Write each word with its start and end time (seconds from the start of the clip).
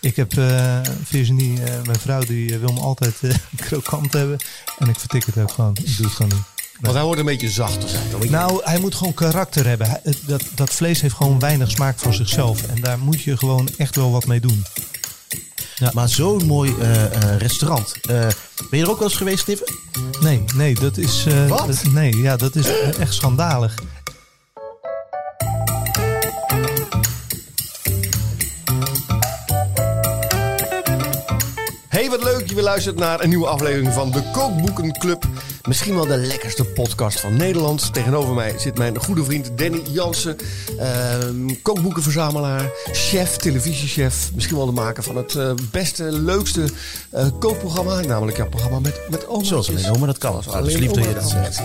Ik 0.00 0.16
heb 0.16 0.34
uh, 0.34 0.80
Virginie, 1.04 1.58
uh, 1.58 1.64
mijn 1.84 1.98
vrouw, 1.98 2.20
die 2.20 2.52
uh, 2.52 2.58
wil 2.58 2.72
me 2.72 2.80
altijd 2.80 3.14
krokant 3.66 4.12
hebben. 4.12 4.38
En 4.78 4.88
ik 4.88 4.98
vertik 4.98 5.24
het 5.24 5.38
ook 5.38 5.52
gewoon. 5.52 5.76
Ik 5.82 5.96
doe 5.96 6.06
het 6.06 6.14
gewoon 6.14 6.32
niet. 6.34 6.44
Want 6.80 6.94
hij 6.94 7.04
wordt 7.04 7.20
een 7.20 7.26
beetje 7.26 7.50
zachter 7.50 7.88
zijn. 7.88 8.02
Beetje... 8.12 8.30
Nou, 8.30 8.60
hij 8.64 8.78
moet 8.78 8.94
gewoon 8.94 9.14
karakter 9.14 9.66
hebben. 9.66 9.88
Hij, 9.88 10.14
dat, 10.26 10.42
dat 10.54 10.70
vlees 10.70 11.00
heeft 11.00 11.14
gewoon 11.14 11.38
weinig 11.38 11.70
smaak 11.70 11.98
van 11.98 12.14
zichzelf. 12.14 12.62
En 12.62 12.80
daar 12.80 12.98
moet 12.98 13.22
je 13.22 13.36
gewoon 13.36 13.68
echt 13.76 13.96
wel 13.96 14.10
wat 14.10 14.26
mee 14.26 14.40
doen. 14.40 14.64
Ja. 15.76 15.90
Maar 15.94 16.08
zo'n 16.08 16.46
mooi 16.46 16.74
restaurant. 17.38 17.94
ben 18.02 18.34
je 18.70 18.82
er 18.82 18.90
ook 18.90 18.98
wel 18.98 19.08
eens 19.08 19.16
geweest, 19.16 19.38
Steven? 19.38 19.74
Nee, 20.20 20.44
nee, 20.54 20.74
dat 20.74 20.96
is. 20.96 21.26
Wat? 21.48 21.66
Dat, 21.66 21.84
nee, 21.84 22.16
ja, 22.16 22.36
dat 22.36 22.56
is 22.56 22.66
echt 22.98 23.14
schandalig. 23.14 23.74
Hey, 31.98 32.10
wat 32.10 32.22
leuk 32.22 32.48
je 32.48 32.54
weer 32.54 32.64
luistert 32.64 32.96
naar 32.96 33.20
een 33.20 33.28
nieuwe 33.28 33.46
aflevering 33.46 33.92
van 33.92 34.10
de 34.10 34.30
Kookboekenclub. 34.32 35.24
Misschien 35.62 35.94
wel 35.94 36.06
de 36.06 36.16
lekkerste 36.16 36.64
podcast 36.64 37.20
van 37.20 37.36
Nederland. 37.36 37.94
Tegenover 37.94 38.34
mij 38.34 38.58
zit 38.58 38.78
mijn 38.78 38.98
goede 38.98 39.24
vriend 39.24 39.58
Danny 39.58 39.82
Jansen. 39.90 40.36
Uh, 40.78 41.54
kookboekenverzamelaar, 41.62 42.70
chef, 42.92 43.36
televisiechef. 43.36 44.30
Misschien 44.34 44.56
wel 44.56 44.66
de 44.66 44.72
maker 44.72 45.02
van 45.02 45.16
het 45.16 45.34
uh, 45.34 45.52
beste, 45.70 46.02
leukste 46.02 46.68
uh, 47.14 47.26
kookprogramma. 47.38 48.00
Namelijk 48.00 48.36
jouw 48.36 48.48
programma 48.48 48.78
met, 48.78 49.00
met 49.10 49.26
oma's. 49.26 49.48
Zoals 49.48 49.68
alleen 49.68 49.90
oma, 49.90 50.06
dat 50.06 50.18
kan. 50.18 50.34
Oh, 50.34 50.52
dat 50.52 50.66
is 50.66 50.76
lief 50.76 50.90
dat 50.90 51.04
je 51.04 51.14
dat 51.14 51.28
zegt. 51.28 51.60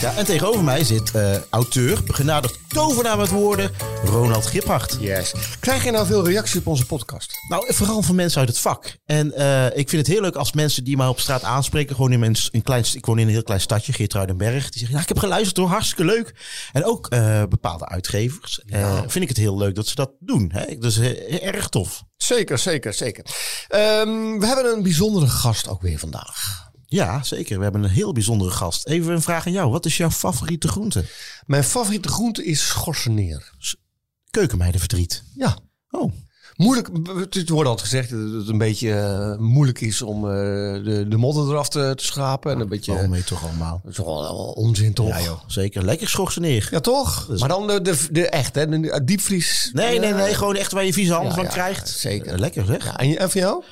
Ja, 0.00 0.14
en 0.16 0.24
tegenover 0.24 0.64
mij 0.64 0.84
zit 0.84 1.12
uh, 1.16 1.36
auteur, 1.50 2.02
begenadigd 2.06 2.58
tovenaar 2.68 3.16
met 3.16 3.28
woorden, 3.28 3.70
Ronald 4.04 4.46
Giphart. 4.46 4.96
Yes. 5.00 5.34
Krijg 5.60 5.84
je 5.84 5.90
nou 5.90 6.06
veel 6.06 6.26
reacties 6.26 6.56
op 6.56 6.66
onze 6.66 6.86
podcast? 6.86 7.32
Nou, 7.48 7.74
vooral 7.74 8.02
van 8.02 8.14
mensen 8.14 8.40
uit 8.40 8.48
het 8.48 8.58
vak. 8.58 8.96
En 9.06 9.32
uh, 9.36 9.66
ik 9.66 9.88
vind 9.88 10.06
het 10.06 10.06
heel 10.06 10.20
leuk 10.20 10.36
als 10.36 10.52
mensen 10.52 10.84
die 10.84 10.96
mij 10.96 11.06
op 11.06 11.20
straat 11.20 11.42
aanspreken, 11.42 11.94
gewoon 11.96 12.12
in 12.12 12.22
een, 12.22 12.62
klein, 12.62 12.84
ik 12.92 13.06
woon 13.06 13.18
in 13.18 13.28
heel 13.34 13.42
klein 13.42 13.60
stadje, 13.60 13.92
Geertruidenberg, 13.92 14.70
die 14.70 14.78
zeggen, 14.78 14.96
ja, 14.96 15.02
ik 15.02 15.08
heb 15.08 15.18
geluisterd 15.18 15.56
hoor, 15.56 15.68
hartstikke 15.68 16.04
leuk. 16.04 16.34
En 16.72 16.84
ook 16.84 17.12
uh, 17.12 17.42
bepaalde 17.48 17.86
uitgevers. 17.86 18.60
Ja. 18.66 19.00
vind 19.00 19.22
ik 19.24 19.28
het 19.28 19.36
heel 19.36 19.56
leuk 19.56 19.74
dat 19.74 19.86
ze 19.86 19.94
dat 19.94 20.10
doen. 20.20 20.50
Hè? 20.52 20.78
Dus 20.78 20.98
erg 21.40 21.68
tof. 21.68 22.04
Zeker, 22.16 22.58
zeker, 22.58 22.94
zeker. 22.94 23.24
Um, 23.74 24.40
we 24.40 24.46
hebben 24.46 24.76
een 24.76 24.82
bijzondere 24.82 25.26
gast 25.26 25.68
ook 25.68 25.82
weer 25.82 25.98
vandaag. 25.98 26.62
Ja, 26.86 27.22
zeker. 27.22 27.56
We 27.56 27.62
hebben 27.62 27.84
een 27.84 27.90
heel 27.90 28.12
bijzondere 28.12 28.50
gast. 28.50 28.86
Even 28.86 29.12
een 29.12 29.22
vraag 29.22 29.46
aan 29.46 29.52
jou. 29.52 29.70
Wat 29.70 29.86
is 29.86 29.96
jouw 29.96 30.10
favoriete 30.10 30.68
groente? 30.68 31.04
Mijn 31.46 31.64
favoriete 31.64 32.08
groente 32.08 32.44
is 32.44 32.66
schorseneer. 32.66 33.52
Keukenmeidenverdriet. 34.30 35.24
Ja. 35.34 35.58
Oh. 35.90 36.12
Moeilijk, 36.56 36.88
het 37.30 37.48
wordt 37.48 37.68
altijd 37.68 37.88
gezegd 37.88 38.10
dat 38.10 38.32
het 38.32 38.48
een 38.48 38.58
beetje 38.58 38.88
uh, 38.88 39.36
moeilijk 39.38 39.80
is 39.80 40.02
om 40.02 40.24
uh, 40.24 40.30
de, 40.84 41.04
de 41.08 41.16
modder 41.16 41.48
eraf 41.48 41.68
te, 41.68 41.92
te 41.96 42.04
schrapen. 42.04 42.52
En 42.52 42.60
een 42.60 42.68
beetje. 42.68 42.92
Oh, 42.92 43.08
mee 43.08 43.24
toch 43.24 43.44
allemaal. 43.44 43.80
Dat 43.82 43.90
is 43.90 43.96
toch 43.96 44.54
onzin, 44.54 44.94
toch? 44.94 45.08
Ja, 45.08 45.22
joh. 45.22 45.40
Zeker. 45.46 45.84
Lekker 45.84 46.08
schorseneer. 46.08 46.68
Ja, 46.70 46.80
toch? 46.80 47.26
Dus 47.26 47.40
maar 47.40 47.48
dan 47.48 47.66
de, 47.66 47.82
de, 47.82 48.06
de 48.10 48.28
echt, 48.28 48.54
hè? 48.54 48.68
De 48.80 49.04
diepvries. 49.04 49.70
Nee, 49.72 49.98
nee, 49.98 50.12
nee. 50.12 50.34
Gewoon 50.34 50.56
echt 50.56 50.72
waar 50.72 50.84
je 50.84 50.92
vieze 50.92 51.12
handen 51.12 51.30
ja, 51.30 51.36
van 51.36 51.44
ja, 51.44 51.50
krijgt. 51.50 51.88
Zeker. 51.88 52.32
Uh, 52.32 52.38
lekker, 52.38 52.64
zeg. 52.64 52.84
Ja, 52.84 52.96
en, 52.96 53.18
en 53.18 53.30
voor 53.30 53.40
jou? 53.40 53.64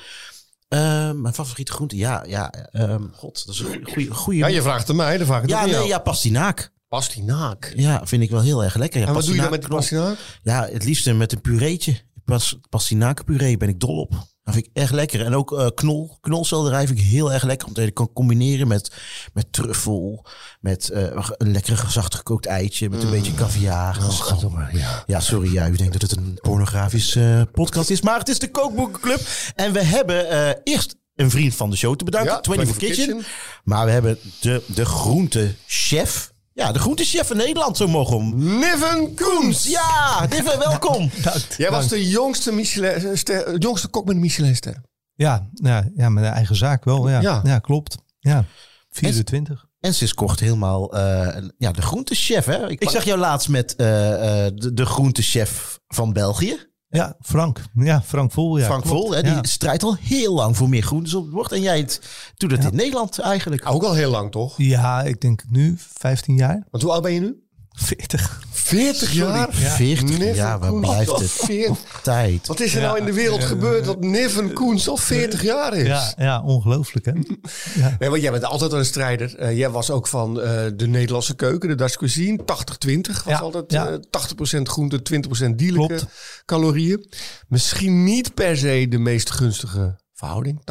Uh, 0.69 1.11
mijn 1.11 1.33
favoriete 1.33 1.71
groente, 1.71 1.95
ja, 1.95 2.23
ja. 2.27 2.53
Um, 2.71 3.11
God, 3.15 3.45
dat 3.45 3.55
is 3.55 3.61
een 3.61 3.87
goede. 3.93 4.13
goede... 4.13 4.39
Ja, 4.39 4.47
je 4.47 4.61
vraagt 4.61 4.87
het 4.87 4.97
mij, 4.97 5.17
dan 5.17 5.27
vraag 5.27 5.37
ik 5.37 5.43
het 5.43 5.51
Ja, 5.51 5.59
aan 5.59 5.65
nee, 5.65 5.75
jou. 5.75 5.87
ja, 5.87 5.99
pastinaak. 5.99 6.71
Pastinaak. 6.87 7.73
Ja, 7.75 8.01
vind 8.03 8.23
ik 8.23 8.29
wel 8.29 8.41
heel 8.41 8.63
erg 8.63 8.75
lekker. 8.75 9.01
Ja, 9.01 9.07
en 9.07 9.13
wat 9.13 9.25
doe 9.25 9.35
je 9.35 9.41
dan 9.41 9.51
met 9.51 9.61
de 9.61 9.67
pastinaak? 9.67 10.17
Ja, 10.43 10.67
het 10.71 10.83
liefst 10.83 11.13
met 11.13 11.31
een 11.31 11.41
pureetje. 11.41 12.01
Pas, 12.25 12.59
pastinakenpuree 12.69 13.57
ben 13.57 13.69
ik 13.69 13.79
dol 13.79 13.99
op. 13.99 14.11
Dat 14.43 14.53
vind 14.53 14.65
ik 14.65 14.71
echt 14.73 14.91
lekker. 14.91 15.25
En 15.25 15.35
ook 15.35 15.51
uh, 15.51 15.67
knol, 15.75 16.17
knolselderij 16.21 16.87
vind 16.87 16.99
ik 16.99 17.05
heel 17.05 17.33
erg 17.33 17.43
lekker. 17.43 17.67
Omdat 17.67 17.83
je 17.83 17.91
kan 17.91 18.13
combineren 18.13 18.67
met, 18.67 18.91
met 19.33 19.53
truffel. 19.53 20.25
Met 20.59 20.89
uh, 20.93 21.27
een 21.37 21.51
lekker 21.51 21.85
zacht 21.87 22.15
gekookt 22.15 22.45
eitje. 22.45 22.89
Met 22.89 22.99
een 22.99 23.05
mm. 23.05 23.11
beetje 23.13 23.33
caviar. 23.33 23.97
Oh, 23.97 24.43
oh, 24.43 24.73
ja. 24.73 25.03
ja, 25.05 25.19
sorry. 25.19 25.53
Ja, 25.53 25.67
u 25.67 25.75
denkt 25.75 25.93
dat 25.93 26.01
het 26.01 26.17
een 26.17 26.37
pornografisch 26.41 27.15
uh, 27.15 27.41
podcast 27.51 27.89
is. 27.89 28.01
Maar 28.01 28.19
het 28.19 28.29
is 28.29 28.39
de 28.39 28.51
Kookboekenclub. 28.51 29.19
En 29.55 29.73
we 29.73 29.83
hebben 29.83 30.57
eerst 30.63 30.95
een 31.15 31.29
vriend 31.29 31.55
van 31.55 31.69
de 31.69 31.75
show 31.75 31.95
te 31.95 32.03
bedanken. 32.03 32.31
Ja, 32.31 32.41
24 32.41 32.77
Kitchen. 32.77 33.05
Kitchen. 33.05 33.31
Maar 33.63 33.85
we 33.85 33.91
hebben 33.91 34.17
de, 34.39 34.63
de 34.67 34.85
groentechef. 34.85 36.32
Ja, 36.53 36.71
de 36.71 36.79
groentechef 36.79 37.27
van 37.27 37.37
Nederland, 37.37 37.77
zo 37.77 37.87
mogen 37.87 38.17
we 38.17 38.23
hem. 38.23 38.59
Niven 38.59 39.15
Koens! 39.15 39.63
Ja, 39.63 40.25
Niven, 40.29 40.59
welkom. 40.69 41.09
Dank, 41.21 41.45
Jij 41.57 41.71
was 41.71 41.87
de 41.87 42.07
jongste, 42.07 42.51
Michelin, 42.51 43.17
ster, 43.17 43.57
jongste 43.57 43.87
kok 43.87 44.05
met 44.05 44.15
een 44.15 44.21
Michelinster. 44.21 44.81
Ja, 45.15 45.49
ja, 45.53 45.89
ja, 45.95 46.09
met 46.09 46.23
een 46.23 46.31
eigen 46.31 46.55
zaak 46.55 46.83
wel. 46.83 47.09
Ja, 47.09 47.21
ja. 47.21 47.41
ja 47.43 47.59
klopt. 47.59 47.97
Ja, 48.19 48.45
24. 48.89 49.61
En, 49.61 49.89
en 49.89 49.93
sinds 49.93 50.13
kort 50.13 50.39
helemaal 50.39 50.97
uh, 50.97 51.37
ja, 51.57 51.71
de 51.71 51.81
groentechef. 51.81 52.45
Hè? 52.45 52.69
Ik, 52.69 52.81
ik 52.81 52.89
zag 52.89 53.03
jou 53.03 53.19
laatst 53.19 53.49
met 53.49 53.73
uh, 53.77 53.87
uh, 53.87 54.15
de, 54.55 54.71
de 54.73 54.85
groentechef 54.85 55.79
van 55.87 56.13
België. 56.13 56.71
Ja, 56.93 57.15
Frank. 57.21 57.61
Ja, 57.73 58.01
Frank 58.01 58.31
Vol. 58.31 58.57
Ja, 58.57 58.65
Frank 58.65 58.85
Vol, 58.85 59.13
hè, 59.13 59.21
die 59.21 59.31
ja. 59.31 59.43
strijdt 59.43 59.83
al 59.83 59.95
heel 59.99 60.33
lang 60.33 60.57
voor 60.57 60.69
meer 60.69 60.83
groentes 60.83 61.13
op 61.13 61.23
het 61.23 61.31
bord. 61.33 61.51
En 61.51 61.61
jij 61.61 61.77
het, 61.77 62.01
doet 62.37 62.51
het 62.51 62.63
ja. 62.63 62.69
in 62.69 62.75
Nederland 62.75 63.19
eigenlijk. 63.19 63.69
Ook 63.69 63.83
al 63.83 63.93
heel 63.93 64.11
lang, 64.11 64.31
toch? 64.31 64.53
Ja, 64.57 65.01
ik 65.01 65.21
denk 65.21 65.43
nu 65.49 65.75
15 65.77 66.35
jaar. 66.35 66.63
Want 66.71 66.83
hoe 66.83 66.91
oud 66.91 67.01
ben 67.01 67.13
je 67.13 67.19
nu? 67.19 67.43
40. 67.71 68.43
40 68.73 69.11
jaar? 69.11 69.59
Ja. 69.59 69.69
40 69.69 70.35
jaar, 70.35 70.59
waar 70.59 70.79
blijft 70.79 71.19
het? 71.19 71.31
40. 71.31 71.99
Tijd. 72.03 72.47
Wat 72.47 72.59
is 72.59 72.75
er 72.75 72.81
nou 72.81 72.97
in 72.97 73.05
de 73.05 73.13
wereld 73.13 73.43
gebeurd 73.43 73.85
dat 73.85 73.99
Niven 73.99 74.53
Koens 74.53 74.87
al 74.89 74.97
40 74.97 75.43
jaar 75.43 75.73
is? 75.73 75.87
Ja, 75.87 76.13
ja 76.17 76.41
ongelooflijk 76.41 77.05
hè? 77.05 77.11
ja. 77.81 77.95
Nee, 77.99 78.09
want 78.09 78.21
jij 78.21 78.31
bent 78.31 78.43
altijd 78.43 78.71
een 78.71 78.85
strijder. 78.85 79.39
Uh, 79.39 79.57
jij 79.57 79.69
was 79.69 79.89
ook 79.89 80.07
van 80.07 80.39
uh, 80.39 80.43
de 80.75 80.87
Nederlandse 80.87 81.35
keuken, 81.35 81.69
de 81.69 81.75
Dutch 81.75 81.95
cuisine. 81.95 82.39
80-20 82.39 82.43
was 82.43 83.23
ja, 83.25 83.39
altijd 83.39 83.71
ja. 83.71 83.91
uh, 83.91 84.57
80% 84.57 84.61
groente, 84.61 85.01
20% 85.49 85.55
dierlijke 85.55 85.95
Klopt. 85.95 86.05
calorieën. 86.45 87.09
Misschien 87.47 88.03
niet 88.03 88.33
per 88.33 88.57
se 88.57 88.85
de 88.89 88.97
meest 88.97 89.31
gunstige 89.31 89.99
verhouding, 90.13 90.61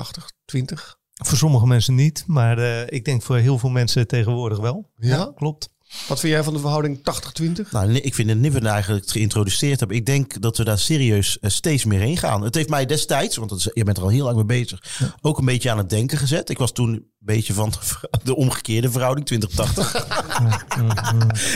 80-20. 0.57 1.01
Voor 1.25 1.39
sommige 1.39 1.67
mensen 1.67 1.95
niet, 1.95 2.25
maar 2.27 2.59
uh, 2.59 2.81
ik 2.87 3.05
denk 3.05 3.23
voor 3.23 3.37
heel 3.37 3.59
veel 3.59 3.71
mensen 3.71 4.07
tegenwoordig 4.07 4.59
wel. 4.59 4.91
Ja, 4.97 5.33
klopt. 5.35 5.71
Wat 6.09 6.21
vind 6.21 6.33
jij 6.33 6.43
van 6.43 6.53
de 6.53 6.59
verhouding 6.59 6.99
80-20? 6.99 7.71
Nou, 7.71 7.93
ik 7.93 8.15
vind 8.15 8.29
het 8.29 8.39
Niven 8.39 8.67
eigenlijk 8.67 9.11
geïntroduceerd 9.11 9.79
hebben. 9.79 9.97
Ik 9.97 10.07
denk 10.07 10.41
dat 10.41 10.57
we 10.57 10.65
daar 10.65 10.79
serieus 10.79 11.39
uh, 11.41 11.51
steeds 11.51 11.85
meer 11.85 12.01
heen 12.01 12.17
gaan. 12.17 12.43
Het 12.43 12.55
heeft 12.55 12.69
mij 12.69 12.87
destijds, 12.87 13.37
want 13.37 13.51
is, 13.51 13.71
je 13.73 13.85
bent 13.85 13.97
er 13.97 14.03
al 14.03 14.09
heel 14.09 14.25
lang 14.25 14.37
mee 14.37 14.45
bezig, 14.45 14.83
ja. 14.99 15.15
ook 15.21 15.39
een 15.39 15.45
beetje 15.45 15.71
aan 15.71 15.79
het 15.79 15.91
denken 15.91 16.19
gezet. 16.19 16.51
Ik 16.51 16.59
was 16.59 16.73
toen 16.73 16.93
een 16.93 17.07
beetje 17.19 17.53
van 17.53 17.73
de 18.25 18.37
omgekeerde 18.43 18.91
verhouding, 18.91 19.45
20-80. 19.45 19.47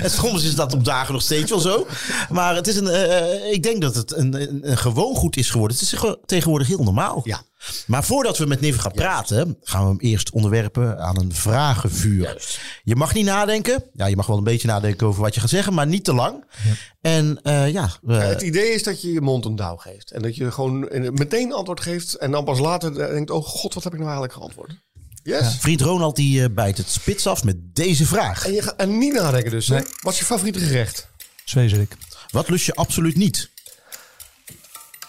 en 0.02 0.10
soms 0.10 0.44
is 0.44 0.54
dat 0.54 0.74
op 0.74 0.84
dagen 0.84 1.12
nog 1.12 1.22
steeds 1.22 1.50
wel 1.50 1.60
zo. 1.60 1.86
Maar 2.30 2.54
het 2.54 2.66
is 2.66 2.76
een, 2.76 2.86
uh, 2.86 3.52
ik 3.52 3.62
denk 3.62 3.80
dat 3.80 3.94
het 3.94 4.16
een, 4.16 4.42
een, 4.42 4.70
een 4.70 4.78
gewoon 4.78 5.14
goed 5.14 5.36
is 5.36 5.50
geworden. 5.50 5.76
Het 5.76 5.92
is 5.92 6.00
tegenwoordig 6.26 6.68
heel 6.68 6.82
normaal. 6.82 7.20
Ja. 7.24 7.42
Maar 7.86 8.04
voordat 8.04 8.38
we 8.38 8.46
met 8.46 8.60
Niven 8.60 8.80
gaan 8.80 8.92
praten, 8.92 9.56
gaan 9.62 9.82
we 9.82 9.88
hem 9.88 10.00
eerst 10.00 10.30
onderwerpen 10.30 10.98
aan 10.98 11.18
een 11.18 11.34
vragenvuur. 11.34 12.22
Juist. 12.22 12.60
Je 12.82 12.96
mag 12.96 13.14
niet 13.14 13.24
nadenken. 13.24 13.84
Ja, 13.92 14.06
je 14.06 14.16
mag 14.16 14.26
wel 14.26 14.36
een 14.36 14.44
beetje 14.44 14.68
nadenken 14.68 15.06
over 15.06 15.22
wat 15.22 15.34
je 15.34 15.40
gaat 15.40 15.48
zeggen, 15.48 15.74
maar 15.74 15.86
niet 15.86 16.04
te 16.04 16.14
lang. 16.14 16.44
Ja. 16.64 16.72
En 17.00 17.40
uh, 17.42 17.72
ja, 17.72 17.90
ja, 18.06 18.14
Het 18.14 18.42
idee 18.42 18.70
is 18.70 18.82
dat 18.82 19.02
je 19.02 19.12
je 19.12 19.20
mond 19.20 19.44
een 19.44 19.56
douw 19.56 19.76
geeft. 19.76 20.10
En 20.10 20.22
dat 20.22 20.36
je 20.36 20.52
gewoon 20.52 20.88
meteen 21.12 21.52
antwoord 21.52 21.80
geeft. 21.80 22.14
En 22.14 22.30
dan 22.30 22.44
pas 22.44 22.58
later 22.58 22.94
denkt, 22.94 23.30
oh 23.30 23.44
god, 23.44 23.74
wat 23.74 23.84
heb 23.84 23.92
ik 23.92 23.98
nou 23.98 24.10
eigenlijk 24.10 24.38
geantwoord? 24.38 24.74
Yes. 25.22 25.40
Ja. 25.40 25.50
Vriend 25.50 25.80
Ronald 25.80 26.16
die 26.16 26.40
uh, 26.40 26.46
bijt 26.50 26.76
het 26.76 26.90
spits 26.90 27.26
af 27.26 27.44
met 27.44 27.56
deze 27.74 28.06
vraag. 28.06 28.46
En, 28.46 28.52
je 28.52 28.62
gaat, 28.62 28.76
en 28.76 28.98
niet 28.98 29.12
nadenken 29.12 29.50
dus. 29.50 29.68
Nee. 29.68 29.82
Wat 30.00 30.12
is 30.12 30.18
je 30.18 30.24
favoriete 30.24 30.58
gerecht? 30.58 31.08
Zwezerik. 31.44 31.96
Wat 32.30 32.48
lust 32.48 32.66
je 32.66 32.74
absoluut 32.74 33.16
niet? 33.16 33.50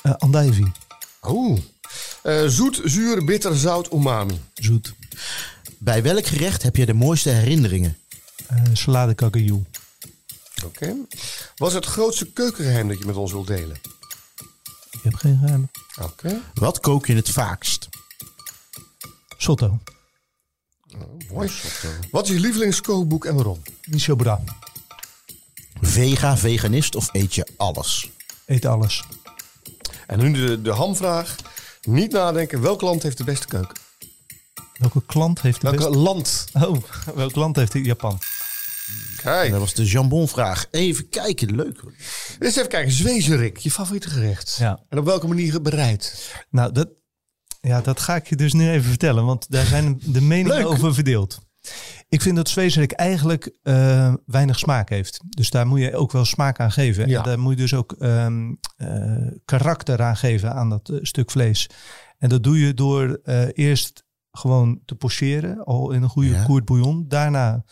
Uh, 0.03 0.13
andijvie. 0.17 0.71
Oeh. 1.27 1.59
Uh, 2.27 2.47
zoet, 2.47 2.81
zuur, 2.83 3.25
bitter, 3.25 3.55
zout, 3.55 3.93
umami. 3.93 4.39
Zoet. 4.53 4.93
Bij 5.77 6.03
welk 6.03 6.25
gerecht 6.25 6.63
heb 6.63 6.75
je 6.75 6.85
de 6.85 6.93
mooiste 6.93 7.29
herinneringen? 7.29 7.97
Uh, 8.51 8.61
salade 8.73 9.13
kakajou. 9.13 9.63
Oké. 10.65 10.65
Okay. 10.65 10.95
Wat 11.55 11.69
is 11.69 11.75
het 11.75 11.85
grootste 11.85 12.31
keukengeheim 12.31 12.87
dat 12.87 12.99
je 12.99 13.05
met 13.05 13.15
ons 13.15 13.31
wilt 13.31 13.47
delen? 13.47 13.77
Ik 14.91 14.99
heb 15.03 15.15
geen 15.15 15.39
geheim. 15.39 15.69
Oké. 16.01 16.27
Okay. 16.27 16.41
Wat 16.53 16.79
kook 16.79 17.05
je 17.05 17.15
het 17.15 17.29
vaakst? 17.29 17.89
Sotto. 19.37 19.79
Oh, 20.95 21.31
mooi. 21.31 21.49
Sotto. 21.49 21.95
Wat 22.11 22.27
is 22.27 22.33
je 22.33 22.39
lievelingskookboek 22.39 23.25
en 23.25 23.35
waarom? 23.35 23.61
Michel 23.83 24.15
Bra. 24.15 24.43
Vega, 25.81 26.37
veganist 26.37 26.95
of 26.95 27.09
eet 27.11 27.35
je 27.35 27.47
alles? 27.57 28.09
Eet 28.45 28.65
alles. 28.65 29.03
En 30.07 30.19
nu 30.19 30.31
de, 30.31 30.61
de 30.61 30.71
hamvraag. 30.71 31.35
Niet 31.87 32.11
nadenken, 32.11 32.61
welk 32.61 32.81
land 32.81 33.03
heeft 33.03 33.17
de 33.17 33.23
beste 33.23 33.47
keuken? 33.47 33.77
Welke 34.77 35.01
klant 35.05 35.41
heeft 35.41 35.61
de 35.61 35.69
Welke 35.69 35.83
beste... 35.83 35.97
land? 35.99 36.47
Oh, 36.53 36.77
welk 37.15 37.35
land 37.35 37.55
heeft 37.55 37.73
Japan? 37.73 38.19
Kijk. 39.21 39.51
Dat 39.51 39.59
was 39.59 39.73
de 39.73 39.85
jambonvraag. 39.85 40.67
Even 40.71 41.09
kijken, 41.09 41.55
leuk. 41.55 41.83
Dus 42.39 42.55
even 42.55 42.69
kijken, 42.69 42.91
zwezerik, 42.91 43.57
je 43.57 43.71
favoriete 43.71 44.09
gerecht. 44.09 44.55
Ja. 44.59 44.79
En 44.89 44.97
op 44.97 45.05
welke 45.05 45.27
manier 45.27 45.61
bereid? 45.61 46.33
Nou, 46.49 46.71
dat, 46.71 46.89
ja, 47.61 47.81
dat 47.81 47.99
ga 47.99 48.15
ik 48.15 48.27
je 48.27 48.35
dus 48.35 48.53
nu 48.53 48.69
even 48.69 48.89
vertellen, 48.89 49.25
want 49.25 49.51
daar 49.51 49.65
zijn 49.65 50.01
de 50.05 50.21
meningen 50.21 50.57
Leuk. 50.57 50.67
over 50.67 50.93
verdeeld. 50.93 51.39
Ik 52.09 52.21
vind 52.21 52.35
dat 52.35 52.49
zwezerik 52.49 52.91
eigenlijk 52.91 53.57
eh, 53.63 54.13
weinig 54.25 54.59
smaak 54.59 54.89
heeft. 54.89 55.19
Dus 55.29 55.49
daar 55.49 55.67
moet 55.67 55.79
je 55.79 55.95
ook 55.95 56.11
wel 56.11 56.25
smaak 56.25 56.59
aan 56.59 56.71
geven. 56.71 57.07
Ja. 57.09 57.17
En 57.17 57.23
daar 57.23 57.39
moet 57.39 57.51
je 57.53 57.57
dus 57.59 57.73
ook 57.73 57.91
ehm, 57.91 58.53
eh, 58.75 59.27
karakter 59.45 60.01
aan 60.01 60.17
geven 60.17 60.53
aan 60.53 60.69
dat 60.69 60.89
eh, 60.89 60.97
stuk 61.01 61.31
vlees. 61.31 61.69
En 62.17 62.29
dat 62.29 62.43
doe 62.43 62.59
je 62.59 62.73
door 62.73 63.19
eh, 63.23 63.47
eerst 63.53 64.05
gewoon 64.31 64.81
te 64.85 64.95
pocheren, 64.95 65.63
al 65.65 65.91
in 65.91 66.03
een 66.03 66.09
goede 66.09 66.29
Ja. 66.29 66.43
koert 66.43 66.65
bouillon. 66.65 67.05
Daarna 67.07 67.63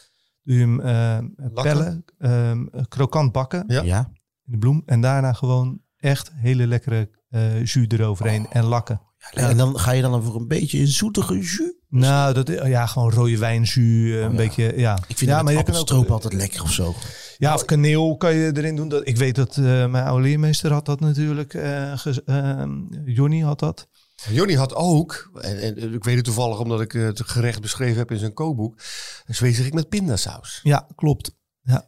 doe 0.44 0.56
je 0.56 0.62
hem 0.62 0.80
eh, 0.82 1.18
pellen, 1.54 2.06
ehm, 2.18 2.66
krokant 2.88 3.32
bakken 3.32 3.64
Ja. 3.68 3.82
Ja. 3.82 4.08
in 4.46 4.52
de 4.52 4.58
bloem. 4.58 4.82
En 4.86 5.02
daarna 5.02 5.34
gewoon 5.34 5.82
echt 5.98 6.32
hele 6.34 6.68
lekkere 6.68 7.10
eh 7.30 7.60
jus 7.60 7.76
eroverheen 7.88 8.48
en 8.50 8.64
lakken. 8.64 9.02
En 9.32 9.58
dan 9.58 9.80
ga 9.80 9.92
je 9.92 10.02
dan 10.02 10.24
voor 10.24 10.36
een 10.36 10.48
beetje 10.48 10.80
een 10.80 10.88
zoetige 10.88 11.34
jus. 11.36 11.74
Nou, 11.96 12.34
dat, 12.34 12.48
ja, 12.48 12.86
gewoon 12.86 13.12
rode 13.12 13.38
wijnjus, 13.38 13.76
eh, 13.76 13.84
een 13.84 14.32
ja. 14.32 14.36
beetje, 14.36 14.74
ja. 14.78 14.98
Ik 15.08 15.18
vind 15.18 15.30
ja, 15.30 15.38
ja, 15.38 15.44
maar 15.44 15.54
je 15.54 15.64
kan 15.64 15.98
ook, 15.98 16.08
altijd 16.10 16.34
lekker 16.34 16.62
of 16.62 16.72
zo. 16.72 16.96
ja, 17.38 17.54
of 17.54 17.66
kaneel 17.66 18.18
kan 18.18 18.36
je 18.36 18.52
erin 18.58 18.76
doen. 18.76 18.90
Dat, 18.90 19.08
ik 19.08 19.18
weet 19.18 19.36
dat 19.36 19.58
eh, 19.58 19.64
mijn 19.64 20.06
oude 20.06 20.24
leermeester 20.24 20.72
had 20.72 20.86
dat 20.86 21.00
natuurlijk. 21.00 21.54
eh 21.54 22.06
ehm, 22.26 22.72
Johnny 23.06 23.40
had 23.40 23.60
dat. 23.60 23.88
Jonny 24.30 24.54
had 24.54 24.76
ook, 24.76 25.30
en, 25.42 25.60
en 25.60 25.94
ik 25.94 26.04
weet 26.04 26.16
het 26.16 26.26
toevallig 26.26 26.60
omdat 26.60 26.82
ik 26.82 26.94
eh, 26.94 27.04
het 27.04 27.22
gerecht 27.26 27.62
beschreven 27.62 27.98
heb 27.98 28.12
in 28.12 28.18
zijn 28.18 28.34
kookboek, 28.34 28.82
een 29.26 29.36
zwezerik 29.36 29.74
met 29.74 29.90
pindasaus. 29.90 30.60
Ja, 30.64 30.88
klopt. 30.96 31.32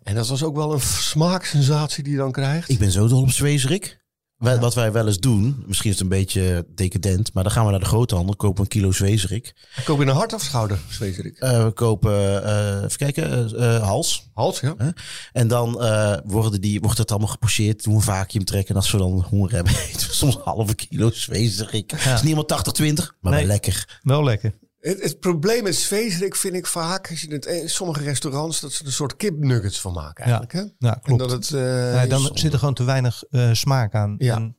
En 0.03 0.15
dat 0.15 0.27
was 0.27 0.43
ook 0.43 0.55
wel 0.55 0.73
een 0.73 0.81
smaaksensatie 0.81 2.03
die 2.03 2.13
je 2.13 2.19
dan 2.19 2.31
krijgt. 2.31 2.69
Ik 2.69 2.79
ben 2.79 2.91
zo 2.91 3.07
dol 3.07 3.21
op 3.21 3.31
zwezerik. 3.31 4.05
Wij- 4.37 4.59
Wat 4.59 4.73
wij 4.73 4.91
wel 4.91 5.07
eens 5.07 5.19
doen, 5.19 5.63
misschien 5.67 5.89
is 5.91 5.95
het 5.95 6.03
een 6.03 6.17
beetje 6.17 6.65
decadent, 6.75 7.33
maar 7.33 7.43
dan 7.43 7.51
gaan 7.51 7.65
we 7.65 7.71
naar 7.71 7.79
de 7.79 7.85
groothandel, 7.85 8.35
kopen 8.35 8.61
een 8.63 8.69
kilo 8.69 8.91
zwezerik. 8.91 9.53
Koop 9.83 9.99
je 9.99 10.05
een 10.05 10.15
hart 10.15 10.33
of 10.33 10.41
schouder, 10.41 10.79
zwezerik? 10.89 11.37
Eh, 11.37 11.63
we 11.63 11.71
kopen, 11.71 12.43
eh, 12.45 12.75
even 12.83 12.97
kijken, 12.97 13.55
eh, 13.55 13.75
eh, 13.75 13.83
hals. 13.83 14.29
Hals, 14.33 14.59
ja. 14.59 14.75
En 15.31 15.47
dan 15.47 15.81
eh, 15.81 16.17
worden 16.25 16.61
die, 16.61 16.79
wordt 16.79 16.97
het 16.97 17.09
allemaal 17.11 17.27
gepocheerd, 17.29 17.83
doen 17.83 17.93
we 17.93 17.99
een 17.99 18.05
vacuüm 18.05 18.45
trekken. 18.45 18.69
En 18.75 18.81
als 18.81 18.91
we 18.91 18.97
dan 18.97 19.25
honger 19.29 19.51
hebben, 19.51 19.73
eten 19.89 20.07
we 20.07 20.13
soms 20.13 20.35
een 20.35 20.41
halve 20.43 20.75
kilo 20.75 21.11
zwezerik. 21.11 21.91
Het 21.91 21.99
is 21.99 22.11
niet 22.11 22.35
helemaal 22.35 22.45
80-20, 22.45 23.15
maar 23.21 23.31
Nee. 23.31 23.39
wel 23.41 23.51
lekker. 23.51 23.99
Wel 24.03 24.23
lekker. 24.23 24.53
Het, 24.87 25.01
het 25.03 25.19
probleem 25.19 25.63
met 25.63 25.75
zwezerik 25.75 26.35
vind 26.35 26.53
ik 26.53 26.65
vaak, 26.67 27.09
als 27.09 27.21
je 27.21 27.33
het, 27.33 27.45
in 27.45 27.69
sommige 27.69 28.03
restaurants, 28.03 28.59
dat 28.59 28.71
ze 28.71 28.79
er 28.79 28.85
een 28.85 28.91
soort 28.91 29.15
kipnuggets 29.15 29.81
van 29.81 29.93
maken 29.93 30.23
eigenlijk. 30.23 30.53
Hè? 30.53 30.59
Ja, 30.77 30.93
En 30.95 31.01
klopt. 31.01 31.19
dat 31.19 31.31
het, 31.31 31.51
eh, 31.53 32.09
dan 32.09 32.29
zit 32.33 32.53
er 32.53 32.59
gewoon 32.59 32.73
te 32.73 32.83
weinig 32.83 33.23
eh, 33.29 33.53
smaak 33.53 33.93
aan. 33.95 34.15
Ja. 34.17 34.35
En 34.35 34.57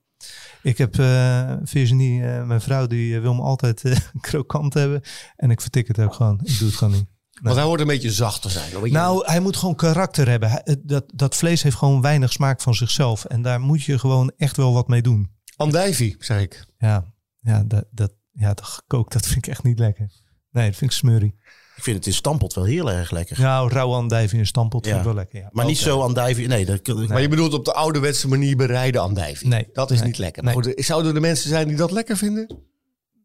ik 0.63 0.79
heb 0.79 0.99
eh 0.99 1.53
Virginie, 1.63 2.23
eh, 2.25 2.45
mijn 2.45 2.61
vrouw, 2.61 2.87
die 2.87 3.15
eh, 3.15 3.21
wil 3.21 3.35
me 3.35 3.43
altijd 3.43 3.83
eh, 3.85 3.97
krokant 4.21 4.75
hebben. 4.75 5.01
En 5.37 5.51
ik 5.51 5.61
vertik 5.61 5.89
het 5.89 5.99
ook 5.99 6.15
gewoon. 6.15 6.41
Ik 6.45 6.59
doe 6.59 6.69
het 6.69 6.77
gewoon 6.77 6.95
niet. 6.95 7.07
Want 7.43 7.55
hij 7.57 7.65
hoort 7.65 7.81
een 7.81 7.87
beetje 7.87 8.13
zachter 8.13 8.51
zijn. 8.51 8.93
Nou, 8.93 9.27
hij 9.27 9.41
moet 9.41 9.57
gewoon 9.57 9.75
karakter 9.75 10.29
hebben. 10.29 10.51
Hij- 10.51 10.77
dat, 10.83 11.05
dat 11.15 11.37
vlees 11.37 11.63
heeft 11.63 11.77
gewoon 11.77 12.01
weinig 12.01 12.33
smaak 12.33 12.61
van 12.61 12.75
zichzelf. 12.75 13.25
En 13.25 13.43
daar 13.43 13.61
moet 13.61 13.83
je 13.83 13.99
gewoon 13.99 14.33
echt 14.37 14.57
wel 14.57 14.73
wat 14.73 14.89
mee 14.89 15.03
doen. 15.03 15.31
andijvie, 15.57 16.17
zeg 16.19 16.41
ik. 16.41 16.67
Ja, 16.79 17.05
ja, 17.41 17.63
dat, 17.67 17.85
dat, 17.91 18.13
ja 18.39 18.55
dat 18.55 18.65
gekookt, 18.65 19.13
dat 19.13 19.27
vind 19.27 19.37
ik 19.37 19.47
echt 19.47 19.63
niet 19.63 19.79
lekker. 19.79 20.11
Nee, 20.51 20.67
dat 20.69 20.77
vind 20.77 20.91
ik 20.91 20.97
smurrie. 20.97 21.35
Ik 21.77 21.85
vind 21.85 21.97
het 21.97 22.07
in 22.07 22.13
stampot 22.15 22.55
wel 22.55 22.65
heel 22.65 22.91
erg 22.91 23.11
lekker. 23.11 23.41
Nou, 23.41 23.73
rauwe 23.73 23.95
andijvie 23.95 24.39
in 24.39 24.47
stampot 24.47 24.83
vind 24.83 24.95
Ja. 24.95 25.01
ik 25.01 25.07
wel 25.07 25.17
lekker. 25.17 25.41
Ja. 25.41 25.49
Maar 25.53 25.65
niet 25.67 25.79
zo 25.79 26.01
andijvie. 26.01 26.47
Nee, 26.47 26.65
dat, 26.65 27.09
Maar 27.09 27.21
je 27.21 27.29
bedoelt 27.29 27.55
op 27.55 27.65
de 27.65 27.73
ouderwetse 27.73 28.29
manier 28.29 28.57
bereiden 28.57 29.01
andijvie. 29.01 29.49
Nee. 29.49 29.69
Dat 29.73 29.91
is 29.91 29.99
Nee. 29.99 30.07
niet 30.09 30.19
lekker. 30.19 30.43
Nee. 30.45 30.55
Goed, 30.55 30.73
zouden 30.77 31.15
er 31.15 31.21
mensen 31.21 31.49
zijn 31.49 31.69
die 31.69 31.77
dat 31.77 31.91
lekker 31.91 32.17
vinden? 32.17 32.59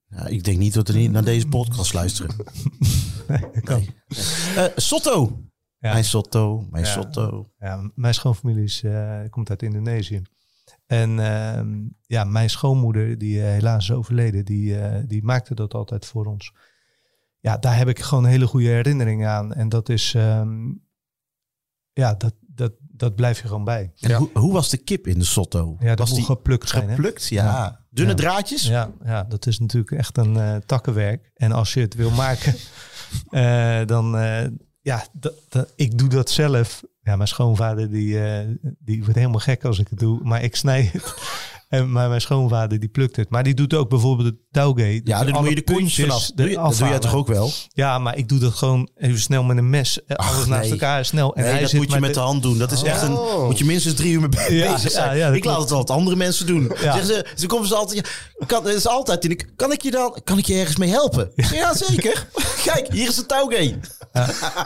ja, 0.09 0.25
ik 0.27 0.43
denk 0.43 0.57
niet 0.57 0.73
dat 0.73 0.87
er 0.87 0.95
niet 0.95 1.11
naar 1.11 1.23
deze 1.23 1.47
podcast 1.47 1.93
luisteren. 1.93 2.35
Dat 3.27 3.63
kan. 3.63 3.85
Eh, 4.55 4.63
Sotto. 4.75 5.39
Ja. 5.79 5.91
Mijn 5.91 6.03
Sotto, 6.05 6.67
mijn 6.69 6.83
Ja. 6.85 6.91
Sotto. 6.91 7.49
Ja, 7.59 7.91
mijn 7.95 8.13
schoonfamilie 8.13 8.63
is, 8.63 8.83
eh, 8.83 9.19
komt 9.29 9.49
uit 9.49 9.61
Indonesië. 9.63 10.21
En 10.85 11.19
ehm, 11.19 11.73
ja, 12.01 12.23
mijn 12.23 12.49
schoonmoeder, 12.49 13.17
die 13.17 13.41
eh, 13.41 13.47
helaas 13.47 13.83
is 13.89 13.95
overleden, 13.95 14.45
die, 14.45 14.79
eh, 14.79 15.03
die 15.07 15.23
maakte 15.23 15.55
dat 15.55 15.73
altijd 15.73 16.05
voor 16.05 16.25
ons. 16.25 16.53
Ja, 17.39 17.57
daar 17.57 17.77
heb 17.77 17.87
ik 17.87 17.99
gewoon 17.99 18.25
hele 18.25 18.47
goede 18.47 18.67
herinneringen 18.67 19.29
aan. 19.29 19.53
En 19.53 19.69
dat 19.69 19.89
is, 19.89 20.13
ehm, 20.13 20.71
ja, 21.93 22.13
dat, 22.13 22.33
dat, 22.41 22.73
dat 22.79 23.15
blijf 23.15 23.41
je 23.41 23.47
gewoon 23.47 23.63
bij. 23.63 23.91
En 23.99 24.13
hoe, 24.13 24.29
hoe 24.33 24.53
was 24.53 24.69
de 24.69 24.77
kip 24.77 25.07
in 25.07 25.19
de 25.19 25.25
Sotto? 25.25 25.75
Ja, 25.79 25.87
dat 25.87 25.97
was 25.99 26.07
moet 26.09 26.17
die 26.17 26.25
geplukt 26.27 26.69
zijn. 26.69 26.89
hè? 26.89 26.95
geplukt? 26.95 27.27
Ja. 27.27 27.43
Ja. 27.45 27.85
Dunne 27.89 28.11
Ja. 28.11 28.17
draadjes? 28.17 28.67
Ja, 28.67 28.91
ja, 29.03 29.23
dat 29.23 29.45
is 29.47 29.59
natuurlijk 29.59 29.91
echt 29.91 30.17
een 30.17 30.37
eh, 30.37 30.55
takkenwerk. 30.55 31.31
En 31.35 31.51
als 31.51 31.73
je 31.73 31.79
het 31.79 31.93
wil 31.93 32.11
maken, 32.11 32.55
eh, 33.29 33.85
dan 33.85 34.17
eh, 34.17 34.47
ja, 34.81 35.03
ik 35.75 35.97
doe 35.97 36.09
dat 36.09 36.29
zelf. 36.29 36.83
Ja, 37.03 37.15
mijn 37.15 37.27
schoonvader 37.27 37.89
die, 37.89 38.23
eh, 38.23 38.47
die 38.79 39.01
wordt 39.01 39.15
helemaal 39.15 39.39
gek 39.39 39.63
als 39.65 39.79
ik 39.79 39.87
het 39.87 39.99
doe, 39.99 40.19
maar 40.23 40.43
ik 40.43 40.55
snij 40.55 40.89
het. 40.93 41.13
En, 41.73 41.91
maar 41.91 42.09
mijn 42.09 42.21
schoonvader 42.21 42.79
die 42.79 42.89
plukt 42.89 43.15
het. 43.15 43.29
Maar 43.29 43.43
die 43.43 43.53
doet 43.53 43.73
ook 43.73 43.89
bijvoorbeeld 43.89 44.29
de 44.29 44.37
taugé. 44.51 45.01
Ja, 45.03 45.23
dan 45.23 45.39
moet 45.39 45.49
je 45.49 45.55
de 45.55 45.63
kontjes 45.63 45.95
vanaf. 45.95 46.31
Doe 46.35 46.49
je, 46.49 46.55
dat 46.55 46.77
doe 46.77 46.87
jij 46.87 46.99
toch 46.99 47.15
ook 47.15 47.27
wel? 47.27 47.51
Ja, 47.69 47.99
maar 47.99 48.17
ik 48.17 48.29
doe 48.29 48.39
dat 48.39 48.53
gewoon 48.53 48.89
even 48.95 49.19
snel 49.19 49.43
met 49.43 49.57
een 49.57 49.69
mes. 49.69 50.05
Eh, 50.05 50.17
Alles 50.17 50.45
naast 50.45 50.61
nee. 50.61 50.71
elkaar 50.71 51.05
snel. 51.05 51.35
En 51.35 51.41
nee, 51.41 51.51
hij 51.51 51.61
dat 51.61 51.69
zit 51.69 51.79
moet 51.79 51.91
je 51.91 51.99
met 51.99 52.13
de 52.13 52.19
hand 52.19 52.41
doen. 52.43 52.57
Dat 52.57 52.71
is 52.71 52.83
echt 52.83 53.01
een... 53.01 53.17
Oh. 53.17 53.45
Moet 53.45 53.57
je 53.57 53.65
minstens 53.65 53.95
drie 53.95 54.13
uur 54.13 54.19
mee 54.19 54.29
bezig 54.29 54.91
zijn. 54.91 55.17
ja, 55.17 55.27
ik 55.29 55.43
laat 55.43 55.61
het 55.61 55.71
altijd 55.71 55.97
andere 55.97 56.15
mensen 56.15 56.45
doen. 56.45 56.63
Ja. 56.63 56.81
Zeggen 56.81 57.05
ze, 57.05 57.25
ze 57.35 57.47
komen 57.47 57.67
ze 57.67 57.75
altijd... 57.75 58.09
Kan, 58.47 58.65
het 58.65 58.75
is 58.75 58.87
altijd... 58.87 59.23
en 59.23 59.31
ik, 59.31 59.51
Kan 59.55 59.71
ik 59.71 59.81
je 59.81 59.91
dan... 59.91 60.21
Kan 60.23 60.37
ik 60.37 60.45
je 60.45 60.53
ergens 60.55 60.77
mee 60.77 60.89
helpen? 60.89 61.31
Ja, 61.35 61.73
zeker. 61.75 62.27
Kijk, 62.65 62.87
hier 62.91 63.07
is 63.07 63.15
de 63.15 63.25
touwgay. 63.25 63.79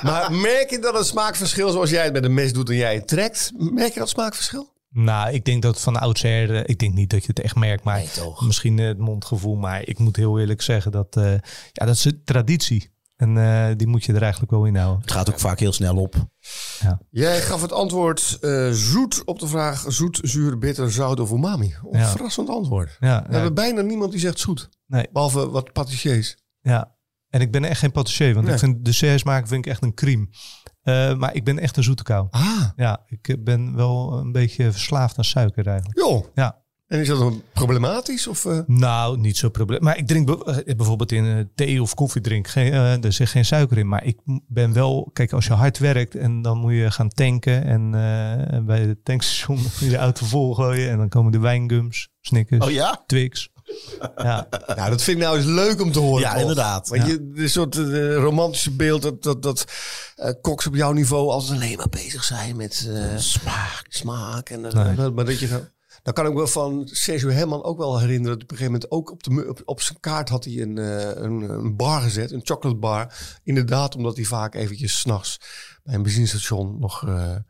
Maar 0.03 0.31
merk 0.31 0.69
je 0.69 0.79
dat 0.79 0.97
het 0.97 1.05
smaakverschil, 1.05 1.71
zoals 1.71 1.89
jij 1.89 2.03
het 2.03 2.13
met 2.13 2.23
een 2.23 2.33
mes 2.33 2.53
doet 2.53 2.69
en 2.69 2.75
jij 2.75 2.95
het 2.95 3.07
trekt, 3.07 3.51
merk 3.57 3.93
je 3.93 3.99
dat 3.99 4.09
smaakverschil? 4.09 4.75
Nou, 4.89 5.33
ik 5.33 5.45
denk 5.45 5.61
dat 5.61 5.81
van 5.81 5.95
oudsher, 5.99 6.55
eh, 6.55 6.61
ik 6.65 6.79
denk 6.79 6.93
niet 6.93 7.09
dat 7.09 7.21
je 7.21 7.27
het 7.27 7.39
echt 7.39 7.55
merkt, 7.55 7.83
maar 7.83 7.97
Nee, 7.97 8.09
toch? 8.11 8.45
misschien 8.45 8.79
eh, 8.79 8.85
het 8.87 8.97
mondgevoel. 8.97 9.55
Maar 9.55 9.87
ik 9.87 9.99
moet 9.99 10.15
heel 10.15 10.39
eerlijk 10.39 10.61
zeggen 10.61 10.91
dat, 10.91 11.15
eh, 11.17 11.31
ja, 11.71 11.85
dat 11.85 11.95
is 11.95 12.05
een 12.05 12.21
traditie. 12.25 12.95
En 13.15 13.37
eh, 13.37 13.75
die 13.75 13.87
moet 13.87 14.03
je 14.05 14.13
er 14.13 14.21
eigenlijk 14.21 14.51
wel 14.51 14.65
in 14.65 14.75
houden. 14.75 15.01
Het 15.01 15.11
gaat 15.11 15.29
ook 15.29 15.39
vaak 15.39 15.59
heel 15.59 15.73
snel 15.73 15.95
op. 15.97 16.15
Jij 17.09 17.41
gaf 17.41 17.61
het 17.61 17.71
antwoord 17.71 18.37
eh, 18.41 18.69
zoet 18.71 19.21
op 19.25 19.39
de 19.39 19.47
vraag 19.47 19.83
zoet, 19.87 20.19
zuur, 20.23 20.57
bitter, 20.57 20.91
zout 20.91 21.19
of 21.19 21.31
umami. 21.31 21.75
Een 21.91 21.99
Ja. 21.99 22.07
verrassend 22.09 22.49
antwoord. 22.49 22.97
Ja, 22.99 23.17
We 23.21 23.27
ja, 23.27 23.33
hebben 23.33 23.53
bijna 23.53 23.81
niemand 23.81 24.11
die 24.11 24.19
zegt 24.19 24.39
zoet. 24.39 24.69
nee, 24.87 25.07
Behalve 25.11 25.49
wat 25.49 25.73
patissiers. 25.73 26.37
ja. 26.61 26.95
En 27.27 27.41
ik 27.41 27.51
ben 27.51 27.63
echt 27.63 27.79
geen 27.79 27.91
patissier, 27.91 28.33
want 28.33 28.45
Nee. 28.45 28.53
ik 28.53 28.59
vind 28.59 28.85
desserts 28.85 29.23
maken 29.23 29.47
vind 29.47 29.65
ik 29.65 29.71
echt 29.71 29.83
een 29.83 29.93
crime. 29.93 30.27
Eh, 30.87 31.15
maar 31.15 31.35
ik 31.35 31.43
ben 31.43 31.59
echt 31.59 31.77
een 31.77 31.83
zoete 31.83 32.03
kou. 32.03 32.27
Ah, 32.29 32.63
Ja, 32.75 33.03
ik 33.07 33.35
ben 33.43 33.75
wel 33.75 34.13
een 34.17 34.31
beetje 34.31 34.71
verslaafd 34.71 35.17
aan 35.17 35.23
suiker 35.23 35.67
eigenlijk. 35.67 35.97
joh. 35.99 36.25
Ja. 36.35 36.57
En 36.87 36.99
is 36.99 37.07
dat 37.07 37.19
dan 37.19 37.41
problematisch? 37.53 38.27
Of, 38.27 38.45
eh? 38.45 38.59
Nou, 38.67 39.17
niet 39.19 39.37
zo 39.37 39.49
probleem. 39.49 39.83
Maar 39.83 39.97
ik 39.97 40.07
drink 40.07 40.29
eh, 40.29 40.75
bijvoorbeeld 40.75 41.11
in 41.11 41.49
thee 41.55 41.81
of 41.81 41.93
koffie 41.93 42.21
drink. 42.21 42.47
Geen, 42.47 42.73
er 43.03 43.13
zit 43.13 43.29
geen 43.29 43.45
suiker 43.45 43.77
in. 43.77 43.87
Maar 43.87 44.03
ik 44.05 44.19
ben 44.47 44.73
wel... 44.73 45.09
Kijk, 45.13 45.33
als 45.33 45.45
je 45.45 45.53
hard 45.53 45.77
werkt 45.77 46.15
en 46.15 46.41
dan 46.41 46.57
moet 46.57 46.73
je 46.73 46.91
gaan 46.91 47.09
tanken. 47.09 47.63
En 47.65 47.91
bij 48.65 48.79
het 48.81 49.05
tankstation 49.05 49.57
moet 49.61 49.77
je 49.79 49.89
de 49.89 49.97
auto 49.97 50.25
volgooien. 50.25 50.89
En 50.89 50.97
dan 50.97 51.09
komen 51.09 51.31
de 51.31 51.39
wijngums, 51.39 52.09
Snickers, 52.21 52.65
Oh 52.65 52.71
ja? 52.71 53.03
Twix. 53.05 53.49
Ja, 54.15 54.47
Nou, 54.75 54.89
dat 54.89 55.01
vind 55.01 55.17
ik 55.17 55.23
nou 55.23 55.37
eens 55.37 55.45
leuk 55.45 55.81
om 55.81 55.91
te 55.91 55.99
horen. 55.99 56.21
Ja, 56.21 56.35
inderdaad. 56.35 56.87
Want 56.87 57.05
je, 57.05 57.31
dit 57.33 57.51
soort 57.51 57.77
eh, 57.77 58.15
romantische 58.15 58.71
beeld 58.71 59.01
dat, 59.01 59.23
dat, 59.23 59.41
dat 59.43 59.65
eh, 60.15 60.31
koks 60.41 60.67
op 60.67 60.75
jouw 60.75 60.91
niveau 60.91 61.29
altijd 61.29 61.51
alleen 61.61 61.77
maar 61.77 61.89
bezig 61.89 62.23
zijn 62.23 62.55
met 62.55 62.87
eh, 62.93 63.17
Smaak. 63.17 63.85
smaak. 63.89 64.49
En, 64.49 64.61
Nee. 64.61 64.95
dat- 64.95 65.13
maar 65.13 65.25
dat 65.25 65.39
je 65.39 65.47
dan, 65.47 65.67
dan 66.03 66.13
kan 66.13 66.25
ik 66.25 66.33
me 66.33 66.47
van 66.47 66.89
Sergio 66.91 67.29
Herman 67.29 67.63
ook 67.63 67.77
wel 67.77 67.99
herinneren 67.99 68.33
dat 68.39 68.43
op 68.43 68.51
een 68.51 68.57
gegeven 68.57 68.71
moment 68.73 68.91
ook 68.91 69.11
op, 69.11 69.23
de, 69.23 69.45
op, 69.49 69.61
op 69.65 69.81
zijn 69.81 69.99
kaart 69.99 70.29
had 70.29 70.43
hij 70.45 70.61
een, 70.61 70.77
een, 71.23 71.41
een 71.49 71.75
bar 71.75 72.01
gezet, 72.01 72.31
een 72.31 72.41
chocolate 72.43 72.79
bar. 72.79 73.13
Inderdaad, 73.43 73.95
omdat 73.95 74.15
hij 74.15 74.25
vaak 74.25 74.55
eventjes 74.55 74.99
s'nachts 74.99 75.39
bij 75.83 75.95
een 75.95 76.03
benzinestation 76.03 76.79
nog 76.79 77.01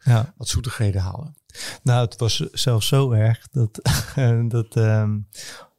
ja. 0.03 0.33
wat 0.38 0.47
zoetigheden 0.47 1.01
haalde. 1.01 1.33
Nou, 1.83 2.05
het 2.05 2.19
was 2.19 2.36
zelfs 2.51 2.88
zo 2.88 3.12
erg 3.12 3.47
dat, 3.51 3.79
dat 4.47 4.75
ehm, 4.75 5.17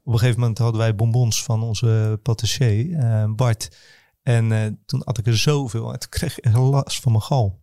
op 0.09 0.15
een 0.15 0.19
gegeven 0.19 0.41
moment 0.41 0.59
hadden 0.59 0.81
wij 0.81 0.95
bonbons 0.95 1.43
van 1.43 1.63
onze 1.63 2.19
patissier, 2.23 2.99
eh, 2.99 3.25
Bart. 3.37 3.69
En 4.23 4.53
eh, 4.53 4.61
toen 4.87 5.03
had 5.05 5.19
ik 5.19 5.27
er 5.27 5.39
zoveel 5.39 5.93
en 5.93 5.99
toen 5.99 6.09
kreeg 6.11 6.41
ik 6.41 6.57
last 6.57 7.01
van 7.01 7.13
mijn 7.13 7.25
gal. 7.25 7.61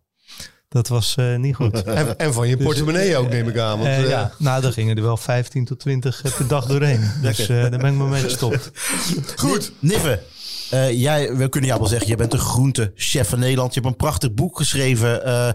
Dat 0.68 0.88
was 0.88 1.16
eh, 1.16 1.36
niet 1.36 1.54
goed. 1.54 1.82
En, 1.84 2.18
en 2.18 2.32
van 2.32 2.48
je 2.48 2.56
portemonnee 2.56 3.16
ook, 3.16 3.28
neem 3.28 3.48
ik 3.48 3.58
aan. 3.58 3.78
Want, 3.78 4.08
ja, 4.08 4.32
nou, 4.38 4.62
daar 4.62 4.72
gingen 4.72 4.96
er 4.96 5.02
wel 5.02 5.16
15 5.16 5.64
tot 5.64 5.78
20 5.78 6.22
per 6.36 6.46
dag 6.48 6.66
doorheen. 6.66 7.10
Dus 7.22 7.38
eh, 7.48 7.48
daar 7.48 7.70
ben 7.70 7.92
ik 7.92 7.98
me 7.98 8.08
mee 8.08 8.22
gestopt. 8.22 8.70
Goed. 9.36 9.72
Nive. 9.78 10.22
Eh, 10.70 11.00
jij, 11.00 11.36
we 11.36 11.48
kunnen 11.48 11.68
jou 11.68 11.80
wel 11.80 11.90
zeggen, 11.90 12.08
je 12.08 12.16
bent 12.16 12.32
een 12.32 12.38
groentechef 12.38 13.28
van 13.28 13.38
Nederland. 13.38 13.74
Je 13.74 13.80
hebt 13.80 13.92
een 13.92 13.98
prachtig 13.98 14.34
boek 14.34 14.56
geschreven. 14.56 15.24
eh 15.24 15.50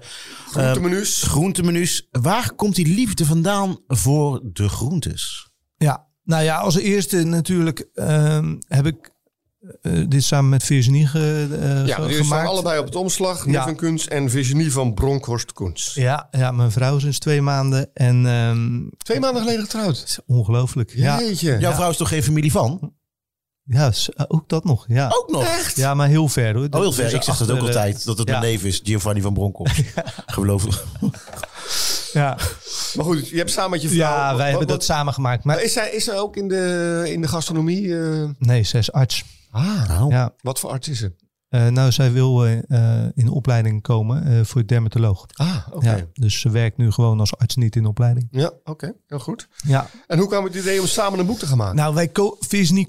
Groentemenu's. 0.52 1.24
groentemenu's. 1.24 2.08
Waar 2.12 2.54
komt 2.56 2.76
die 2.76 2.88
liefde 2.96 3.26
vandaan 3.26 3.78
voor 3.88 4.40
de 4.44 4.70
groentes? 4.70 5.50
Ja, 5.78 6.08
nou 6.24 6.44
ja, 6.44 6.58
als 6.58 6.78
eerste 6.78 7.24
natuurlijk 7.24 7.88
ehm, 7.94 8.56
heb 8.68 8.86
ik 8.86 9.12
eh, 9.82 10.04
dit 10.08 10.24
samen 10.24 10.50
met 10.50 10.64
Virginie 10.64 11.08
ge, 11.08 11.48
eh, 11.62 11.88
ja, 11.88 11.96
ge- 11.96 12.14
gemaakt. 12.14 12.48
allebei 12.50 12.80
op 12.80 12.86
het 12.86 12.96
omslag. 12.96 13.46
Ja. 13.46 13.52
Neven 13.52 13.76
Kunst 13.76 14.08
en 14.08 14.30
Virginie 14.30 14.72
van 14.72 14.94
Bronkhorst 14.94 15.54
Koens. 15.54 15.94
Ja, 15.94 16.28
ja, 16.32 16.52
mijn 16.52 16.72
vrouw 16.72 17.00
sinds 17.00 17.20
twee 17.20 17.42
maanden. 17.42 17.90
En 17.94 18.26
ehm, 18.26 18.80
Twee 18.98 19.20
maanden 19.20 19.42
geleden 19.42 19.64
getrouwd. 19.64 20.20
ongelooflijk. 20.26 20.92
Ja. 20.96 21.22
Jouw 21.32 21.74
vrouw 21.74 21.90
is 21.90 21.98
toch 21.98 22.08
geen 22.10 22.24
familie 22.24 22.52
van? 22.52 22.94
ja, 23.64 23.92
ook 24.28 24.50
dat 24.50 24.64
nog. 24.64 24.86
Ja. 24.88 25.06
Ook 25.18 25.30
nog? 25.32 25.44
Echt? 25.44 25.76
Ja, 25.76 25.94
maar 25.94 26.08
heel 26.08 26.28
ver 26.28 26.54
hoor. 26.56 26.68
Oh, 26.70 26.80
heel 26.80 26.92
ver. 26.92 27.04
Dus 27.04 27.14
Ik 27.14 27.22
zeg 27.24 27.38
dat 27.38 27.52
ook 27.52 27.60
altijd. 27.60 28.06
Dat 28.06 28.18
het 28.18 28.28
ja. 28.28 28.40
mijn 28.40 28.52
neef 28.52 28.64
is, 28.64 28.82
Giovanni 28.84 29.22
van 29.22 29.34
Bronckhorst. 29.34 29.82
Geloof 30.26 30.64
Ja, 32.14 32.38
Maar 32.96 33.06
goed, 33.06 33.30
je 33.30 33.38
hebt 33.38 33.52
samen 33.52 33.70
met 33.70 33.82
je 33.82 33.88
vrouw... 33.88 33.98
ja 34.00 34.26
wij 34.28 34.32
wat- 34.36 34.40
hebben 34.50 34.60
dat 34.68 34.70
wat- 34.76 34.84
samen 34.86 35.14
gemaakt. 35.14 35.44
Maar 35.44 35.62
Is 35.62 35.74
zij, 35.74 35.90
is 35.92 36.04
zij 36.04 36.18
ook 36.18 36.36
in 36.38 36.48
de, 36.48 37.04
in 37.08 37.22
de 37.22 37.28
gastronomie? 37.28 38.00
eh? 38.00 38.24
nee, 38.40 38.64
zij 38.64 38.80
is 38.80 38.92
arts. 38.92 39.24
Ah, 39.52 39.88
Nou, 39.88 40.10
Ja. 40.12 40.34
wat 40.42 40.60
voor 40.60 40.70
arts 40.70 40.88
is 40.88 41.00
ze? 41.00 41.12
Eh, 41.52 41.68
nou, 41.68 41.92
zij 41.92 42.12
wil 42.12 42.46
eh, 42.46 43.04
eh, 43.04 43.10
in 43.14 43.30
opleiding 43.30 43.82
komen 43.82 44.24
eh, 44.26 44.44
voor 44.44 44.68
dermatoloog. 44.68 45.26
Ah, 45.34 45.68
oké. 45.72 45.96
Ja, 45.96 46.06
dus 46.14 46.40
ze 46.40 46.50
werkt 46.50 46.78
nu 46.78 46.92
gewoon 46.92 47.20
als 47.20 47.38
arts 47.38 47.56
niet 47.56 47.76
in 47.76 47.86
opleiding. 47.86 48.28
Ja, 48.32 48.52
oké. 48.64 48.94
Heel 49.08 49.20
goed. 49.20 49.48
Ja. 49.66 49.90
En 50.08 50.20
hoe 50.20 50.28
kwam 50.28 50.44
het 50.44 50.56
idee 50.56 50.80
om 50.82 50.88
samen 50.88 51.20
een 51.20 51.26
boek 51.26 51.40
te 51.40 51.46
gaan 51.46 51.58
maken? 51.58 51.76
Nou, 51.76 51.96
wij 51.96 52.08
ko 52.08 52.38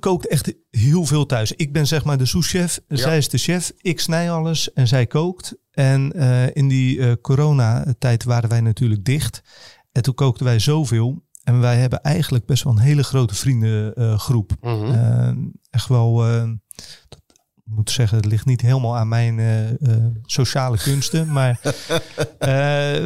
kookt 0.00 0.26
echt 0.26 0.54
heel 0.70 1.04
veel 1.04 1.26
thuis. 1.26 1.52
Ik 1.52 1.72
ben 1.72 1.86
zeg 1.86 2.04
maar 2.04 2.18
de 2.18 2.26
souschef. 2.26 2.80
Zij 2.88 3.16
is 3.16 3.28
de 3.28 3.38
chef. 3.38 3.72
Ik 3.76 4.00
snij 4.00 4.30
alles 4.30 4.72
en 4.72 4.88
zij 4.88 5.06
kookt. 5.06 5.56
En 5.70 6.12
in 6.52 6.68
die 6.68 7.20
coronatijd 7.20 8.24
waren 8.24 8.48
wij 8.48 8.60
natuurlijk 8.60 9.04
dicht. 9.04 9.42
En 9.92 10.02
toen 10.02 10.14
kookten 10.14 10.44
wij 10.44 10.58
zoveel. 10.58 11.22
En 11.44 11.60
wij 11.60 11.76
hebben 11.76 12.02
eigenlijk 12.02 12.46
best 12.46 12.62
wel 12.62 12.72
een 12.72 12.78
hele 12.78 13.02
grote 13.02 13.34
vriendengroep. 13.34 14.52
Mhm. 14.60 14.84
Eh, 14.84 15.32
echt 15.70 15.88
wel, 15.88 16.26
eh, 16.26 16.42
ik 16.42 16.60
moet 17.74 17.90
zeggen, 17.90 18.16
het 18.16 18.26
ligt 18.26 18.46
niet 18.46 18.60
helemaal 18.60 18.96
aan 18.96 19.08
mijn 19.08 19.38
eh, 19.38 19.70
eh, 19.70 19.76
sociale 20.24 20.78
kunsten. 20.78 21.32
Maar 21.32 21.60
eh, 21.62 22.48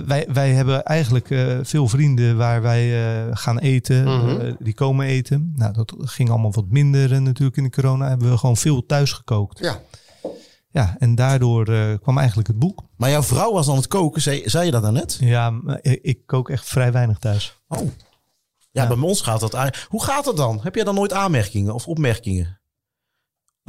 wij, 0.07 0.27
wij 0.33 0.53
hebben 0.53 0.85
eigenlijk 0.85 1.27
veel 1.63 1.89
vrienden 1.89 2.37
waar 2.37 2.63
wij 2.63 2.91
gaan 3.33 3.59
eten. 3.59 4.05
Mhm. 4.05 4.55
die 4.59 4.75
komen 4.75 5.07
eten. 5.07 5.53
Nou, 5.57 5.73
dat 5.73 5.95
ging 5.99 6.31
allemaal 6.31 6.53
wat 6.53 6.69
minder 6.69 7.23
natuurlijk 7.23 7.57
in 7.57 7.63
de 7.63 7.71
corona. 7.71 8.09
Hebben 8.09 8.31
we 8.31 8.39
gewoon 8.39 8.57
veel 8.57 8.87
thuis 8.87 9.13
gekookt. 9.13 9.59
Ja. 9.59 9.81
Ja, 10.71 10.97
en 10.99 11.15
daardoor 11.15 11.65
kwam 12.03 12.19
eigenlijk 12.19 12.49
het 12.49 12.59
boek. 12.59 12.83
Maar 12.97 13.11
jouw 13.11 13.23
vrouw 13.23 13.53
was 13.53 13.69
aan 13.69 13.77
het 13.77 13.89
koken, 13.89 14.23
zei, 14.23 14.43
zei 14.45 14.65
je 14.65 14.71
dat 14.71 14.83
daarnet? 14.83 15.17
Ja, 15.21 15.61
ik, 15.81 15.99
ik 16.03 16.27
kook 16.27 16.51
echt 16.51 16.69
vrij 16.69 16.93
weinig 16.93 17.19
thuis. 17.19 17.61
Oh. 17.69 17.79
Ja, 18.71 18.83
Ja. 18.83 18.89
bij 18.89 18.99
ons 18.99 19.21
gaat 19.21 19.41
dat 19.41 19.55
aan. 19.55 19.71
Hoe 19.89 20.05
gaat 20.05 20.27
het 20.27 20.37
dan? 20.37 20.61
Heb 20.63 20.75
jij 20.75 20.85
dan 20.85 20.95
nooit 20.95 21.13
aanmerkingen 21.13 21.75
of 21.75 21.87
opmerkingen? 21.89 22.59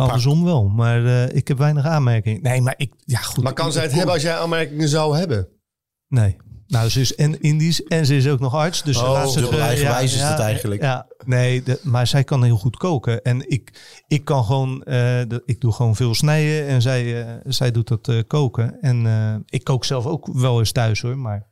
Andersom 0.06 0.44
wel, 0.44 0.68
maar 0.68 1.06
eh, 1.06 1.36
ik 1.36 1.48
heb 1.48 1.58
weinig 1.58 1.86
aanmerkingen. 1.86 2.42
Nee, 2.42 2.62
maar 2.62 2.74
ik, 2.78 2.94
ja 3.06 3.20
goed. 3.20 3.44
Maar 3.44 3.54
kan 3.54 3.72
zij 3.72 3.84
het 3.84 3.92
hebben 3.94 4.14
als 4.14 4.22
jij 4.24 4.38
aanmerkingen 4.38 4.88
zou 4.90 5.18
hebben? 5.18 5.48
Nee. 6.08 6.36
Nou, 6.68 6.90
ze 6.90 7.00
is 7.02 7.16
en 7.16 7.42
Indisch 7.42 7.84
en 7.84 8.06
ze 8.06 8.16
is 8.16 8.28
ook 8.28 8.40
nog 8.40 8.56
arts. 8.56 8.84
Dus 8.84 8.98
Oh, 9.02 9.12
laat 9.12 9.34
dubbel 9.34 9.52
eh, 9.60 9.66
eigenwijs 9.66 10.14
is 10.14 10.22
het 10.22 10.40
eigenlijk. 10.40 10.82
Ja, 10.82 11.08
nee, 11.26 11.64
de- 11.64 11.80
maar 11.84 12.08
zij 12.08 12.24
kan 12.24 12.44
heel 12.44 12.58
goed 12.58 12.78
koken. 12.78 13.22
En 13.22 13.50
ik, 13.50 13.72
ik 14.08 14.26
kan 14.26 14.44
gewoon, 14.44 14.84
eh, 14.84 14.94
de- 15.28 15.42
ik 15.46 15.62
doe 15.62 15.72
gewoon 15.72 15.96
veel 15.96 16.14
snijden 16.16 16.68
en 16.68 16.82
zij, 16.82 17.26
zij 17.44 17.72
doet 17.72 17.88
dat 17.88 18.28
koken. 18.28 18.78
En 18.82 19.06
ik 19.46 19.64
kook 19.64 19.86
zelf 19.86 20.06
ook 20.06 20.30
wel 20.34 20.60
eens 20.60 20.72
thuis 20.72 21.02
hoor, 21.02 21.18
maar 21.18 21.48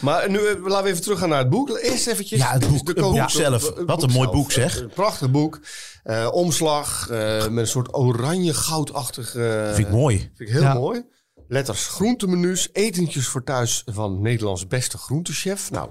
Maar 0.00 0.30
nu 0.30 0.38
eh, 0.38 0.62
laten 0.64 0.84
we 0.84 0.90
even 0.90 1.02
teruggaan 1.02 1.28
naar 1.28 1.38
het 1.38 1.50
boek. 1.50 1.78
Eerst 1.78 2.06
eventjes. 2.06 2.38
Ja, 2.38 2.52
het 2.52 2.68
boek- 2.68 2.86
de 2.86 2.92
het 2.92 3.00
boek 3.00 3.16
kook- 3.18 3.30
zelf. 3.30 3.74
het 3.74 3.84
Wat 3.86 4.02
een 4.02 4.10
mooi 4.10 4.22
zelf. 4.28 4.34
boek, 4.36 4.52
zeg. 4.52 4.80
Een 4.80 4.88
prachtig 4.88 5.30
boek. 5.30 5.60
Eh, 6.02 6.28
omslag 6.32 7.08
eh, 7.10 7.38
met 7.48 7.56
een 7.64 7.66
soort 7.66 7.94
oranje-goudachtig... 7.94 9.34
eh, 9.34 9.74
Vind 9.74 9.86
ik 9.86 9.92
mooi. 9.92 10.18
Vind 10.18 10.48
ik 10.48 10.48
heel 10.54 10.62
Ja. 10.62 10.74
mooi. 10.74 11.02
Letters 11.48 11.86
groentemenu's, 11.86 12.68
etentjes 12.72 13.26
voor 13.26 13.44
thuis 13.44 13.82
van 13.86 14.22
Nederlands 14.22 14.66
beste 14.66 14.98
groentechef. 14.98 15.70
Nou, 15.70 15.90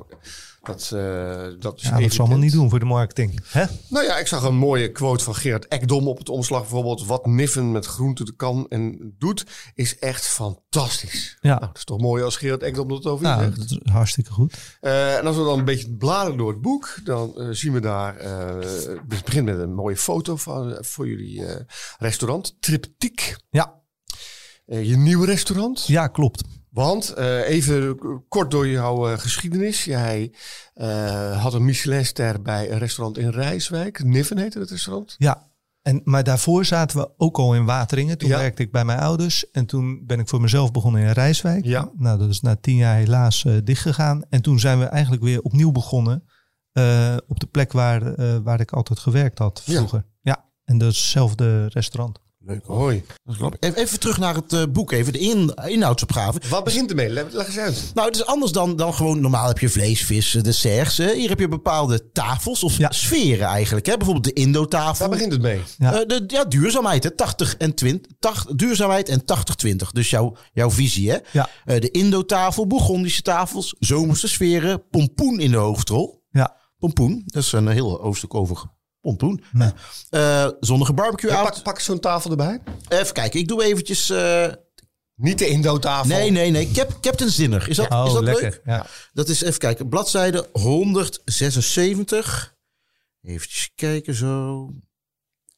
dat, 0.62 0.92
eh 0.94 1.02
dat 1.60 1.78
is 1.78 1.84
ja, 1.84 1.90
dat 1.90 2.00
evident. 2.00 2.14
zal 2.14 2.26
allemaal 2.26 2.44
niet 2.44 2.52
doen 2.52 2.70
voor 2.70 2.80
de 2.80 2.86
marketing. 2.86 3.40
Hè? 3.48 3.66
Nou 3.90 4.06
ja, 4.06 4.18
ik 4.18 4.28
zag 4.28 4.44
een 4.44 4.56
mooie 4.56 4.92
quote 4.92 5.24
van 5.24 5.36
Gerard 5.36 5.68
Ekdom 5.68 6.08
op 6.08 6.18
het 6.18 6.30
omslag 6.30 6.62
bijvoorbeeld. 6.62 7.06
Wat 7.06 7.26
Niffen 7.26 7.72
met 7.72 7.86
groenten 7.86 8.36
kan 8.36 8.66
en 8.70 9.16
doet, 9.18 9.46
is 9.76 10.00
echt 10.00 10.28
fantastisch. 10.28 11.38
Ja. 11.42 11.50
Nou, 11.50 11.60
dat 11.66 11.78
is 11.78 11.84
toch 11.84 12.00
mooi 12.00 12.24
als 12.24 12.38
Gerard 12.38 12.64
Ekdom 12.64 12.88
dat 12.88 13.06
over 13.06 13.26
zegt. 13.26 13.58
dat 13.58 13.72
is 13.72 13.92
hartstikke 13.92 14.32
goed. 14.32 14.58
Eh, 14.80 15.18
en 15.18 15.26
als 15.26 15.38
we 15.38 15.44
dan 15.44 15.60
een 15.60 15.66
beetje 15.66 15.96
bladeren 15.96 16.38
door 16.38 16.50
het 16.52 16.62
boek, 16.62 16.98
dan 17.04 17.40
eh, 17.40 17.48
zien 17.52 17.74
we 17.74 17.80
daar. 17.80 18.16
het 18.20 19.24
begint 19.26 19.46
met 19.46 19.60
een 19.60 19.74
mooie 19.74 19.98
foto 19.98 20.36
van, 20.36 20.78
voor 20.80 21.08
jullie 21.08 21.44
restaurant, 22.00 22.56
Triptiek. 22.60 23.36
Ja, 23.50 23.80
je 24.66 24.98
nieuwe 24.98 25.26
restaurant. 25.26 25.88
ja 25.88 26.08
klopt. 26.08 26.44
Want 26.72 27.10
eh, 27.10 27.50
even 27.50 27.98
kort 28.28 28.52
door 28.52 28.68
jouw 28.68 29.08
eh, 29.12 29.18
geschiedenis. 29.18 29.84
Jij 29.84 30.34
eh, 30.74 31.42
had 31.42 31.54
een 31.54 31.66
Michelinster 31.66 32.42
bij 32.42 32.72
een 32.72 32.78
restaurant 32.78 33.18
in 33.18 33.30
Rijswijk. 33.30 34.04
Niffen 34.04 34.38
heette 34.38 34.60
het 34.60 34.70
restaurant. 34.70 35.16
Ja, 35.18 35.50
en, 35.82 36.02
maar 36.04 36.24
daarvoor 36.24 36.66
zaten 36.66 36.98
we 36.98 37.10
ook 37.18 37.38
al 37.38 37.56
in 37.56 37.66
Wateringen. 37.66 38.18
Toen 38.18 38.30
Ja. 38.30 38.38
werkte 38.38 38.62
ik 38.62 38.72
bij 38.72 38.86
mijn 38.86 39.00
ouders. 39.00 39.52
En 39.52 39.66
toen 39.66 40.06
ben 40.06 40.20
ik 40.20 40.28
voor 40.28 40.42
mezelf 40.42 40.72
begonnen 40.72 41.02
in 41.02 41.12
Rijswijk. 41.12 41.66
Ja. 41.66 41.92
Nou, 41.98 42.20
dat 42.20 42.30
is 42.30 42.42
na 42.42 42.56
tien 42.56 42.76
jaar 42.76 42.96
helaas 42.96 43.46
dichtgegaan. 43.64 44.24
En 44.30 44.42
toen 44.42 44.60
zijn 44.60 44.80
we 44.80 44.86
eigenlijk 44.86 45.24
weer 45.24 45.42
opnieuw 45.42 45.72
begonnen. 45.72 46.24
op 47.28 47.40
de 47.40 47.48
plek 47.52 47.72
waar, 47.72 48.16
waar 48.44 48.60
ik 48.60 48.72
altijd 48.72 49.00
gewerkt 49.00 49.38
had 49.40 49.62
Ja. 49.66 49.74
vroeger. 49.76 50.06
Ja, 50.22 50.46
en 50.66 50.78
dat 50.78 50.92
is 50.92 50.98
hetzelfde 50.98 51.68
restaurant. 51.68 52.20
Leuk 52.46 52.66
hoor. 52.66 52.78
Hoi. 52.78 53.04
Even, 53.60 53.80
even 53.80 54.00
terug 54.00 54.18
naar 54.18 54.36
het 54.36 54.54
eh, 54.54 54.64
boek, 54.70 54.92
even 54.92 55.14
de 55.14 55.20
in, 55.20 55.54
inhoudsopgave. 55.66 56.40
Wat 56.50 56.64
begint 56.64 56.90
ermee? 56.90 57.10
Leg, 57.10 57.32
leg 57.32 57.48
eens 57.48 57.58
uit. 57.58 57.92
Nou, 57.94 58.08
het 58.08 58.16
is 58.16 58.26
anders 58.26 58.52
dan, 58.52 58.76
dan 58.76 58.94
gewoon 58.94 59.22
normaal 59.22 59.48
heb 59.48 59.60
je 59.60 59.70
vlees, 59.70 60.06
vis, 60.06 60.36
eh, 60.36 60.44
desserts. 60.44 60.98
hè. 60.98 61.14
Hier 61.16 61.30
heb 61.30 61.40
je 61.40 61.48
bepaalde 61.48 62.12
tafels 62.12 62.64
of 62.64 62.78
Ja. 62.78 62.92
sferen 62.92 63.48
eigenlijk. 63.48 63.86
Hè? 63.86 63.98
Bijvoorbeeld 63.98 64.36
de 64.36 64.42
Indo-tafel. 64.42 65.00
Waar 65.08 65.16
begint 65.16 65.32
het 65.32 65.42
mee? 65.42 65.62
Ja. 65.78 65.94
Eh, 65.94 66.08
de, 66.08 66.24
ja, 66.28 66.46
duurzaamheid, 66.46 67.04
hè? 67.04 67.16
80 67.16 67.58
en 67.58 67.76
20. 67.76 68.12
80, 68.20 68.56
duurzaamheid 68.56 69.10
en 69.10 69.26
80-20. 69.26 69.92
Dus 69.92 70.10
jouw, 70.10 70.36
jouw 70.54 70.72
visie, 70.72 71.10
hè? 71.12 71.18
Ja. 71.32 71.50
Eh, 71.66 71.80
de 71.82 71.92
Indo-tafel, 71.92 72.68
Bourgondische 72.68 73.22
tafels, 73.22 73.76
zomerse 73.80 74.28
sferen, 74.28 74.84
pompoen 74.90 75.40
in 75.40 75.52
de 75.52 75.58
hoofdrol. 75.58 76.24
Ja, 76.32 76.56
Pompoen, 76.78 77.24
dat 77.26 77.44
is 77.44 77.52
een 77.52 77.68
heel 77.68 78.02
hoofdstuk 78.02 78.34
over 78.34 78.64
pompoen. 79.02 79.44
Ja. 79.54 79.74
Eh, 80.10 80.50
zonnige 80.60 80.94
barbecue 80.94 81.32
Ja, 81.32 81.44
pak, 81.44 81.64
pak 81.64 81.80
zo'n 81.80 82.00
tafel 82.00 82.32
erbij. 82.32 82.62
Even 82.90 83.14
kijken, 83.14 83.40
ik 83.40 83.48
doe 83.48 83.64
eventjes... 83.64 84.10
eh, 84.10 84.48
Niet 85.16 85.38
de 85.38 85.48
Indo-tafel. 85.48 86.16
nee, 86.18 86.32
nee, 86.32 86.52
nee. 86.52 86.72
Cap, 86.72 86.98
Captain's 87.02 87.36
Dinner. 87.36 87.70
Is 87.70 87.76
dat, 87.76 87.90
oh, 87.92 88.04
is 88.08 88.14
dat 88.14 88.24
lekker. 88.24 88.44
leuk? 88.44 88.62
Ja. 88.66 88.86
Dat 89.14 89.28
is, 89.30 89.42
even 89.42 89.60
kijken, 89.60 89.90
bladzijde 89.90 90.48
176. 90.54 92.56
Even 93.22 93.48
kijken 93.76 94.16
zo. 94.16 94.68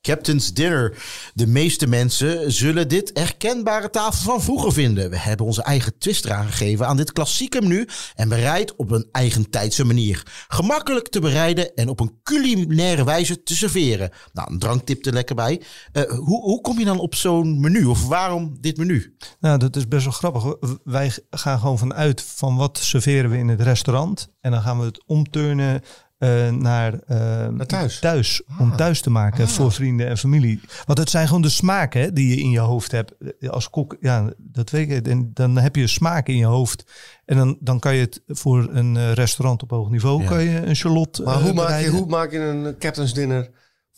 Captain's 0.03 0.53
Dinner. 0.53 0.97
De 1.33 1.47
meeste 1.47 1.87
mensen 1.87 2.51
zullen 2.51 2.87
dit 2.87 3.11
herkenbare 3.13 3.89
tafel 3.89 4.31
van 4.31 4.41
vroeger 4.41 4.73
vinden. 4.73 5.09
We 5.09 5.17
hebben 5.17 5.45
onze 5.45 5.63
eigen 5.63 5.97
twist 5.97 6.25
eraan 6.25 6.47
gegeven 6.47 6.87
aan 6.87 6.97
dit 6.97 7.11
klassieke 7.11 7.61
menu 7.61 7.87
en 8.15 8.29
bereid 8.29 8.75
op 8.75 8.91
een 8.91 9.07
eigentijdse 9.11 9.83
manier. 9.83 10.45
Gemakkelijk 10.47 11.09
te 11.09 11.19
bereiden 11.19 11.75
en 11.75 11.89
op 11.89 11.99
een 11.99 12.19
culinaire 12.23 13.03
wijze 13.03 13.43
te 13.43 13.55
serveren. 13.55 14.09
Nou, 14.33 14.51
een 14.51 14.59
dranktip 14.59 15.05
er 15.05 15.13
lekker 15.13 15.35
bij. 15.35 15.61
Eh, 15.91 16.03
hoe, 16.03 16.41
hoe 16.41 16.61
kom 16.61 16.79
je 16.79 16.85
dan 16.85 16.99
op 16.99 17.15
zo'n 17.15 17.59
menu? 17.59 17.85
Of 17.85 18.07
waarom 18.07 18.57
dit 18.59 18.77
menu? 18.77 19.15
Nou, 19.39 19.57
dat 19.57 19.75
is 19.75 19.87
best 19.87 20.03
wel 20.03 20.13
grappig. 20.13 20.55
Wij 20.83 21.11
gaan 21.29 21.59
gewoon 21.59 21.77
vanuit 21.77 22.21
van 22.21 22.55
wat 22.55 22.77
serveren 22.77 23.29
we 23.29 23.37
in 23.37 23.47
het 23.47 23.61
restaurant. 23.61 24.31
En 24.41 24.51
dan 24.51 24.61
gaan 24.61 24.79
we 24.79 24.85
het 24.85 25.03
omturnen 25.05 25.81
eh, 26.23 26.49
naar, 26.49 26.93
eh, 27.07 27.17
Naar 27.47 27.65
thuis. 27.65 27.99
thuis. 27.99 28.41
Om 28.59 28.75
thuis 28.75 29.01
te 29.01 29.09
maken 29.09 29.47
voor 29.47 29.71
vrienden 29.71 30.07
en 30.07 30.17
familie. 30.17 30.59
Want 30.85 30.99
het 30.99 31.09
zijn 31.09 31.27
gewoon 31.27 31.41
de 31.41 31.49
smaken 31.49 32.13
die 32.13 32.29
je 32.29 32.41
in 32.41 32.49
je 32.49 32.59
hoofd 32.59 32.91
hebt. 32.91 33.13
Als 33.47 33.69
kok, 33.69 33.97
ja, 33.99 34.29
dat 34.37 34.69
weet 34.69 34.91
ik. 34.91 35.07
En 35.07 35.31
dan 35.33 35.57
heb 35.57 35.75
je 35.75 35.87
smaak 35.87 36.27
in 36.27 36.37
je 36.37 36.45
hoofd. 36.45 36.83
En 37.25 37.37
dan, 37.37 37.57
dan 37.59 37.79
kan 37.79 37.95
je 37.95 38.01
het 38.01 38.21
voor 38.27 38.67
een 38.71 38.97
eh, 38.97 39.11
restaurant 39.11 39.63
op 39.63 39.69
hoog 39.69 39.89
niveau... 39.89 40.21
Ja. 40.21 40.29
kan 40.29 40.43
je 40.43 40.65
een 40.65 40.75
charlotte 40.75 41.23
Maar 41.23 41.41
hoe 41.41 41.53
maak, 41.53 41.81
je, 41.81 41.89
hoe 41.89 42.07
maak 42.07 42.31
je 42.31 42.39
een 42.39 42.77
captain's 42.77 43.13
dinner 43.13 43.49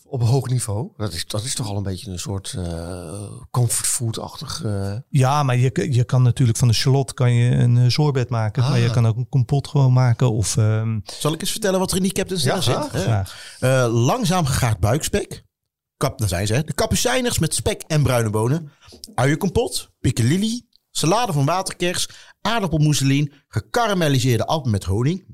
op 0.08 0.20
een 0.20 0.26
hoog 0.26 0.48
niveau? 0.48 0.90
Dat 0.96 1.12
is, 1.12 1.26
dat 1.26 1.44
is 1.44 1.54
toch 1.54 1.68
al 1.68 1.76
een 1.76 1.82
beetje 1.82 2.10
een 2.10 2.18
soort 2.18 2.54
eh 2.58 3.22
comfortfood-achtig... 3.50 4.62
eh, 4.64 4.92
Ja, 5.08 5.42
maar 5.42 5.56
je, 5.56 5.88
je 5.92 6.04
kan 6.04 6.22
natuurlijk 6.22 6.58
van 6.58 6.68
de 6.68 6.74
charlotte 6.74 7.14
kan 7.14 7.32
je 7.34 7.50
een 7.50 7.76
eh, 7.76 7.88
sorbet 7.88 8.28
maken. 8.28 8.62
Ah. 8.62 8.70
Maar 8.70 8.78
je 8.78 8.90
kan 8.90 9.06
ook 9.06 9.16
een 9.16 9.28
kompot 9.28 9.68
gewoon 9.68 9.92
maken. 9.92 10.32
Of 10.32 10.56
ehm, 10.56 10.98
Zal 11.04 11.32
ik 11.32 11.40
eens 11.40 11.50
vertellen 11.50 11.78
wat 11.80 11.90
er 11.90 11.96
in 11.96 12.02
die 12.02 12.12
Captain's 12.12 12.42
Ja, 12.44 12.60
graag. 12.60 12.90
zit? 12.92 13.00
Graag. 13.02 13.56
Eh, 13.60 13.86
langzaam 13.92 14.46
gegaard 14.46 14.80
buikspek. 14.80 15.44
kap, 15.96 16.18
daar 16.18 16.28
zijn 16.28 16.46
ze, 16.46 16.54
hè. 16.54 16.62
de 16.62 16.72
kapucijners 16.74 17.38
met 17.38 17.54
spek 17.54 17.82
en 17.86 18.02
bruine 18.02 18.30
bonen, 18.30 18.70
uienkompot, 19.14 19.90
piccalilli, 20.00 20.66
salade 20.90 21.32
van 21.32 21.44
waterkers, 21.44 22.08
aardappelmousseline, 22.40 23.32
gekarameliseerde 23.48 24.46
appel 24.46 24.70
met 24.70 24.84
honing, 24.84 25.24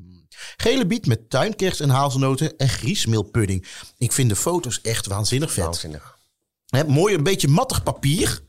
gele 0.56 0.86
biet 0.86 1.06
met 1.06 1.30
tuinkers 1.30 1.80
en 1.80 1.88
hazelnoten 1.90 2.56
en 2.56 2.68
griesmeelpudding. 2.68 3.66
Ik 3.98 4.12
vind 4.12 4.28
de 4.28 4.36
foto's 4.36 4.80
echt 4.80 5.06
waanzinnig 5.06 5.52
vet. 5.52 5.64
Waanzinnig. 5.64 6.18
Hè, 6.66 6.84
mooi, 6.84 7.14
een 7.14 7.22
beetje 7.22 7.48
mattig 7.48 7.82
papier, 7.82 8.40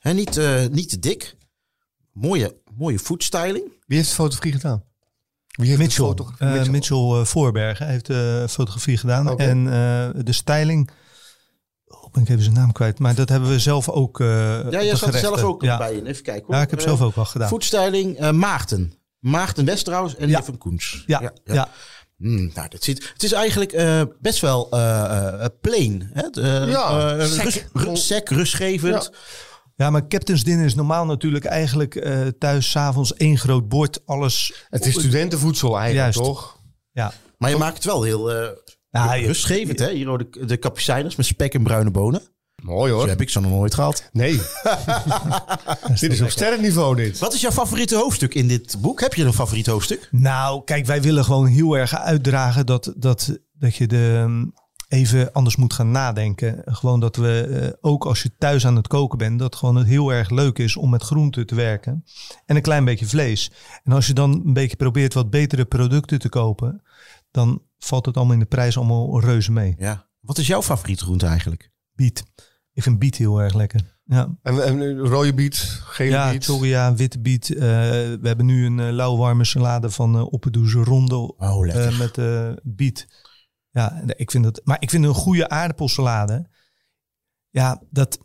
hè, 0.00 0.12
niet, 0.12 0.36
eh, 0.36 0.66
niet 0.66 0.88
te 0.88 0.98
dik. 0.98 1.36
Mooie, 2.12 2.56
mooie 2.76 2.98
foodstyling. 2.98 3.72
Wie 3.86 3.96
heeft 3.96 4.08
de 4.08 4.14
fotografie 4.14 4.52
gedaan? 4.52 4.82
Wie 5.48 5.66
heeft 5.68 5.78
Mitchell, 5.80 6.04
de 6.04 6.10
foto- 6.24 6.32
eh, 6.38 6.68
Mitchell. 6.68 6.96
eh, 7.20 7.24
Voorbergen 7.24 7.86
heeft 7.88 8.06
de 8.06 8.46
fotografie 8.48 8.96
gedaan. 8.96 9.38
En 9.38 9.58
eh, 9.66 10.22
de 10.24 10.32
styling, 10.32 10.90
oh, 11.86 12.12
ben 12.12 12.22
ik 12.22 12.28
even 12.28 12.42
zijn 12.42 12.54
naam 12.54 12.72
kwijt. 12.72 12.98
Maar 12.98 13.14
dat 13.14 13.28
hebben 13.28 13.48
we 13.48 13.58
zelf 13.58 13.88
ook. 13.88 14.20
eh 14.20 14.26
Ja, 14.70 14.82
jij 14.82 14.96
zat 14.96 15.14
er 15.14 15.20
zelf 15.20 15.42
ook 15.42 15.62
ja. 15.62 15.78
bij 15.78 15.94
in. 15.94 16.06
Even 16.06 16.22
kijken 16.22 16.46
hoor. 16.46 16.54
Ja, 16.54 16.62
ik 16.62 16.70
heb 16.70 16.78
Eh, 16.78 16.84
zelf 16.84 17.00
ook 17.02 17.14
wel 17.14 17.24
gedaan. 17.24 17.48
Foodstyling 17.48 18.16
eh, 18.16 18.30
Maarten. 18.30 18.92
Maarten 19.18 19.64
Westerhuis 19.64 20.16
en 20.16 20.28
Ja. 20.28 20.36
Lieven 20.36 20.58
Koens. 20.58 21.02
Ja, 21.06 21.32
ja. 21.44 21.68
Hmm, 22.16 22.50
nou, 22.54 22.68
dat 22.68 22.82
zit, 22.84 23.10
het 23.12 23.22
is 23.22 23.32
eigenlijk 23.32 23.72
eh, 23.72 24.02
best 24.20 24.40
wel 24.40 24.70
eh, 24.70 25.26
eh, 25.44 25.46
plain. 25.60 26.10
Hè? 26.12 26.22
Eh, 26.42 26.68
Ja, 26.70 27.16
eh, 27.18 27.24
sec. 27.26 27.66
sec, 27.92 28.28
rustgevend. 28.28 29.10
Ja, 29.76 29.90
maar 29.90 30.06
Captain's 30.08 30.44
Dinner 30.44 30.64
is 30.64 30.74
normaal 30.74 31.06
natuurlijk 31.06 31.44
eigenlijk 31.44 31.94
eh, 31.94 32.26
thuis 32.38 32.70
s'avonds 32.70 33.14
één 33.14 33.38
groot 33.38 33.68
bord. 33.68 34.00
Alles. 34.06 34.52
Het 34.68 34.86
is 34.86 34.94
studentenvoedsel 34.94 35.78
eigenlijk, 35.78 36.14
Juist. 36.14 36.28
toch? 36.28 36.60
Ja. 36.92 37.12
Maar 37.36 37.50
je 37.50 37.56
maakt 37.56 37.74
het 37.74 37.84
wel 37.84 38.02
heel 38.02 38.32
eh, 38.32 38.48
Ja, 38.90 39.14
je- 39.14 39.26
rustgevend. 39.26 39.78
Hè? 39.78 39.90
Hier 39.92 40.18
de, 40.18 40.46
de 40.46 40.56
kapucijners 40.56 41.16
met 41.16 41.26
spek 41.26 41.54
en 41.54 41.62
bruine 41.62 41.90
bonen. 41.90 42.22
Mooi 42.62 42.90
Zo 42.90 42.96
hoor. 42.96 43.08
heb 43.08 43.20
ik 43.20 43.30
ze 43.30 43.40
nog 43.40 43.50
nooit 43.50 43.74
gehad. 43.74 44.08
Nee. 44.12 44.40
dit 46.00 46.12
is 46.12 46.20
op 46.20 46.30
sterrenniveau 46.30 46.96
dit. 46.96 47.18
Wat 47.18 47.34
is 47.34 47.40
jouw 47.40 47.50
favoriete 47.50 47.96
hoofdstuk 47.96 48.34
in 48.34 48.48
dit 48.48 48.76
boek? 48.80 49.00
Heb 49.00 49.14
je 49.14 49.24
een 49.24 49.32
favoriet 49.32 49.66
hoofdstuk? 49.66 50.08
Nou, 50.10 50.64
kijk, 50.64 50.86
wij 50.86 51.02
willen 51.02 51.24
gewoon 51.24 51.46
heel 51.46 51.76
erg 51.76 51.96
uitdragen 51.96 52.66
dat, 52.66 52.92
dat, 52.96 53.38
dat 53.52 53.76
je 53.76 53.86
de, 53.86 54.24
mm, 54.26 54.52
even 54.88 55.32
anders 55.32 55.56
moet 55.56 55.72
gaan 55.72 55.90
nadenken. 55.90 56.62
Gewoon 56.64 57.00
dat 57.00 57.16
we, 57.16 57.40
eh, 57.40 57.72
ook 57.80 58.06
als 58.06 58.22
je 58.22 58.30
thuis 58.38 58.66
aan 58.66 58.76
het 58.76 58.86
koken 58.86 59.18
bent, 59.18 59.38
dat 59.38 59.56
gewoon 59.56 59.76
het 59.76 59.86
heel 59.86 60.12
erg 60.12 60.30
leuk 60.30 60.58
is 60.58 60.76
om 60.76 60.90
met 60.90 61.02
groenten 61.02 61.46
te 61.46 61.54
werken. 61.54 62.04
En 62.46 62.56
een 62.56 62.62
klein 62.62 62.84
beetje 62.84 63.06
vlees. 63.06 63.50
En 63.84 63.92
als 63.92 64.06
je 64.06 64.12
dan 64.12 64.42
een 64.46 64.52
beetje 64.52 64.76
probeert 64.76 65.14
wat 65.14 65.30
betere 65.30 65.64
producten 65.64 66.18
te 66.18 66.28
kopen, 66.28 66.82
dan 67.30 67.62
valt 67.78 68.06
het 68.06 68.16
allemaal 68.16 68.34
in 68.34 68.40
de 68.40 68.46
prijs 68.46 68.76
allemaal 68.76 69.20
reuze 69.20 69.52
mee. 69.52 69.74
Ja. 69.78 70.06
Wat 70.20 70.38
is 70.38 70.46
jouw 70.46 70.62
favoriete 70.62 71.04
groente 71.04 71.26
eigenlijk? 71.26 71.70
Biet. 71.94 72.24
Ik 72.78 72.84
vind 72.84 72.98
biet 72.98 73.16
heel 73.16 73.40
erg 73.40 73.54
lekker. 73.54 73.80
Ja. 74.04 74.36
En, 74.42 74.64
en 74.64 74.98
rode 74.98 75.34
biet, 75.34 75.56
gele 75.84 76.10
Ja, 76.10 76.30
biet. 76.30 76.44
Toria, 76.44 76.94
witte 76.94 77.20
biet. 77.20 77.54
Eh, 77.54 77.60
we 77.60 78.20
hebben 78.22 78.46
nu 78.46 78.66
een 78.66 78.78
uh, 78.78 78.90
lauwwarme 78.90 79.44
salade 79.44 79.90
van 79.90 80.16
uh, 80.16 80.32
Oppedoeze 80.32 80.78
Ronde 80.78 81.16
Oh, 81.36 81.66
lekker. 81.66 81.92
uh, 81.92 81.98
met 81.98 82.18
uh, 82.18 82.52
biet. 82.62 83.08
Ja, 83.70 84.02
ik 84.06 84.30
vind 84.30 84.44
dat. 84.44 84.60
Maar 84.64 84.76
ik 84.80 84.90
vind 84.90 85.04
een 85.04 85.14
goede 85.14 85.48
aardappelsalade. 85.48 86.48
Ja, 87.50 87.82
dat 87.90 88.18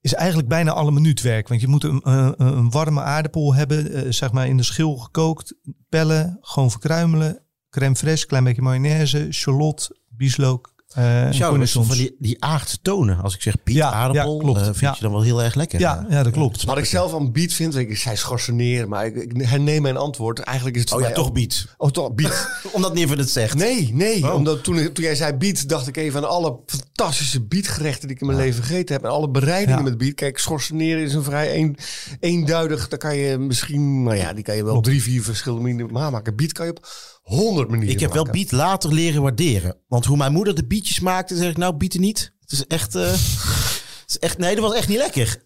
is 0.00 0.14
eigenlijk 0.14 0.48
bijna 0.48 0.72
alle 0.72 0.92
minuutwerk. 0.92 1.48
Want 1.48 1.60
je 1.60 1.68
moet 1.68 1.84
een, 1.84 2.00
een, 2.02 2.34
een 2.46 2.70
warme 2.70 3.00
aardappel 3.00 3.54
hebben, 3.54 4.06
uh, 4.06 4.12
zeg 4.12 4.32
maar 4.32 4.46
in 4.46 4.56
de 4.56 4.62
schil 4.62 4.96
gekookt, 4.96 5.54
pellen, 5.88 6.38
gewoon 6.40 6.70
verkruimelen, 6.70 7.42
crème 7.70 7.96
fraîche, 7.96 8.26
klein 8.26 8.44
beetje 8.44 8.62
mayonaise, 8.62 9.32
shallot, 9.32 9.90
bieslook. 10.08 10.71
Uh, 10.98 11.62
van 11.64 11.96
die, 11.96 12.16
die 12.18 12.44
aardse 12.44 12.78
tonen. 12.82 13.22
Als 13.22 13.34
ik 13.34 13.42
zeg 13.42 13.62
biet, 13.62 13.76
ja, 13.76 13.92
aardappel, 13.92 14.34
ja, 14.34 14.40
klopt. 14.40 14.58
Uh, 14.58 14.64
vind 14.64 14.80
ja. 14.80 14.94
je 14.96 15.02
dan 15.02 15.12
wel 15.12 15.22
heel 15.22 15.42
erg 15.42 15.54
lekker. 15.54 15.80
Ja, 15.80 16.06
ja 16.08 16.22
dat 16.22 16.32
klopt. 16.32 16.64
Wat 16.64 16.78
ik 16.78 16.84
zelf 16.84 17.14
aan 17.14 17.32
biet 17.32 17.54
vind, 17.54 17.76
ik 17.76 17.96
zei 17.96 18.16
schorseneren, 18.16 18.88
maar 18.88 19.06
ik, 19.06 19.14
ik 19.14 19.46
herneem 19.46 19.82
mijn 19.82 19.96
antwoord. 19.96 20.38
Eigenlijk 20.38 20.76
is 20.76 20.82
het 20.82 20.92
Oh 20.92 21.00
ja, 21.00 21.10
toch 21.12 21.32
biet. 21.32 21.66
Oh, 21.76 21.90
toch 21.90 22.14
biet. 22.14 22.48
Omdat 22.72 22.94
Niven 22.94 23.18
het 23.18 23.30
zegt. 23.30 23.54
Nee, 23.54 23.90
nee. 23.92 24.24
Oh. 24.24 24.34
Omdat 24.34 24.64
toen, 24.64 24.92
toen 24.92 25.04
jij 25.04 25.14
zei 25.14 25.32
biet, 25.32 25.68
dacht 25.68 25.86
ik 25.88 25.96
even 25.96 26.20
aan 26.20 26.28
alle 26.28 26.58
fantastische 26.66 27.40
bietgerechten 27.40 28.06
die 28.06 28.16
ik 28.16 28.22
in 28.22 28.26
mijn 28.26 28.38
leven 28.38 28.62
gegeten 28.62 28.94
heb. 28.94 29.04
En 29.04 29.10
alle 29.10 29.30
bereidingen 29.30 29.84
Ja. 29.84 29.88
met 29.88 29.98
biet. 29.98 30.14
Kijk, 30.14 30.38
schorseneren 30.38 31.02
is 31.02 31.14
een 31.14 31.22
vrij 31.22 31.56
een, 31.56 31.76
eenduidig. 32.20 32.88
Daar 32.88 32.98
kan 32.98 33.16
je 33.16 33.38
misschien, 33.38 34.02
nou 34.02 34.16
ja, 34.16 34.32
die 34.32 34.44
kan 34.44 34.56
je 34.56 34.64
wel 34.64 34.80
drie, 34.80 35.02
vier 35.02 35.22
verschillende 35.22 35.62
manieren 35.62 35.92
maken. 35.92 36.36
Biet 36.36 36.52
kan 36.52 36.66
je 36.66 36.70
op 36.70 36.86
honderd 37.22 37.68
manieren 37.68 37.94
Ik 37.94 38.00
heb 38.00 38.12
wel 38.12 38.26
biet 38.30 38.52
later 38.52 38.94
leren 38.94 39.22
waarderen. 39.22 39.76
Want 39.88 40.04
hoe 40.04 40.16
mijn 40.16 40.32
moeder 40.32 40.54
de 40.54 40.66
bietjes 40.66 41.00
maakte, 41.00 41.36
zeg 41.36 41.50
ik 41.50 41.56
nou 41.56 41.74
bieten 41.76 42.00
niet. 42.00 42.32
Het 42.40 42.52
is 42.52 42.66
echt... 42.66 42.94
eh, 42.94 43.02
het 43.02 44.20
is 44.22 44.28
echt 44.28 44.38
nee, 44.38 44.54
dat 44.54 44.64
was 44.64 44.74
echt 44.74 44.88
niet 44.88 44.98
lekker. 44.98 45.42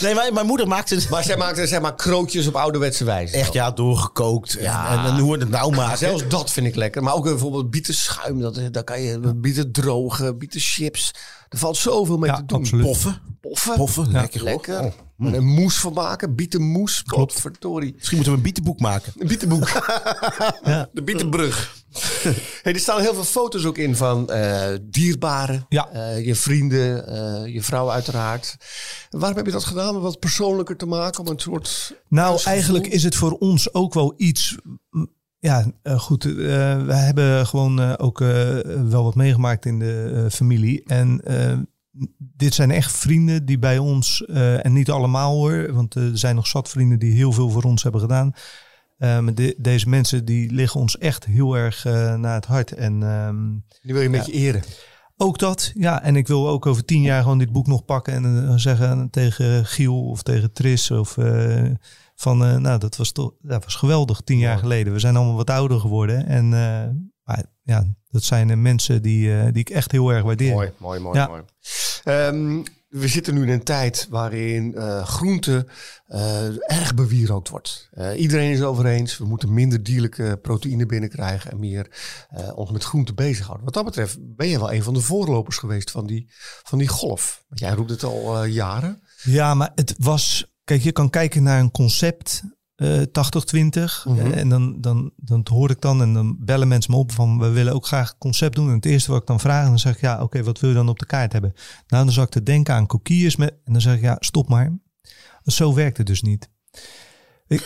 Nee, 0.00 0.14
mijn, 0.14 0.34
mijn 0.34 0.46
moeder 0.46 0.68
maakte 0.68 0.94
het 0.94 1.08
Maar 1.10 1.22
zij 1.24 1.36
maakte 1.36 1.66
zeg 1.66 1.80
maar 1.80 1.94
krootjes 1.94 2.46
op 2.46 2.56
ouderwetse 2.56 3.04
wijze. 3.04 3.36
echt 3.36 3.52
ja, 3.52 3.70
doorgekookt. 3.70 4.56
Ja. 4.60 4.90
En, 4.92 4.98
en, 4.98 5.04
en 5.04 5.18
hoe 5.18 5.32
we 5.32 5.38
het 5.40 5.48
nou 5.50 5.70
Maar 5.70 5.80
maken. 5.80 5.98
zelfs 5.98 6.28
dat 6.28 6.50
vind 6.52 6.66
ik 6.66 6.74
lekker. 6.74 7.02
Maar 7.02 7.14
ook 7.14 7.24
bijvoorbeeld 7.24 7.70
bieten 7.70 7.94
schuim. 7.94 8.40
Dat, 8.40 8.60
daar 8.70 8.84
kan 8.84 9.00
je 9.02 9.34
bieten 9.36 9.72
drogen, 9.72 10.38
bieten 10.38 10.60
chips. 10.60 11.14
Er 11.48 11.58
valt 11.58 11.76
zoveel 11.76 12.18
mee 12.18 12.30
Ja, 12.30 12.36
te 12.36 12.44
doen. 12.44 12.58
absoluut. 12.58 12.84
Poffen. 12.84 13.20
Poffen. 13.40 13.74
Poffen, 13.76 14.10
lekker. 14.12 14.42
Lekker. 14.42 14.80
Oh. 14.80 14.92
En 15.26 15.34
een 15.34 15.44
moes 15.46 15.76
van 15.76 15.92
maken. 15.92 16.34
Bietenmoes. 16.34 17.02
Klopt. 17.02 17.40
Verdorie. 17.40 17.92
Misschien 17.94 18.16
moeten 18.16 18.32
we 18.34 18.38
een 18.38 18.44
bietenboek 18.44 18.80
maken. 18.80 19.12
Een 19.18 19.26
bietenboek. 19.26 19.68
Ja. 20.64 20.88
De 20.92 21.02
bietenbrug. 21.02 21.74
hey, 22.62 22.72
er 22.72 22.78
staan 22.80 23.00
heel 23.00 23.14
veel 23.14 23.24
foto's 23.24 23.64
ook 23.64 23.78
in 23.78 23.96
van 23.96 24.30
eh, 24.30 24.76
dierbaren. 24.82 25.66
Ja. 25.68 25.88
Eh, 25.88 26.26
je 26.26 26.34
vrienden, 26.34 27.06
eh, 27.06 27.54
je 27.54 27.62
vrouw 27.62 27.90
uiteraard. 27.90 28.56
Waarom 29.10 29.36
heb 29.36 29.46
je 29.46 29.52
dat 29.52 29.64
gedaan? 29.64 29.96
Om 29.96 30.02
wat 30.02 30.18
persoonlijker 30.18 30.76
te 30.76 30.86
maken? 30.86 31.20
Om 31.20 31.26
een 31.26 31.38
soort... 31.38 31.94
Nou, 32.08 32.40
eigenlijk 32.44 32.86
is 32.86 33.02
het 33.02 33.14
voor 33.14 33.32
ons 33.32 33.74
ook 33.74 33.94
wel 33.94 34.14
iets. 34.16 34.56
mm, 34.90 35.10
Ja, 35.38 35.72
goed. 35.96 36.24
we 36.24 36.94
hebben 36.94 37.46
gewoon 37.46 37.98
ook 37.98 38.18
wel 38.88 39.02
wat 39.04 39.14
meegemaakt 39.14 39.66
in 39.66 39.78
de 39.78 40.26
familie. 40.30 40.82
En 40.86 41.20
dit 42.42 42.54
zijn 42.54 42.70
echt 42.70 42.92
vrienden 42.92 43.44
die 43.44 43.58
bij 43.58 43.78
ons, 43.78 44.24
eh, 44.24 44.64
en 44.64 44.72
niet 44.72 44.90
allemaal 44.90 45.34
hoor, 45.34 45.72
want 45.74 45.94
er 45.94 46.18
zijn 46.18 46.34
nog 46.34 46.46
zat 46.46 46.68
vrienden 46.68 46.98
die 46.98 47.12
heel 47.12 47.32
veel 47.32 47.50
voor 47.50 47.62
ons 47.62 47.82
hebben 47.82 48.00
gedaan. 48.00 48.32
Eh, 48.98 49.26
de- 49.34 49.54
deze 49.58 49.88
mensen 49.88 50.24
die 50.24 50.50
liggen 50.52 50.80
ons 50.80 50.98
echt 50.98 51.24
heel 51.24 51.56
erg 51.56 51.84
eh, 51.84 52.14
naar 52.14 52.34
het 52.34 52.46
hart. 52.46 52.72
En 52.72 53.02
ehm, 53.02 53.36
Die 53.82 53.92
wil 53.92 54.00
je 54.00 54.06
een 54.06 54.12
beetje 54.12 54.32
eren. 54.32 54.62
ook 55.16 55.38
dat, 55.38 55.72
ja. 55.74 56.02
En 56.02 56.16
ik 56.16 56.26
wil 56.26 56.48
ook 56.48 56.66
over 56.66 56.84
tien 56.84 57.02
jaar 57.02 57.22
gewoon 57.22 57.38
dit 57.38 57.52
boek 57.52 57.66
nog 57.66 57.84
pakken 57.84 58.12
en 58.14 58.48
eh, 58.48 58.54
zeggen 58.56 59.10
tegen 59.10 59.66
Giel 59.66 60.08
of 60.08 60.22
tegen 60.22 60.52
Tris 60.52 60.90
of 60.90 61.16
van, 62.14 62.38
nou, 62.38 62.78
dat 62.78 62.96
was 62.96 63.12
toch, 63.12 63.32
dat 63.40 63.64
was 63.64 63.74
geweldig 63.74 64.20
tien 64.20 64.38
jaar 64.38 64.58
geleden. 64.58 64.92
We 64.92 64.98
zijn 64.98 65.16
allemaal 65.16 65.36
wat 65.36 65.50
ouder 65.50 65.80
geworden 65.80 66.26
en, 66.26 66.48
maar 67.24 67.44
ja, 67.62 67.84
dat 68.10 68.24
zijn 68.24 68.62
mensen 68.62 69.02
die, 69.02 69.36
eh, 69.36 69.44
die 69.44 69.60
ik 69.60 69.70
echt 69.70 69.92
heel 69.92 70.12
erg 70.12 70.22
waardeer. 70.22 70.52
Mooi, 70.52 70.72
mooi, 70.76 71.00
mooi. 71.00 71.18
Ja. 71.18 71.26
mooi. 71.26 71.42
Ehm, 72.04 72.62
we 72.88 73.08
zitten 73.08 73.34
nu 73.34 73.42
in 73.42 73.48
een 73.48 73.62
tijd 73.62 74.06
waarin 74.10 74.74
eh, 74.74 75.04
groente 75.04 75.66
eh, 76.06 76.78
erg 76.78 76.94
bewierookt 76.94 77.48
wordt. 77.48 77.90
Iedereen 78.16 78.50
is 78.50 78.58
het 78.58 78.66
over 78.66 78.86
eens. 78.86 79.18
We 79.18 79.24
moeten 79.24 79.54
minder 79.54 79.82
dierlijke 79.82 80.38
proteïne 80.42 80.86
binnenkrijgen 80.86 81.50
en 81.50 81.58
meer 81.58 81.90
ons 82.54 82.70
met 82.70 82.84
groente 82.84 83.14
bezighouden. 83.14 83.64
Wat 83.64 83.74
dat 83.74 83.84
betreft 83.84 84.36
ben 84.36 84.48
je 84.48 84.58
wel 84.58 84.72
een 84.72 84.82
van 84.82 84.94
de 84.94 85.00
voorlopers 85.00 85.58
geweest 85.58 85.90
van 85.90 86.06
die, 86.06 86.30
van 86.62 86.78
die 86.78 86.88
golf. 86.88 87.44
Want 87.48 87.60
jij 87.60 87.72
roept 87.72 87.90
het 87.90 88.04
al 88.04 88.44
jaren. 88.44 89.02
Ja, 89.22 89.54
maar 89.54 89.72
het 89.74 89.94
was. 89.98 90.46
Kijk, 90.64 90.82
je 90.82 90.92
kan 90.92 91.10
kijken 91.10 91.42
naar 91.42 91.60
een 91.60 91.70
concept. 91.70 92.42
Eh 92.82 93.02
80-20. 93.02 94.04
Mhm. 94.04 94.18
eh, 94.18 94.38
En 94.38 94.48
dan, 94.48 94.80
dan, 94.80 95.12
dan 95.16 95.46
hoor 95.50 95.70
ik 95.70 95.80
dan 95.80 96.02
en 96.02 96.12
dan 96.12 96.36
bellen 96.38 96.68
mensen 96.68 96.92
me 96.92 96.98
op 96.98 97.12
van 97.12 97.38
we 97.38 97.48
willen 97.48 97.74
ook 97.74 97.86
graag 97.86 98.18
concept 98.18 98.54
doen. 98.54 98.68
En 98.68 98.74
het 98.74 98.84
eerste 98.84 99.10
wat 99.10 99.20
ik 99.20 99.26
dan 99.26 99.40
vraag, 99.40 99.66
dan 99.66 99.78
zeg 99.78 99.94
ik 99.94 100.00
ja, 100.00 100.22
oké, 100.22 100.42
wat 100.42 100.60
wil 100.60 100.70
je 100.70 100.76
dan 100.76 100.88
op 100.88 100.98
de 100.98 101.06
kaart 101.06 101.32
hebben? 101.32 101.52
Nou, 101.86 102.04
dan 102.04 102.12
zou 102.12 102.26
ik 102.26 102.32
te 102.32 102.42
denken 102.42 102.74
aan 102.74 102.86
coquilles 102.86 103.36
met. 103.36 103.54
En 103.64 103.72
dan 103.72 103.82
zeg 103.82 103.94
ik 103.94 104.00
ja, 104.00 104.16
stop 104.20 104.48
maar. 104.48 104.78
Zo 105.44 105.74
werkt 105.74 105.96
het 105.96 106.06
dus 106.06 106.22
niet. 106.22 106.50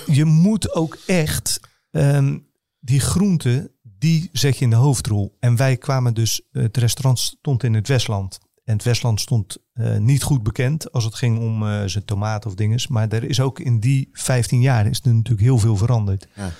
Je 0.06 0.24
moet 0.24 0.74
ook 0.74 0.98
echt 1.06 1.60
ehm, 1.90 2.38
die 2.80 3.00
groenten, 3.00 3.70
die 3.82 4.28
zet 4.32 4.58
je 4.58 4.64
in 4.64 4.70
de 4.70 4.76
hoofdrol. 4.76 5.36
En 5.40 5.56
wij 5.56 5.76
kwamen 5.76 6.14
dus, 6.14 6.42
het 6.52 6.76
restaurant 6.76 7.18
stond 7.18 7.62
in 7.62 7.74
het 7.74 7.88
Westland. 7.88 8.38
En 8.64 8.72
het 8.74 8.84
Westland 8.84 9.20
stond 9.20 9.58
eh, 9.76 9.96
niet 9.96 10.22
goed 10.22 10.42
bekend 10.42 10.92
als 10.92 11.04
het 11.04 11.14
ging 11.14 11.38
om 11.38 11.62
eh, 11.68 11.82
zijn 11.86 12.04
tomaten 12.04 12.50
of 12.50 12.56
dinges. 12.56 12.86
Maar 12.88 13.08
er 13.08 13.24
is 13.24 13.40
ook 13.40 13.60
in 13.60 13.80
die 13.80 14.08
15 14.12 14.60
jaar 14.60 14.86
is 14.86 15.00
er 15.04 15.14
natuurlijk 15.14 15.44
heel 15.44 15.58
veel 15.58 15.76
veranderd. 15.76 16.26
Ja. 16.34 16.50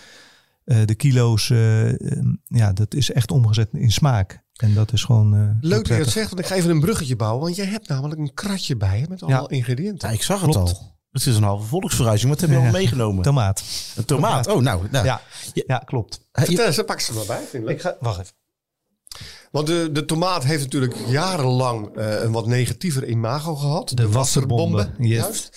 Eh, 0.65 0.85
de 0.85 0.95
kilo's, 0.95 1.51
eh, 1.51 1.89
ehm, 2.13 2.35
ja, 2.47 2.73
dat 2.73 2.95
is 2.95 3.13
echt 3.13 3.31
omgezet 3.31 3.69
in 3.73 3.91
smaak. 3.93 4.45
En 4.57 4.75
dat 4.75 4.93
is 4.93 5.05
gewoon. 5.05 5.35
eh, 5.35 5.41
Leuk 5.41 5.53
dat 5.61 5.71
je 5.71 5.71
dat 5.71 5.83
prettig. 5.83 6.13
zegt, 6.13 6.29
want 6.29 6.41
ik 6.41 6.47
ga 6.47 6.55
even 6.55 6.71
een 6.71 6.81
bruggetje 6.81 7.17
bouwen. 7.17 7.43
Want 7.43 7.57
jij 7.57 7.67
hebt 7.67 7.89
namelijk 7.89 8.21
een 8.21 8.35
kratje 8.35 8.77
bij 8.77 9.01
je 9.01 9.07
met 9.09 9.23
allemaal 9.23 9.49
ingrediënten. 9.49 10.09
Ja, 10.09 10.15
ik 10.15 10.23
zag 10.23 10.41
het 10.41 10.51
Klopt. 10.51 10.71
al. 10.79 10.95
Het 11.13 11.27
is 11.27 11.37
een 11.37 11.43
halve 11.43 11.67
volksverhuizing. 11.67 12.31
Wat 12.31 12.41
heb 12.41 12.51
je 12.51 12.57
al 12.57 12.71
meegenomen? 12.71 13.23
Tomaat. 13.23 13.63
Een 13.97 14.05
tomaat. 14.05 14.47
Oh, 14.47 14.61
nou. 14.63 14.87
nou. 14.91 15.05
Ja, 15.05 15.21
ja, 15.53 15.79
klopt. 15.79 16.21
Je- 16.33 16.45
Vertel 16.45 16.67
eens, 16.67 16.83
pak 16.87 17.01
ze 17.01 17.11
er 17.11 17.17
maar 17.17 17.27
bij. 17.27 17.37
Vind 17.37 17.53
ik 17.53 17.61
leuk. 17.69 17.77
Ik 17.77 17.81
ga, 17.83 17.97
wacht 18.01 18.21
even. 18.21 18.33
Want 19.51 19.67
de, 19.67 19.89
de 19.93 20.05
tomaat 20.05 20.45
heeft 20.45 20.63
natuurlijk 20.63 20.95
jarenlang 21.09 21.97
eh, 21.97 22.23
een 22.23 22.33
wat 22.33 22.47
negatiever 22.47 23.07
imago 23.09 23.55
gehad. 23.55 23.93
De 23.95 24.09
wasserbomben, 24.09 24.95
yes. 24.99 25.09
Juist. 25.17 25.57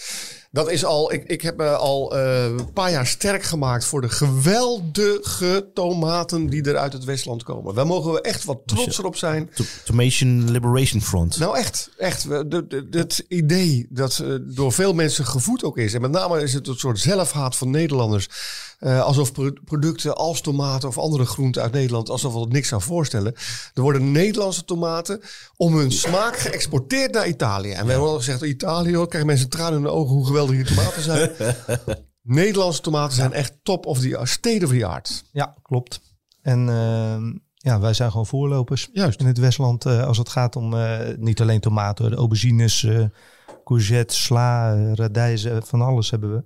Dat 0.51 0.71
is 0.71 0.85
al, 0.85 1.13
ik, 1.13 1.23
ik 1.23 1.41
heb 1.41 1.57
me 1.57 1.69
al 1.69 2.15
eh, 2.17 2.43
een 2.43 2.73
paar 2.73 2.91
jaar 2.91 3.07
sterk 3.07 3.43
gemaakt 3.43 3.85
voor 3.85 4.01
de 4.01 4.09
geweldige 4.09 5.69
tomaten 5.73 6.47
die 6.47 6.63
er 6.63 6.77
uit 6.77 6.93
het 6.93 7.03
Westland 7.03 7.43
komen. 7.43 7.75
Daar 7.75 7.85
mogen 7.87 8.11
we 8.11 8.21
echt 8.21 8.43
wat 8.43 8.59
trots 8.65 8.99
op 8.99 9.15
zijn. 9.15 9.49
To- 9.53 9.63
Tomation 9.85 10.51
Liberation 10.51 11.01
Front. 11.01 11.37
Nou, 11.39 11.57
echt. 11.57 11.89
echt. 11.97 12.29
De- 12.29 12.47
de- 12.67 12.87
Het 12.91 13.25
idee 13.27 13.87
dat 13.89 14.19
eh, 14.19 14.33
door 14.41 14.71
veel 14.71 14.93
mensen 14.93 15.25
gevoed 15.25 15.63
ook 15.63 15.77
is. 15.77 15.93
En 15.93 16.01
met 16.01 16.11
name 16.11 16.41
is 16.41 16.53
het 16.53 16.67
een 16.67 16.75
soort 16.77 16.99
zelfhaat 16.99 17.55
van 17.55 17.69
Nederlanders. 17.69 18.27
Eh, 18.79 19.01
alsof 19.01 19.31
pro- 19.31 19.53
producten 19.65 20.15
als 20.15 20.41
tomaten 20.41 20.89
of 20.89 20.97
andere 20.97 21.25
groenten 21.25 21.61
uit 21.61 21.71
Nederland, 21.71 22.09
alsof 22.09 22.33
we 22.33 22.39
het 22.39 22.51
niks 22.51 22.67
zou 22.67 22.81
voorstellen. 22.81 23.33
Er 23.73 23.81
worden 23.81 24.11
Nederlandse 24.11 24.65
tomaten 24.65 25.21
om 25.55 25.77
hun 25.77 25.91
smaak 25.91 26.37
geëxporteerd 26.37 27.13
naar 27.13 27.27
Italië. 27.27 27.71
En 27.71 27.85
we 27.85 27.91
hebben 27.91 28.09
al 28.09 28.15
gezegd, 28.17 28.41
Italië, 28.41 28.95
hoor, 28.95 29.07
krijgen 29.07 29.29
mensen 29.29 29.49
tranen 29.49 29.77
in 29.77 29.83
de 29.83 29.89
ogen 29.89 30.15
hoe 30.15 30.25
geweldig 30.25 30.55
die 30.55 30.75
tomaten 30.75 31.01
zijn. 31.01 31.31
Nederlandse 32.21 32.81
tomaten 32.81 33.15
zijn 33.15 33.33
echt 33.33 33.53
top 33.63 33.85
of 33.85 33.99
the 33.99 34.19
state 34.23 34.65
of 34.65 34.71
the 34.71 34.85
art. 34.85 35.23
Ja, 35.31 35.55
klopt. 35.61 36.01
En 36.41 36.69
ehm, 36.69 37.31
ja, 37.55 37.79
wij 37.79 37.93
zijn 37.93 38.11
gewoon 38.11 38.25
voorlopers 38.25 38.89
Juist. 38.93 39.19
in 39.19 39.25
het 39.25 39.37
Westland 39.37 39.85
eh, 39.85 40.03
als 40.05 40.17
het 40.17 40.29
gaat 40.29 40.55
om 40.55 40.73
eh, 40.73 40.99
niet 41.17 41.41
alleen 41.41 41.59
tomaten, 41.59 42.09
de 42.09 42.15
aubergines, 42.15 42.87
courgettes, 43.63 44.23
sla, 44.23 44.75
radijzen, 44.93 45.63
van 45.65 45.81
alles 45.81 46.09
hebben 46.09 46.33
we. 46.35 46.43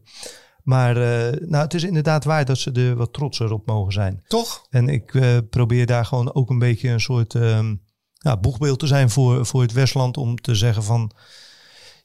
Maar 0.64 0.98
eh, 0.98 1.40
nou, 1.48 1.64
het 1.64 1.74
is 1.74 1.84
inderdaad 1.84 2.24
waar 2.24 2.46
dat 2.46 2.58
ze 2.58 2.72
er 2.72 2.96
wat 2.96 3.14
trotser 3.14 3.52
op 3.54 3.66
mogen 3.66 3.94
zijn. 3.94 4.24
Toch? 4.28 4.66
En 4.70 4.90
ik 4.90 5.14
eh, 5.14 5.38
probeer 5.50 5.86
daar 5.86 6.06
gewoon 6.06 6.34
ook 6.34 6.50
een 6.50 6.60
beetje 6.60 6.90
een 6.90 7.02
soort 7.02 7.36
ehm, 7.36 7.76
ja, 8.14 8.38
boegbeeld 8.38 8.80
te 8.80 8.88
zijn 8.88 9.10
voor, 9.10 9.46
voor 9.46 9.62
het 9.62 9.72
Westland. 9.72 10.18
Om 10.18 10.36
te 10.42 10.56
zeggen 10.56 10.84
van, 10.84 11.12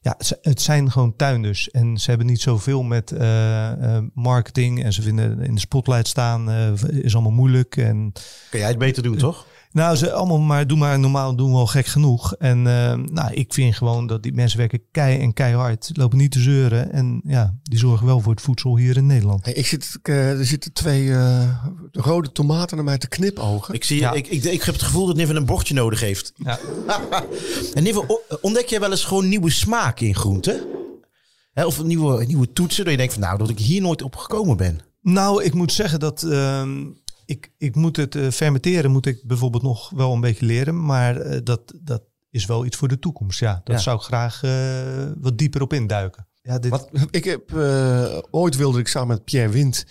ja, 0.01 0.13
het 0.17 0.25
zi- 0.27 0.35
het 0.41 0.61
zijn 0.61 0.91
gewoon 0.91 1.15
tuinders. 1.15 1.71
En 1.71 1.97
ze 1.97 2.09
hebben 2.09 2.27
niet 2.27 2.41
zoveel 2.41 2.83
met 2.83 3.11
eh, 3.11 3.97
marketing. 4.13 4.83
En 4.83 4.93
ze 4.93 5.01
vinden 5.01 5.41
in 5.41 5.53
de 5.53 5.59
spotlight 5.61 6.07
staan 6.07 6.49
is 6.87 7.13
allemaal 7.13 7.31
moeilijk. 7.31 7.77
En 7.77 8.11
Kan 8.49 8.59
jij 8.59 8.69
het 8.69 8.77
beter 8.77 9.03
doen, 9.03 9.17
toch? 9.17 9.45
Nou, 9.71 9.95
ze 9.95 10.11
allemaal 10.11 10.39
maar, 10.39 10.67
doe 10.67 10.77
maar 10.77 10.99
normaal, 10.99 11.35
doen 11.35 11.51
we 11.51 11.57
al 11.57 11.67
gek 11.67 11.85
genoeg. 11.85 12.35
En 12.35 12.57
eh, 12.67 12.93
nou, 12.93 13.33
ik 13.33 13.53
vind 13.53 13.75
gewoon 13.75 14.07
dat 14.07 14.23
die 14.23 14.33
mensen 14.33 14.57
werken 14.57 14.81
kei 14.91 15.19
en 15.19 15.33
keihard. 15.33 15.89
Lopen 15.93 16.17
niet 16.17 16.31
te 16.31 16.39
zeuren. 16.39 16.91
En 16.91 17.21
ja, 17.23 17.55
die 17.63 17.79
zorgen 17.79 18.05
wel 18.05 18.19
voor 18.19 18.31
het 18.31 18.41
voedsel 18.41 18.77
hier 18.77 18.97
in 18.97 19.05
Nederland. 19.05 19.45
Hey, 19.45 19.53
ik 19.53 19.65
zit, 19.67 19.99
eh, 20.01 20.29
er 20.39 20.45
zitten 20.45 20.73
twee 20.73 21.11
eh, 21.11 21.65
rode 21.91 22.31
tomaten 22.31 22.75
naar 22.75 22.85
mij 22.85 22.97
te 22.97 23.07
knipogen. 23.07 23.73
Ik, 23.73 23.83
zie, 23.83 23.99
Ja. 23.99 24.11
ik, 24.11 24.27
ik, 24.27 24.43
ik 24.43 24.63
heb 24.63 24.73
het 24.73 24.83
gevoel 24.83 25.05
dat 25.05 25.15
Niven 25.15 25.35
een 25.35 25.45
bordje 25.45 25.73
nodig 25.73 25.99
heeft. 25.99 26.31
Ja. 26.35 26.59
En 27.73 27.83
Niven, 27.83 28.19
ontdek 28.41 28.67
jij 28.67 28.79
wel 28.79 28.91
eens 28.91 29.05
gewoon 29.05 29.29
nieuwe 29.29 29.49
smaak 29.49 29.99
in 29.99 30.15
groenten? 30.15 30.61
Hè, 31.53 31.65
of 31.65 31.83
nieuwe, 31.83 32.25
nieuwe 32.25 32.53
toetsen, 32.53 32.83
dat 32.83 32.91
je 32.91 32.99
denkt 32.99 33.13
van 33.13 33.21
nou, 33.21 33.37
dat 33.37 33.49
ik 33.49 33.59
hier 33.59 33.81
nooit 33.81 34.01
op 34.01 34.15
gekomen 34.15 34.57
ben. 34.57 34.79
Nou, 35.01 35.43
ik 35.43 35.53
moet 35.53 35.71
zeggen 35.71 35.99
dat 35.99 36.23
ehm, 36.23 36.85
ik, 37.29 37.51
ik 37.57 37.75
moet 37.75 37.95
het 37.95 38.15
eh, 38.15 38.27
fermenteren, 38.29 38.91
moet 38.91 39.05
ik 39.05 39.21
bijvoorbeeld 39.23 39.63
nog 39.63 39.89
wel 39.89 40.13
een 40.13 40.21
beetje 40.21 40.45
leren. 40.45 40.85
Maar 40.85 41.17
eh, 41.17 41.39
dat, 41.43 41.73
dat 41.81 42.01
is 42.29 42.45
wel 42.45 42.65
iets 42.65 42.77
voor 42.77 42.87
de 42.87 42.99
toekomst. 42.99 43.39
Ja, 43.39 43.61
dat 43.63 43.75
Ja. 43.75 43.81
zou 43.81 43.97
ik 43.97 44.03
graag 44.03 44.43
eh, 44.43 44.51
wat 45.17 45.37
dieper 45.37 45.61
op 45.61 45.73
induiken. 45.73 46.27
Ja, 46.41 46.59
dit, 46.59 46.71
Wat, 46.71 46.89
ik 47.11 47.23
heb, 47.23 47.53
ooit 48.31 48.55
wilde 48.55 48.79
ik 48.79 48.87
samen 48.87 49.07
met 49.07 49.23
Pierre 49.23 49.49
Wind 49.51 49.85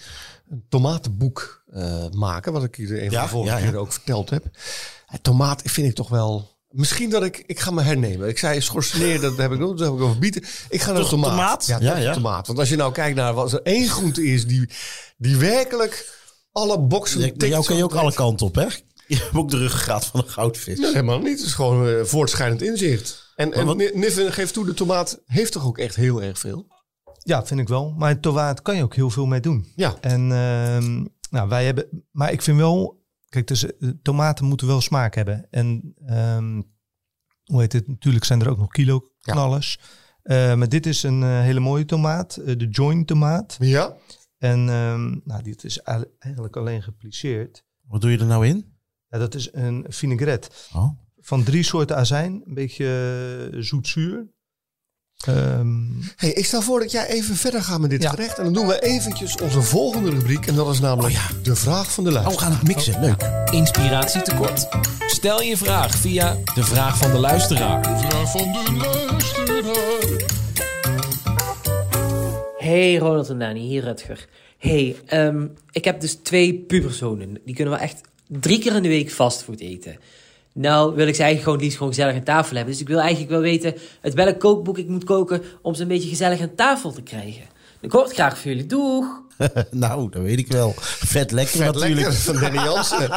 een 0.49 0.65
tomatenboek 0.69 1.63
eh, 1.73 2.09
maken. 2.11 2.53
Wat 2.53 2.65
ik 2.65 2.75
hier 2.75 2.93
een 2.93 2.99
van 3.11 3.11
Ja, 3.11 3.23
de 3.23 3.29
vorige 3.29 3.53
ja, 3.55 3.59
ja. 3.59 3.71
keer 3.71 3.77
ook 3.79 3.93
verteld 3.93 4.31
heb. 4.31 4.45
Tomaat 5.23 5.63
vind 5.65 5.89
ik 5.89 5.95
toch 5.95 6.09
wel... 6.09 6.57
Misschien 6.69 7.11
dat 7.11 7.23
ik... 7.25 7.43
Ik 7.47 7.61
ga 7.61 7.71
me 7.71 7.83
hernemen. 7.83 8.29
Ik 8.29 8.39
zei 8.39 8.61
schorseneer, 8.61 9.21
dat 9.21 9.37
heb 9.37 9.53
ik 9.53 9.61
ook, 9.61 9.79
dat 9.79 9.87
heb 9.91 9.97
ik 9.97 10.03
over 10.05 10.19
bieten. 10.19 10.43
Ik 10.69 10.81
ga 10.81 10.91
naar 10.93 11.01
Toch 11.01 11.11
tomaat. 11.11 11.31
tomaat? 11.31 11.67
Ja, 11.67 11.79
Ja, 11.81 11.97
ja. 11.97 12.13
tomaat. 12.13 12.47
Want 12.47 12.59
als 12.59 12.69
je 12.69 12.77
nou 12.77 12.93
kijkt 12.93 13.17
naar 13.17 13.35
wat 13.35 13.53
er 13.53 13.63
één 13.63 13.89
groente 13.89 14.25
is 14.25 14.47
die, 14.47 14.69
die 15.17 15.37
werkelijk 15.37 16.18
alle 16.53 16.81
boksen... 16.81 17.21
Bij 17.21 17.29
tikt 17.31 17.47
jou 17.47 17.65
kan 17.65 17.77
je 17.77 17.85
ook 17.85 17.95
alle 17.95 18.15
kanten 18.15 18.47
op, 18.47 18.55
hè? 18.55 18.67
Je 19.07 19.17
hebt 19.17 19.37
ook 19.37 19.51
de 19.51 19.59
ruggengraat 19.59 20.07
van 20.07 20.21
een 20.21 20.29
goudvis. 20.29 20.79
Nee, 20.79 20.91
helemaal 20.91 21.19
niet. 21.19 21.39
Het 21.39 21.47
is 21.47 21.55
gewoon 21.55 21.89
eh, 21.89 22.05
voortschrijdend 22.05 22.63
inzicht. 22.63 23.33
En, 23.35 23.53
en 23.53 24.33
geeft 24.33 24.53
toe, 24.53 24.65
de 24.65 24.75
tomaat 24.75 25.21
heeft 25.25 25.53
toch 25.53 25.67
ook 25.67 25.79
echt 25.79 25.97
heel 25.97 26.23
erg 26.23 26.39
veel? 26.39 26.67
ja, 27.29 27.47
vind 27.47 27.61
ik 27.61 27.69
wel. 27.69 27.95
Maar 27.97 28.21
tomaat 28.21 28.63
kan 28.63 28.77
je 28.77 28.83
ook 28.83 28.95
heel 28.95 29.11
veel 29.11 29.27
mee 29.27 29.41
doen. 29.41 29.73
Ja. 29.77 29.97
En 30.01 30.33
ehm, 30.33 31.05
nou, 31.31 31.49
wij 31.49 31.65
hebben, 31.65 32.05
maar 32.11 32.33
ik 32.33 32.43
vind 32.43 32.57
wel, 32.57 33.05
kijk, 33.29 33.47
dus, 33.47 33.67
eh, 33.67 33.89
tomaten 34.03 34.45
moeten 34.45 34.67
wel 34.67 34.81
smaak 34.81 35.15
hebben. 35.15 35.47
En 35.51 35.95
ehm, 36.07 36.63
hoe 37.45 37.61
heet 37.61 37.73
het? 37.73 37.89
Natuurlijk 37.89 38.25
zijn 38.25 38.41
er 38.41 38.51
ook 38.51 38.59
nog 38.59 38.69
kilo 38.69 39.11
knallers. 39.21 39.79
Eh, 40.23 40.55
maar 40.55 40.69
dit 40.69 40.87
is 40.87 41.03
een 41.03 41.23
hele 41.23 41.61
mooie 41.61 41.85
tomaat, 41.85 42.35
de 42.35 42.69
joint 42.71 43.07
tomaat. 43.07 43.57
Ja? 43.59 43.97
En 44.39 44.69
ehm, 44.69 45.17
nou, 45.25 45.43
dit 45.43 45.65
is 45.65 45.79
eigenlijk- 45.79 46.57
alleen 46.57 46.83
geplisseerd. 46.83 47.65
Wat 47.89 48.01
doe 48.01 48.11
je 48.11 48.19
er 48.19 48.25
nou 48.27 48.47
in? 48.47 48.73
Ja, 49.09 49.19
dat 49.19 49.35
is 49.35 49.49
een 49.53 49.87
vinaigrette 49.89 50.49
Oh. 50.75 50.89
van 51.21 51.43
drie 51.43 51.63
soorten 51.63 51.97
azijn. 51.97 52.43
Een 52.47 52.55
beetje 52.55 52.87
eh, 53.53 53.59
zoet-zuur. 53.63 54.27
Ehm, 55.19 55.87
Hey, 56.17 56.33
ik 56.33 56.45
stel 56.45 56.63
voor 56.63 56.81
dat 56.81 56.91
jij 56.91 57.07
even 57.09 57.37
verder 57.37 57.63
gaat 57.63 57.81
met 57.81 57.91
dit 57.91 58.03
Ja. 58.03 58.11
gerecht. 58.11 58.39
En 58.39 58.45
dan 58.45 58.53
doen 58.53 58.67
we 58.67 58.81
eventjes 58.83 59.37
onze 59.41 59.63
volgende 59.63 60.11
rubriek. 60.11 60.47
En 60.47 60.55
dat 60.55 60.69
is 60.75 60.81
namelijk 60.81 61.15
Oh 61.17 61.21
ja. 61.31 61.43
de 61.43 61.57
vraag 61.57 61.93
van 61.93 62.05
de 62.05 62.11
Oh, 62.11 62.17
we 62.17 62.23
luisteraar. 62.23 62.51
gaan 62.51 62.59
het 62.59 62.69
mixen. 62.69 63.01
Leuk. 63.01 63.23
Inspiratie 63.53 64.23
tekort. 64.23 64.69
Stel 65.07 65.43
je 65.43 65.57
vraag 65.57 65.95
via 65.97 66.37
de 66.55 66.65
vraag 66.65 66.99
van 66.99 67.11
de 67.11 67.19
luisteraar. 67.19 67.99
Vraag 67.99 68.31
van 68.31 68.53
de 68.53 68.73
luisteraar. 68.73 70.47
Hey 72.59 72.97
Ronald 72.97 73.29
en 73.29 73.39
Dani, 73.39 73.61
hier 73.61 73.85
Rutger. 73.85 74.27
Hey, 74.59 74.97
ehm, 75.07 75.47
ik 75.71 75.85
heb 75.85 76.01
dus 76.01 76.15
twee 76.15 76.55
puberzonen. 76.55 77.39
Die 77.45 77.55
kunnen 77.55 77.75
wel 77.75 77.83
echt 77.83 78.01
drie 78.27 78.59
keer 78.59 78.77
in 78.77 78.83
de 78.83 78.89
week 78.89 79.11
fastfood 79.13 79.61
eten. 79.61 79.97
Nou 80.53 80.95
wil 80.95 81.07
ik 81.07 81.15
ze 81.15 81.23
eigenlijk 81.23 81.43
gewoon 81.43 81.59
liefst 81.59 81.77
gewoon 81.77 81.93
gezellig 81.93 82.15
aan 82.15 82.23
tafel 82.23 82.57
hebben. 82.57 82.73
Dus 82.73 82.83
ik 82.83 82.89
wil 82.89 82.99
eigenlijk 82.99 83.31
wel 83.31 83.41
weten 83.41 83.75
uit 84.01 84.15
welk 84.15 84.39
kookboek 84.39 84.79
ik 84.79 84.89
moet 84.89 85.05
koken 85.05 85.43
om 85.63 85.75
ze 85.75 85.83
een 85.83 85.89
beetje 85.89 86.09
gezellig 86.09 86.41
aan 86.41 86.55
tafel 86.55 86.93
te 86.93 87.03
krijgen. 87.03 87.43
Ik 87.81 87.93
hoor 87.93 88.03
het 88.03 88.13
graag 88.13 88.39
voor 88.39 88.51
jullie. 88.51 88.67
Doeg! 88.67 89.07
nou, 89.71 90.11
dat 90.11 90.23
weet 90.23 90.39
ik 90.39 90.53
wel. 90.53 90.75
Vet 90.79 91.31
lekker 91.31 91.57
Vet 91.57 91.75
natuurlijk. 91.75 91.95
lekker 91.95 92.15
van 92.15 92.41
Danny 92.41 92.63
Jansen. 92.69 93.11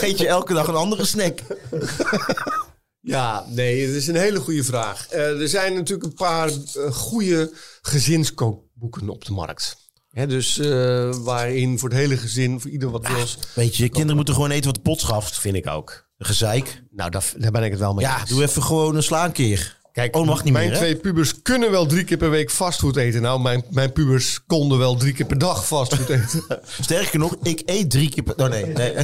Eet 0.00 0.18
je 0.18 0.26
elke 0.26 0.54
dag 0.54 0.66
een 0.66 0.74
andere 0.74 1.04
snack. 1.04 1.38
ja, 3.08 3.44
nee, 3.48 3.86
het 3.86 3.94
is 3.94 4.06
een 4.06 4.16
hele 4.16 4.40
goede 4.40 4.64
vraag. 4.64 5.06
Eh, 5.08 5.40
er 5.40 5.48
zijn 5.48 5.74
natuurlijk 5.74 6.08
een 6.08 6.14
paar 6.14 6.48
eh, 6.48 6.92
goede 6.92 7.52
gezinskookboeken 7.82 9.08
op 9.08 9.24
de 9.24 9.32
markt. 9.32 9.76
Hè, 10.10 10.26
dus 10.26 10.58
eh, 10.58 11.14
waarin 11.16 11.78
voor 11.78 11.88
het 11.88 11.98
hele 11.98 12.16
gezin, 12.16 12.60
voor 12.60 12.70
ieder 12.70 12.90
wat 12.90 13.06
wil, 13.08 13.24
Weet 13.54 13.76
je, 13.76 13.88
kinderen 13.88 14.16
moeten 14.16 14.34
gewoon 14.34 14.50
eten 14.50 14.64
wat 14.66 14.74
de 14.74 14.80
pot 14.80 15.00
schaft. 15.00 15.38
vind 15.38 15.54
ik 15.56 15.66
ook. 15.66 16.06
Gezeik. 16.18 16.82
Nou, 16.90 17.10
daar, 17.10 17.32
daar 17.36 17.50
ben 17.50 17.62
ik 17.62 17.70
het 17.70 17.80
wel 17.80 17.94
mee 17.94 18.04
Ja, 18.04 18.20
eens. 18.20 18.28
doe 18.30 18.42
even 18.42 18.62
gewoon 18.62 18.96
een 18.96 19.02
slaankeer. 19.02 19.77
Kijk, 19.98 20.16
Oh, 20.16 20.26
mag 20.26 20.44
niet 20.44 20.52
mijn 20.52 20.64
meer, 20.64 20.74
hè? 20.74 20.80
twee 20.80 20.96
pubers 20.96 21.42
kunnen 21.42 21.70
wel 21.70 21.86
drie 21.86 22.04
keer 22.04 22.16
per 22.16 22.30
week 22.30 22.50
fastfood 22.50 22.96
eten. 22.96 23.22
Nou, 23.22 23.40
mijn, 23.40 23.64
mijn 23.70 23.92
pubers 23.92 24.40
konden 24.46 24.78
wel 24.78 24.96
drie 24.96 25.12
keer 25.12 25.26
per 25.26 25.38
dag 25.38 25.66
fastfood 25.66 26.08
eten. 26.08 26.42
Sterker 26.80 27.18
nog, 27.18 27.36
ik 27.42 27.62
eet 27.64 27.90
drie 27.90 28.08
keer 28.10 28.22
per... 28.22 28.36
Oh 28.36 28.48
nee, 28.50 28.66
nee. 28.66 28.94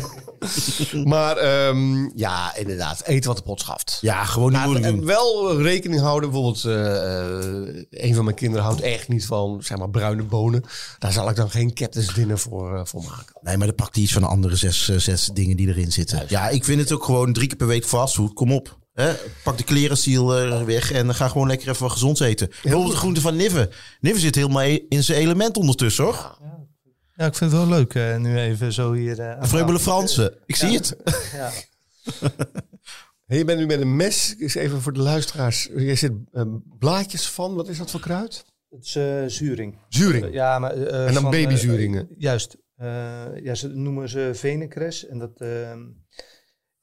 maar 1.04 1.36
ehm, 1.36 2.08
ja, 2.14 2.56
inderdaad, 2.56 3.02
eten 3.04 3.28
wat 3.28 3.36
de 3.36 3.42
pot 3.42 3.60
schaft. 3.60 3.98
Ja, 4.00 4.24
gewoon 4.24 4.48
niet 4.48 4.58
Maar 4.58 4.66
moeilijk 4.68 4.92
en 4.92 4.96
doen. 4.96 5.06
wel 5.06 5.60
rekening 5.62 6.00
houden. 6.00 6.30
Bijvoorbeeld, 6.30 6.64
eh, 6.64 7.18
eh, 7.18 7.84
een 7.90 8.14
van 8.14 8.24
mijn 8.24 8.36
kinderen 8.36 8.64
houdt 8.64 8.80
echt 8.80 9.08
niet 9.08 9.26
van 9.26 9.62
zeg 9.62 9.78
maar, 9.78 9.90
bruine 9.90 10.22
bonen. 10.22 10.64
Daar 10.98 11.12
zal 11.12 11.28
ik 11.30 11.36
dan 11.36 11.50
geen 11.50 11.74
Captain's 11.74 12.14
dinner 12.14 12.38
voor, 12.38 12.76
eh, 12.76 12.84
voor 12.84 13.02
maken. 13.02 13.34
Nee, 13.40 13.56
maar 13.56 13.66
dan 13.66 13.76
pakt 13.76 13.94
hij 13.94 14.04
iets 14.04 14.12
van 14.12 14.22
de 14.22 14.28
andere 14.28 14.56
zes, 14.56 14.88
eh, 14.88 14.96
zes 14.96 15.30
dingen 15.32 15.56
die 15.56 15.68
erin 15.68 15.92
zitten. 15.92 16.24
Ja, 16.28 16.48
ik 16.48 16.64
vind 16.64 16.80
het 16.80 16.92
ook 16.92 17.04
gewoon 17.04 17.32
drie 17.32 17.48
keer 17.48 17.56
per 17.56 17.66
week 17.66 17.84
fastfood. 17.86 18.32
Kom 18.32 18.52
op. 18.52 18.82
Hè? 18.94 19.12
Pak 19.44 19.58
de 19.58 19.64
klerenstiel 19.64 20.36
eh, 20.38 20.62
weg 20.62 20.92
en 20.92 21.14
ga 21.14 21.28
gewoon 21.28 21.46
lekker 21.48 21.68
even 21.68 21.82
wat 21.82 21.92
gezonds 21.92 22.20
eten. 22.20 22.48
Bijvoorbeeld 22.62 22.92
de 22.92 22.98
groente 22.98 23.20
van 23.20 23.36
Nive. 23.36 23.70
Nive 24.00 24.18
zit 24.18 24.34
helemaal 24.34 24.78
in 24.88 25.02
zijn 25.04 25.18
element 25.20 25.56
ondertussen, 25.56 26.04
hoor. 26.04 26.38
ja, 27.16 27.26
ik 27.26 27.34
vind 27.34 27.50
het 27.52 27.60
wel 27.60 27.68
leuk 27.68 27.94
eh, 27.94 28.16
nu 28.16 28.38
even 28.38 28.72
zo 28.72 28.92
hier 28.92 29.20
eh, 29.20 29.36
Vreubele 29.42 29.78
tafel. 29.78 29.92
Fransen. 29.92 30.34
Ik 30.46 30.56
zie 30.56 30.70
het. 30.76 30.96
Ja. 31.32 31.50
Hey, 33.26 33.38
je 33.38 33.44
bent 33.44 33.58
nu 33.58 33.66
met 33.66 33.80
een 33.80 33.96
mes. 33.96 34.34
Is 34.36 34.54
even 34.54 34.80
voor 34.80 34.92
de 34.92 35.00
luisteraars. 35.00 35.68
Je 35.76 35.94
zit 35.94 36.12
eh, 36.32 36.42
blaadjes 36.78 37.28
van. 37.28 37.54
Wat 37.54 37.68
is 37.68 37.78
dat 37.78 37.90
voor 37.90 38.00
kruid? 38.00 38.44
Het 38.70 38.84
is 38.84 38.96
eh, 38.96 39.22
zuring. 39.26 39.78
Zuring. 39.88 40.32
Ja, 40.32 40.58
maar, 40.58 40.72
eh, 40.72 41.06
En 41.06 41.12
dan 41.12 41.22
van, 41.22 41.30
babyzuringen. 41.30 42.08
juist. 42.18 42.56
Eh, 42.76 42.86
ja, 43.42 43.54
ze 43.54 43.68
noemen 43.68 44.08
ze 44.08 44.30
venekres. 44.34 45.06
En 45.06 45.18
dat, 45.18 45.40
ehm, 45.40 45.80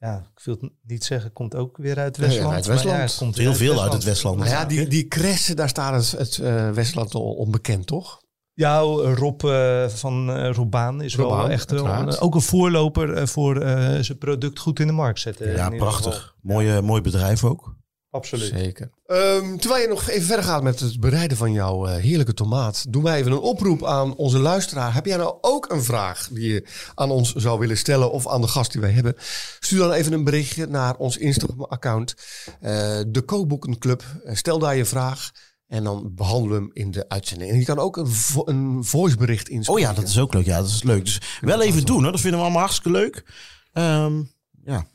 ja, 0.02 0.26
ik 0.34 0.44
wil 0.44 0.56
het 0.60 0.70
niet 0.86 1.04
zeggen, 1.04 1.32
komt 1.32 1.54
ook 1.54 1.76
weer 1.76 1.98
uit 1.98 2.16
Ja, 2.16 2.22
ja, 2.22 2.28
Westland. 2.28 2.54
uit 2.54 2.66
maar 2.66 2.74
Westland. 2.74 3.02
het 3.02 3.16
komt 3.16 3.36
Heel 3.36 3.54
veel 3.54 3.82
uit 3.82 3.92
het 3.92 4.04
Westland. 4.04 4.38
Nou 4.38 4.50
ja, 4.50 4.64
die, 4.64 4.86
die 4.88 5.08
kressen, 5.08 5.56
daar 5.56 5.68
staat 5.68 5.94
het, 5.94 6.18
het 6.18 6.38
eh, 6.38 6.70
Westland 6.70 7.14
al 7.14 7.32
onbekend, 7.32 7.86
toch? 7.86 8.20
Ja, 8.52 8.78
Rob 8.78 9.44
eh, 9.44 9.88
van 9.88 10.30
eh 10.30 10.68
Baan 10.68 11.02
is 11.02 11.14
wel 11.14 11.48
echt 11.48 11.70
wel 11.70 12.20
ook 12.20 12.34
een 12.34 12.40
voorloper 12.40 13.28
voor 13.28 13.60
eh, 13.60 14.00
zijn 14.00 14.18
product 14.18 14.58
goed 14.58 14.80
in 14.80 14.86
de 14.86 14.92
markt 14.92 15.20
zetten. 15.20 15.52
Ja, 15.52 15.68
prachtig. 15.68 16.34
Mooie, 16.40 16.82
mooi 16.82 17.00
bedrijf 17.00 17.44
ook. 17.44 17.76
Absoluut. 18.12 18.52
Zeker. 18.56 18.90
Ehm, 19.06 19.56
terwijl 19.56 19.82
je 19.82 19.88
nog 19.88 20.08
even 20.08 20.26
verder 20.26 20.44
gaat 20.44 20.62
met 20.62 20.80
het 20.80 21.00
bereiden 21.00 21.36
van 21.36 21.52
jouw 21.52 21.86
eh, 21.86 21.96
heerlijke 21.96 22.34
tomaat, 22.34 22.84
doen 22.92 23.02
wij 23.02 23.18
even 23.18 23.32
een 23.32 23.38
oproep 23.38 23.84
aan 23.86 24.16
onze 24.16 24.38
luisteraar. 24.38 24.94
Heb 24.94 25.06
jij 25.06 25.16
nou 25.16 25.38
ook 25.40 25.70
een 25.70 25.82
vraag 25.82 26.28
die 26.32 26.52
je 26.52 26.66
aan 26.94 27.10
ons 27.10 27.32
zou 27.34 27.58
willen 27.58 27.76
stellen 27.78 28.12
of 28.12 28.28
aan 28.28 28.40
de 28.40 28.48
gast 28.48 28.72
die 28.72 28.80
wij 28.80 28.90
hebben? 28.90 29.14
Stuur 29.60 29.78
dan 29.78 29.92
even 29.92 30.12
een 30.12 30.24
berichtje 30.24 30.66
naar 30.66 30.96
ons 30.96 31.16
Instagram-account, 31.16 32.14
eh, 32.60 33.00
de 33.08 33.22
Kookboekenclub. 33.26 34.04
Eh, 34.24 34.34
Stel 34.34 34.58
daar 34.58 34.76
je 34.76 34.84
vraag 34.84 35.30
en 35.66 35.84
dan 35.84 36.14
behandelen 36.14 36.58
we 36.58 36.62
hem 36.64 36.70
in 36.72 36.90
de 36.90 37.08
uitzending. 37.08 37.50
En 37.50 37.58
je 37.58 37.64
kan 37.64 37.78
ook 37.78 37.96
een, 37.96 38.06
vo- 38.08 38.46
een 38.46 38.84
voicebericht 38.84 39.48
Oh 39.48 39.54
inspreken. 39.54 39.82
ja, 39.82 39.92
dat 39.92 40.08
is 40.08 40.18
ook 40.18 40.34
leuk. 40.34 40.44
Ja, 40.44 40.58
dat 40.58 40.68
is 40.68 40.82
leuk. 40.82 41.04
Dus 41.04 41.20
wel 41.40 41.62
even 41.62 41.84
doen 41.84 42.02
hoor. 42.02 42.12
Dat 42.12 42.20
vinden 42.20 42.38
we 42.38 42.44
allemaal 42.44 42.62
hartstikke 42.62 42.90
leuk. 42.98 43.24
Ehm, 43.72 44.22
ja. 44.64 44.86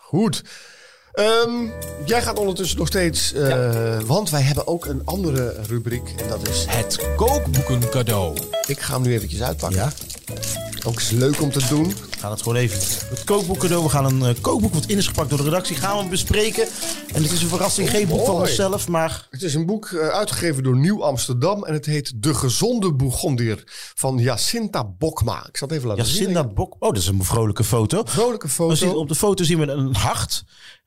Goed. 0.00 0.42
Ehm, 1.16 1.50
jij 2.04 2.22
gaat 2.22 2.38
ondertussen 2.38 2.78
nog 2.78 2.86
steeds, 2.86 3.32
eh, 3.32 3.98
want 4.00 4.30
wij 4.30 4.40
hebben 4.42 4.66
ook 4.66 4.84
een 4.86 5.02
andere 5.04 5.56
rubriek 5.66 6.14
en 6.16 6.28
dat 6.28 6.48
is 6.48 6.64
Het 6.68 7.00
kookboeken 7.16 7.88
cadeau. 7.90 8.36
Ik 8.66 8.80
ga 8.80 8.92
hem 8.94 9.02
nu 9.02 9.12
eventjes 9.14 9.42
uitpakken. 9.42 9.78
ja. 9.78 9.92
Ook 10.84 11.00
is 11.00 11.10
leuk 11.10 11.40
om 11.42 11.50
te 11.50 11.66
doen. 11.68 11.88
We 11.88 11.94
gaan 12.18 12.30
het 12.30 12.42
gewoon 12.42 12.58
even. 12.58 12.78
Het 13.08 13.24
kookboek 13.24 13.58
cadeau. 13.58 13.82
We 13.84 13.88
gaan 13.88 14.04
een 14.04 14.22
eh, 14.34 14.40
kookboek 14.42 14.74
wat 14.74 14.86
in 14.86 14.96
is 14.96 15.06
gepakt 15.06 15.28
door 15.28 15.38
de 15.38 15.44
redactie. 15.44 15.76
Gaan 15.76 16.04
we 16.04 16.08
bespreken. 16.10 16.66
En 17.14 17.22
het 17.22 17.32
is 17.32 17.42
een 17.42 17.48
verrassing. 17.48 17.90
Geen 17.90 18.08
boek 18.08 18.26
van 18.26 18.34
onszelf, 18.34 18.88
maar 18.88 19.26
Het 19.30 19.42
is 19.42 19.54
een 19.54 19.66
boek 19.66 19.86
eh, 19.86 20.08
uitgegeven 20.08 20.62
door 20.62 20.76
Nieuw 20.76 21.04
Amsterdam 21.04 21.64
en 21.64 21.72
het 21.74 21.86
heet 21.86 22.12
De 22.22 22.34
Gezonde 22.34 22.92
Bourgondier 22.94 23.62
van 23.94 24.18
Jacinta 24.18 24.84
Bokma. 24.98 25.46
Ik 25.48 25.56
zal 25.56 25.68
het 25.68 25.76
even 25.76 25.88
laten 25.88 26.06
zien. 26.06 26.54
Bok. 26.54 26.76
Oh, 26.78 26.88
dat 26.92 26.96
is 27.02 27.06
een 27.08 27.24
vrolijke 27.24 27.64
foto. 27.64 28.02
Vrolijke 28.04 28.48
zien- 28.48 28.76
foto. 28.76 28.92
op 28.98 29.08
de 29.08 29.14
foto 29.14 29.44
zien 29.44 29.58
we 29.58 29.66
een 29.66 29.94
hart. 29.94 30.44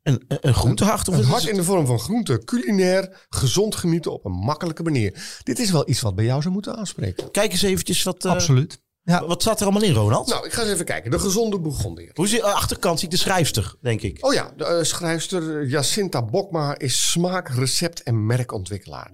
Een, 0.10 0.24
een, 0.28 0.38
een 0.41 0.54
groentehart. 0.54 1.08
Of 1.08 1.17
Een 1.17 1.24
hart 1.24 1.48
in 1.48 1.56
de 1.56 1.63
vorm 1.63 1.86
van 1.86 2.00
groente, 2.00 2.41
culinair, 2.45 3.26
gezond 3.30 3.76
genieten 3.76 4.13
op 4.13 4.26
een 4.26 4.32
makkelijke 4.32 4.84
manier. 4.84 5.39
Dit 5.43 5.60
is 5.60 5.72
wel 5.72 5.89
iets 5.89 6.02
wat 6.02 6.15
bij 6.15 6.26
jou 6.26 6.41
zou 6.41 6.54
moeten 6.54 6.76
aanspreken. 6.76 7.32
Kijk 7.32 7.52
eens 7.52 7.62
eventjes 7.62 8.04
wat, 8.04 8.26
eh, 8.26 8.32
Absoluut. 8.32 8.82
Ja. 9.04 9.26
wat 9.26 9.41
staat 9.41 9.60
er 9.60 9.65
allemaal 9.65 9.84
in, 9.84 9.93
Ronald? 9.93 10.28
Nou, 10.28 10.45
ik 10.45 10.54
ga 10.54 10.62
eens 10.62 10.72
even 10.72 10.86
kijken. 10.86 11.12
De 11.12 11.19
Gezonde 11.19 11.60
Bourgondier. 11.60 12.12
Hoe 12.13 12.28
zit, 12.28 12.41
achterkant 12.41 13.00
zie 13.00 13.08
ik 13.08 13.13
de 13.13 13.19
schrijfster, 13.19 13.76
denk 13.82 14.02
ik. 14.02 14.26
Oh 14.26 14.34
ja, 14.34 14.54
de 14.58 14.65
eh, 14.65 14.84
schrijfster 14.84 15.67
Jacinta 15.67 16.26
Bokma 16.26 16.78
is 16.78 17.12
smaak, 17.12 17.50
recept 17.50 18.04
en 18.04 18.26
merkontwikkelaar. 18.26 19.12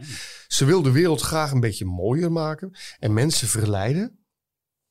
Ze 0.47 0.65
wil 0.65 0.81
de 0.81 0.91
wereld 0.91 1.21
graag 1.21 1.51
een 1.51 1.59
beetje 1.59 1.85
mooier 1.85 2.31
maken 2.31 2.77
en 2.99 3.13
mensen 3.13 3.47
verleiden 3.47 4.24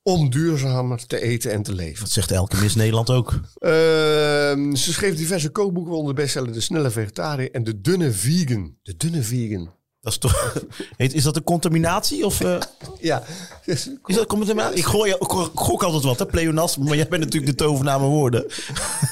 om 0.07 0.31
duurzamer 0.31 1.07
te 1.07 1.21
eten 1.21 1.53
en 1.53 1.63
te 1.63 1.75
leven. 1.75 2.01
Dat 2.01 2.11
zegt 2.11 2.31
elke 2.31 2.57
mis 2.57 2.75
Nederland 2.75 3.11
ook. 3.11 3.41
Ehm, 3.59 4.75
ze 4.75 4.93
schreef 4.93 5.17
diverse 5.17 5.51
kookboeken, 5.51 5.91
waaronder 5.91 6.15
de 6.15 6.21
bestseller 6.21 6.53
De 6.53 6.61
Snelle 6.61 6.91
Vegetariër 6.91 7.51
en 7.51 7.65
De 7.65 7.81
Dunne 7.81 8.13
Vegan. 8.13 8.77
De 8.83 8.97
Dunne 8.97 9.23
Vegan. 9.23 9.71
Dat 10.05 10.13
is 10.13 10.19
toch. 10.19 10.63
Is 10.97 11.23
dat 11.23 11.37
een 11.37 11.45
contaminatie? 11.45 12.25
Of 12.27 12.41
eh, 12.41 12.57
Ja, 13.01 13.23
is 13.65 13.91
dat 14.07 14.27
contaminatie? 14.27 14.79
Ik, 14.79 14.85
gooi, 14.85 15.11
ik 15.11 15.51
gok 15.55 15.83
altijd 15.83 16.03
wat, 16.03 16.19
hè, 16.19 16.27
pleonasme. 16.27 16.85
Maar 16.85 16.97
jij 16.97 17.09
bent 17.09 17.25
natuurlijk 17.25 17.59
de 17.59 17.65
tovenaar 17.65 18.01
met 18.01 18.09
woorden. 18.09 18.45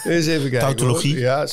eens 0.05 0.27
even 0.27 0.51
kijken. 0.51 0.59
Tautologie. 0.59 1.13
hoor. 1.13 1.21
Ja, 1.21 1.47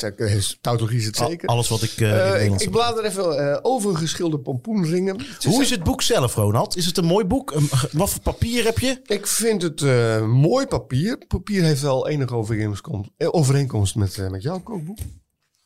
tautologie 0.60 0.98
is 0.98 1.06
het 1.06 1.16
zeker. 1.16 1.48
Alles 1.48 1.68
wat 1.68 1.82
ik. 1.82 1.96
in 1.96 2.06
Eh, 2.06 2.44
ik, 2.44 2.60
ik 2.60 2.70
blader 2.70 3.04
even 3.04 3.52
eh, 3.52 3.58
overgeschilde 3.62 4.38
pompoenringen. 4.38 5.26
Hoe 5.44 5.62
is 5.62 5.70
het 5.70 5.82
boek 5.82 6.02
zelf, 6.02 6.34
Ronald? 6.34 6.76
Is 6.76 6.86
het 6.86 6.96
een 6.96 7.04
mooi 7.04 7.24
boek? 7.24 7.54
Wat 7.92 8.10
voor 8.10 8.20
papier 8.22 8.64
heb 8.64 8.78
je? 8.78 9.00
Ik 9.04 9.26
vind 9.26 9.62
het 9.62 9.80
mooi 10.26 10.66
papier. 10.66 11.18
Papier 11.28 11.62
heeft 11.62 11.82
wel 11.82 12.08
enige 12.08 12.34
overeenkomst, 12.34 13.10
overeenkomst 13.18 13.94
met, 13.94 14.30
met 14.30 14.42
jouw 14.42 14.60
kookboek. 14.60 14.98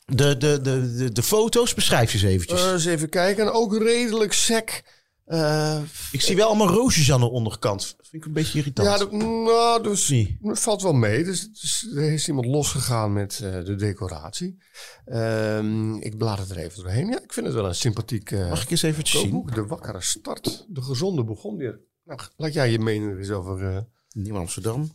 De, 0.04 0.36
de, 0.36 0.60
de, 0.60 0.94
de, 0.96 1.12
de 1.12 1.22
foto's, 1.22 1.74
beschrijf 1.74 2.12
je 2.12 2.18
eens 2.18 2.26
eventjes. 2.26 2.64
Eh, 2.64 2.72
eens 2.72 2.84
even 2.84 3.08
kijken. 3.08 3.52
Ook 3.52 3.78
redelijk 3.78 4.32
sec. 4.32 4.82
Eh, 5.24 5.80
ik 6.12 6.20
zie 6.20 6.36
wel 6.36 6.46
allemaal 6.46 6.68
roosjes 6.68 7.12
aan 7.12 7.20
de 7.20 7.30
onderkant. 7.30 7.96
Vind 8.00 8.22
ik 8.22 8.24
een 8.24 8.32
beetje 8.32 8.58
irritant. 8.58 8.88
ja, 8.88 8.98
dat, 8.98 9.12
nou, 9.12 9.82
dus, 9.82 10.06
Zie. 10.06 10.38
het 10.42 10.60
valt 10.60 10.82
wel 10.82 10.92
mee. 10.92 11.24
Dus, 11.24 11.52
dus 11.52 11.92
er 11.94 12.12
is 12.12 12.28
iemand 12.28 12.46
losgegaan 12.46 13.12
met 13.12 13.40
eh, 13.42 13.64
de 13.64 13.74
decoratie. 13.74 14.58
Ehm, 15.04 15.94
ik 15.94 16.18
blader 16.18 16.50
er 16.50 16.56
even 16.56 16.82
doorheen. 16.82 17.06
Ja, 17.06 17.22
ik 17.22 17.32
vind 17.32 17.46
het 17.46 17.54
wel 17.54 17.66
een 17.66 17.74
sympathiek 17.74 18.30
eh, 18.30 18.48
Mag 18.48 18.62
ik 18.62 18.70
eens 18.70 18.82
eventjes 18.82 19.20
zien? 19.20 19.46
De 19.54 19.66
wakkere 19.66 20.00
start. 20.00 20.66
De 20.68 20.82
gezonde 20.82 21.24
Bourgondier. 21.24 21.80
Nou, 22.04 22.20
laat 22.36 22.52
jij 22.52 22.70
je 22.70 22.78
mening 22.78 23.18
eens 23.18 23.30
over... 23.30 23.86
Nieuw 24.10 24.36
Amsterdam. 24.36 24.90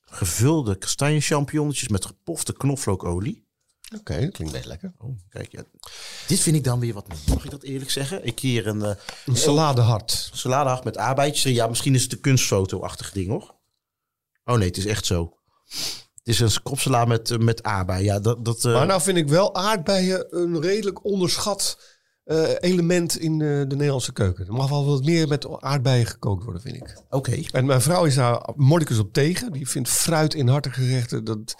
Gevulde 0.00 0.78
kastanje 0.78 1.20
champignonnetjes 1.20 1.88
met 1.88 2.04
gepofte 2.04 2.52
knoflookolie. 2.52 3.46
Oké, 3.98 4.20
dat 4.20 4.30
klinkt 4.32 4.52
best 4.54 4.66
lekker. 4.66 4.92
Oh, 4.98 5.18
kijk, 5.28 5.52
ja. 5.52 5.62
Dit 6.26 6.40
vind 6.40 6.56
ik 6.56 6.64
dan 6.64 6.80
weer 6.80 6.94
wat. 6.94 7.06
Mag 7.28 7.44
ik 7.44 7.50
dat 7.50 7.62
eerlijk 7.62 7.90
zeggen? 7.90 8.24
Ik 8.26 8.38
hier 8.38 8.66
een 8.66 8.82
eh 8.82 8.94
Een 9.26 9.36
saladehart. 9.36 10.30
saladehart 10.32 10.84
met 10.84 10.96
aardbeidjes. 10.98 11.52
Ja, 11.54 11.66
misschien 11.66 11.94
is 11.94 12.02
het 12.02 12.12
een 12.12 12.20
kunstfoto-achtig 12.20 13.12
ding 13.12 13.28
hoor. 13.28 13.54
Oh 14.44 14.56
nee, 14.56 14.66
het 14.68 14.76
is 14.76 14.86
echt 14.86 15.06
zo. 15.06 15.36
Het 16.14 16.28
is 16.34 16.40
een 16.40 16.62
kropsalade 16.62 17.06
met, 17.08 17.30
eh, 17.30 17.38
met 17.38 17.62
aardbei. 17.62 18.04
Ja, 18.04 18.20
dat, 18.20 18.44
dat, 18.44 18.64
eh, 18.64 18.72
Maar 18.72 18.86
nou 18.86 19.00
vind 19.02 19.16
ik 19.16 19.28
wel 19.28 19.54
aardbeien 19.54 20.26
een 20.30 20.60
redelijk 20.60 21.04
onderschat 21.04 21.78
element 22.60 23.18
in 23.18 23.38
de 23.38 23.64
Nederlandse 23.68 24.12
keuken. 24.12 24.46
Er 24.46 24.52
mag 24.52 24.68
wel 24.68 24.84
wat 24.86 25.04
meer 25.04 25.28
met 25.28 25.60
aardbeien 25.60 26.06
gekookt 26.06 26.44
worden, 26.44 26.62
vind 26.62 26.76
ik. 26.76 27.02
Oké. 27.10 27.40
En 27.50 27.66
mijn 27.66 27.80
vrouw 27.82 28.04
is 28.04 28.14
daar 28.14 28.48
mordicus 28.56 28.98
op 28.98 29.12
tegen. 29.12 29.52
Die 29.52 29.68
vindt 29.68 29.88
fruit 29.88 30.34
in 30.34 30.48
hartige 30.48 30.80
gerechten, 30.80 31.24
dat 31.24 31.54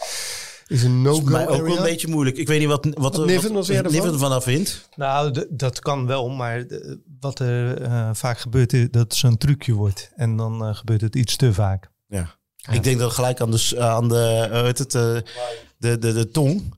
is 0.73 0.83
een 0.83 1.03
no-go 1.03 1.31
mij 1.31 1.49
ook 1.49 1.67
wel 1.67 1.77
een 1.77 1.83
beetje 1.83 2.09
moeilijk. 2.09 2.37
Ik 2.37 2.49
weet 2.49 2.59
niet 2.59 2.69
wat, 2.69 2.85
wat, 2.85 3.17
Wat 3.17 3.27
Niven, 3.27 3.53
wat 3.53 3.69
ervan? 3.69 4.43
Vindt. 4.43 4.89
Nou, 4.97 5.47
dat 5.51 5.79
kan 5.79 6.07
wel, 6.07 6.29
maar 6.29 6.67
wat 7.21 7.39
er 7.39 7.83
eh, 7.83 8.11
vaak 8.13 8.39
gebeurt 8.39 8.73
is 8.73 8.91
dat 8.91 9.03
het 9.03 9.15
zo'n 9.15 9.37
trucje 9.37 9.73
wordt. 9.73 10.11
En 10.17 10.37
dan 10.37 10.65
eh, 10.65 10.75
gebeurt 10.75 11.01
het 11.01 11.17
iets 11.17 11.37
te 11.37 11.53
vaak. 11.53 11.91
Ja. 12.07 12.41
Ik 12.71 12.83
denk 12.83 12.99
dat 12.99 13.13
gelijk 13.13 13.41
aan 13.41 13.51
de, 13.51 13.81
aan 13.81 14.09
de, 14.09 14.49
eh, 14.51 14.59
hoe 14.59 14.67
heet 14.67 14.79
het, 14.79 14.95
eh, 14.95 15.17
de, 15.79 15.99
de, 15.99 16.13
de 16.13 16.31
tong. 16.31 16.75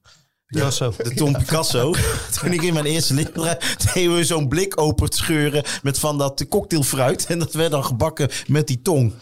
Picasso. 0.47 0.93
De 0.97 1.15
Tom 1.15 1.33
Picasso. 1.33 1.95
Toen 2.41 2.53
ik 2.53 2.63
in 2.63 2.73
mijn 2.75 2.85
eerste 2.85 3.15
leerlijn 3.15 3.59
deden 3.95 4.15
we 4.15 4.25
zo'n 4.25 4.49
blik 4.49 4.81
open 4.81 5.11
te 5.11 5.17
scheuren 5.17 5.65
met 5.83 5.99
van 5.99 6.19
dat 6.19 6.45
cocktailfruit. 6.49 7.27
En 7.27 7.39
dat 7.39 7.53
werd 7.53 7.71
dan 7.71 7.85
gebakken 7.85 8.29
met 8.47 8.67
die 8.67 8.83
tong. 8.83 9.13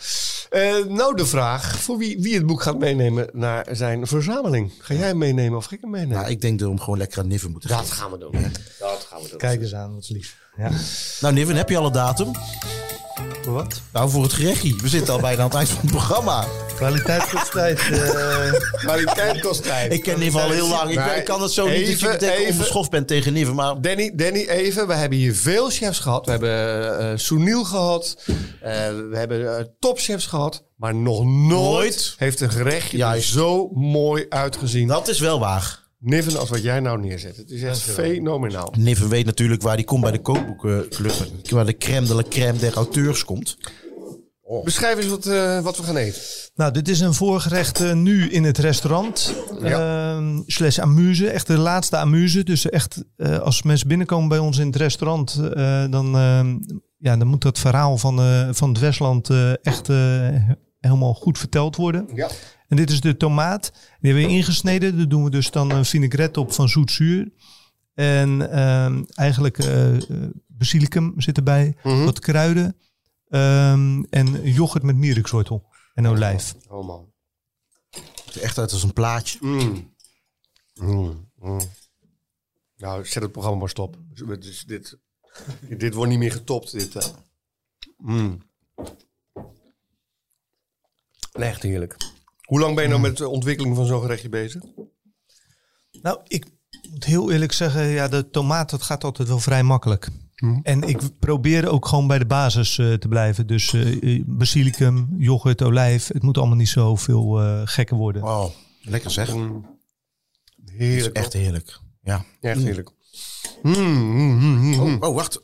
Eh, 0.50 0.84
nou, 0.88 1.16
de 1.16 1.26
vraag 1.26 1.78
voor 1.78 1.98
wie, 1.98 2.20
wie 2.20 2.34
het 2.34 2.46
boek 2.46 2.62
gaat 2.62 2.78
meenemen 2.78 3.28
naar 3.32 3.66
zijn 3.70 4.06
verzameling. 4.06 4.72
Ga 4.78 4.94
jij 4.94 5.06
hem 5.06 5.18
meenemen 5.18 5.58
of 5.58 5.64
ga 5.64 5.74
ik 5.74 5.80
hem 5.80 5.90
meenemen? 5.90 6.16
Nou, 6.16 6.30
ik 6.30 6.40
denk 6.40 6.58
dat 6.58 6.68
we 6.68 6.74
hem 6.74 6.82
gewoon 6.82 6.98
lekker 6.98 7.18
aan 7.18 7.28
Niven 7.28 7.50
moeten 7.50 7.68
dat 7.68 7.90
gaan 7.90 8.10
we 8.10 8.18
doen. 8.18 8.32
Dat 8.78 9.06
gaan 9.10 9.22
we 9.22 9.28
doen. 9.28 9.38
Kijk 9.38 9.60
eens 9.60 9.74
aan, 9.74 9.94
wat 9.94 10.02
is 10.02 10.08
lief. 10.08 10.36
Ja. 10.56 10.70
Nou, 11.20 11.34
Niven, 11.34 11.56
heb 11.56 11.68
je 11.68 11.76
al 11.76 11.86
een 11.86 11.92
datum? 11.92 12.30
Wat? 13.46 13.80
Nou, 13.92 14.10
voor 14.10 14.22
het 14.22 14.32
gerechtje. 14.32 14.74
We 14.82 14.88
zitten 14.88 15.14
al 15.14 15.20
bijna 15.20 15.38
aan 15.38 15.44
het 15.48 15.54
eind 15.54 15.68
van 15.68 15.78
het 15.80 15.90
programma. 15.90 16.44
Kwaliteit 16.76 17.28
kost 17.28 17.50
tijd. 17.52 17.78
eh. 17.90 18.52
Kwaliteit 18.72 19.40
kost 19.40 19.62
tijd. 19.62 19.92
Ik 19.92 20.02
ken 20.02 20.18
Niven 20.18 20.42
al 20.42 20.50
heel 20.50 20.68
lang. 20.68 20.90
Ik, 21.16 21.24
kan 21.24 21.42
het 21.42 21.50
zo 21.50 21.68
niet 21.68 21.86
dat 22.00 22.00
je 22.00 22.08
even- 22.10 22.28
even- 22.32 22.50
onbeschoft 22.52 22.90
bent 22.90 23.06
tegen 23.08 23.32
Niven. 23.32 23.54
Maar 23.54 23.80
Danny, 23.80 24.12
Danny, 24.14 24.46
even. 24.48 24.86
We 24.86 24.94
hebben 24.94 25.18
hier 25.18 25.34
veel 25.36 25.70
chefs 25.70 25.98
gehad. 25.98 26.24
We 26.24 26.30
hebben 26.30 26.98
eh 27.00 27.12
Sunil 27.18 27.64
gehad. 27.64 28.16
Eh, 28.26 28.72
we 29.10 29.10
hebben 29.16 29.58
eh, 29.58 29.64
topchefs 29.78 30.26
gehad. 30.26 30.62
Maar 30.76 30.94
nog 30.94 31.24
nooit, 31.24 31.48
Nooit. 31.48 32.14
heeft 32.18 32.40
een 32.40 32.50
gerechtje 32.50 32.96
Juist. 32.96 33.26
er 33.28 33.32
zo 33.40 33.68
mooi 33.74 34.26
uitgezien. 34.28 34.88
dat 34.88 35.08
is 35.08 35.18
wel 35.18 35.38
waar. 35.38 35.80
Niven 36.04 36.38
als 36.38 36.48
wat 36.50 36.62
jij 36.62 36.80
nou 36.80 37.00
neerzet. 37.00 37.36
Het 37.36 37.50
is 37.50 37.62
echt 37.62 37.80
fenomenaal. 37.82 38.74
Niven 38.78 39.08
weet 39.08 39.26
natuurlijk 39.26 39.62
waar 39.62 39.76
die 39.76 39.84
komt 39.84 40.02
bij 40.02 40.10
de 40.10 40.20
kookboekenclub. 40.20 41.12
Waar 41.50 41.66
de 41.66 41.76
crème 41.76 42.06
de 42.06 42.14
la 42.14 42.22
crème 42.28 42.58
der 42.58 42.74
auteurs 42.74 43.24
komt. 43.24 43.56
Beschrijf 44.64 44.96
eens 44.96 45.06
wat, 45.06 45.26
eh, 45.26 45.60
wat 45.60 45.76
we 45.76 45.82
gaan 45.82 45.96
eten. 45.96 46.20
Nou, 46.54 46.72
dit 46.72 46.88
is 46.88 47.00
een 47.00 47.14
voorgerecht 47.14 47.80
eh, 47.80 47.92
nu 47.92 48.30
in 48.30 48.44
het 48.44 48.58
restaurant. 48.58 49.34
Ja. 49.60 50.14
Ehm, 50.16 50.40
slash 50.46 50.78
amuse. 50.78 51.28
Echt 51.28 51.46
de 51.46 51.58
laatste 51.58 51.96
amuse. 51.96 52.44
Dus 52.44 52.70
echt, 52.70 53.04
eh, 53.16 53.38
als 53.38 53.62
mensen 53.62 53.88
binnenkomen 53.88 54.28
bij 54.28 54.38
ons 54.38 54.58
in 54.58 54.66
het 54.66 54.76
restaurant, 54.76 55.40
eh, 55.54 55.84
dan, 55.90 56.16
ehm, 56.16 56.58
ja, 56.98 57.16
dan 57.16 57.26
moet 57.26 57.42
dat 57.42 57.58
verhaal 57.58 57.98
van, 57.98 58.18
eh, 58.18 58.48
van 58.50 58.68
het 58.68 58.78
Westland 58.78 59.30
eh, 59.30 59.64
echt 59.66 59.86
helemaal 60.80 61.14
goed 61.14 61.38
verteld 61.38 61.76
worden. 61.76 62.08
Ja. 62.14 62.28
En 62.72 62.78
dit 62.78 62.90
is 62.90 63.00
de 63.00 63.16
tomaat. 63.16 63.72
Die 64.00 64.12
hebben 64.12 64.30
we 64.30 64.36
ingesneden. 64.36 64.96
Daar 64.96 65.08
doen 65.08 65.24
we 65.24 65.30
dus 65.30 65.50
dan 65.50 65.70
een 65.70 65.84
vinaigrette 65.84 66.40
op 66.40 66.52
van 66.52 66.68
zoet-zuur. 66.68 67.32
En 67.94 68.50
ehm, 68.50 69.04
eigenlijk 69.14 69.58
eh, 69.58 69.96
eh, 69.96 70.30
basilicum 70.46 71.14
zit 71.16 71.36
erbij. 71.36 71.76
Mhm. 71.82 72.04
Wat 72.04 72.18
kruiden. 72.18 72.76
ehm, 73.28 74.02
en 74.10 74.52
yoghurt 74.52 74.82
met 74.82 74.96
mierikswortel. 74.96 75.68
En 75.94 76.06
olijf. 76.06 76.54
Oh 76.68 76.86
man. 76.86 77.12
Het 77.90 78.22
ziet 78.24 78.42
echt 78.42 78.58
uit 78.58 78.72
als 78.72 78.82
een 78.82 78.92
plaatje. 78.92 79.38
Mm. 79.40 79.94
Mm. 80.74 81.30
Mm. 81.38 81.60
Nou, 82.76 83.06
zet 83.06 83.22
het 83.22 83.32
programma 83.32 83.58
maar 83.58 83.68
stop. 83.68 83.96
Dus 84.40 84.64
dit, 84.64 84.98
dit, 85.78 85.94
wordt 85.94 86.10
niet 86.10 86.18
meer 86.18 86.32
getopt. 86.32 86.72
Dit. 86.72 87.14
Nee, 91.32 91.48
echt 91.48 91.62
heerlijk. 91.62 91.96
Hoe 92.52 92.60
lang 92.60 92.74
ben 92.74 92.82
je 92.84 92.88
nou 92.90 93.00
met 93.00 93.16
de 93.16 93.28
ontwikkeling 93.28 93.76
van 93.76 93.86
zo'n 93.86 94.00
gerechtje 94.00 94.28
bezig? 94.28 94.62
Nou, 96.02 96.18
ik 96.26 96.46
moet 96.90 97.04
heel 97.04 97.30
eerlijk 97.30 97.52
zeggen, 97.52 97.86
ja, 97.86 98.08
de 98.08 98.30
tomaat 98.30 98.70
dat 98.70 98.82
gaat 98.82 99.04
altijd 99.04 99.28
wel 99.28 99.38
vrij 99.38 99.62
makkelijk. 99.62 100.08
En 100.62 100.82
ik 100.82 101.00
probeer 101.18 101.68
ook 101.68 101.86
gewoon 101.86 102.06
bij 102.06 102.18
de 102.18 102.26
basis 102.26 102.78
eh, 102.78 102.92
te 102.94 103.08
blijven. 103.08 103.46
Dus 103.46 103.72
eh, 103.72 104.14
eh, 104.16 104.22
basilicum, 104.26 105.08
yoghurt, 105.18 105.62
olijf. 105.62 106.08
Het 106.08 106.22
moet 106.22 106.38
allemaal 106.38 106.56
niet 106.56 106.68
zo 106.68 106.96
veel 106.96 107.40
eh, 107.40 107.60
gekker 107.64 107.96
worden. 107.96 108.22
Oh, 108.22 108.44
lekker 108.82 109.10
zeg. 109.10 109.34
Mm. 109.34 109.66
Is 110.64 110.72
Heerlijk. 110.76 111.16
echt 111.16 111.32
heerlijk. 111.32 111.78
Ja. 112.02 112.24
Echt 112.40 112.62
heerlijk. 112.62 112.90
Mm, 113.62 113.72
mm, 113.74 114.16
mm, 114.16 114.38
mm, 114.38 114.74
mm. 114.74 114.80
Oh, 115.02 115.08
oh, 115.08 115.14
wacht. 115.14 115.40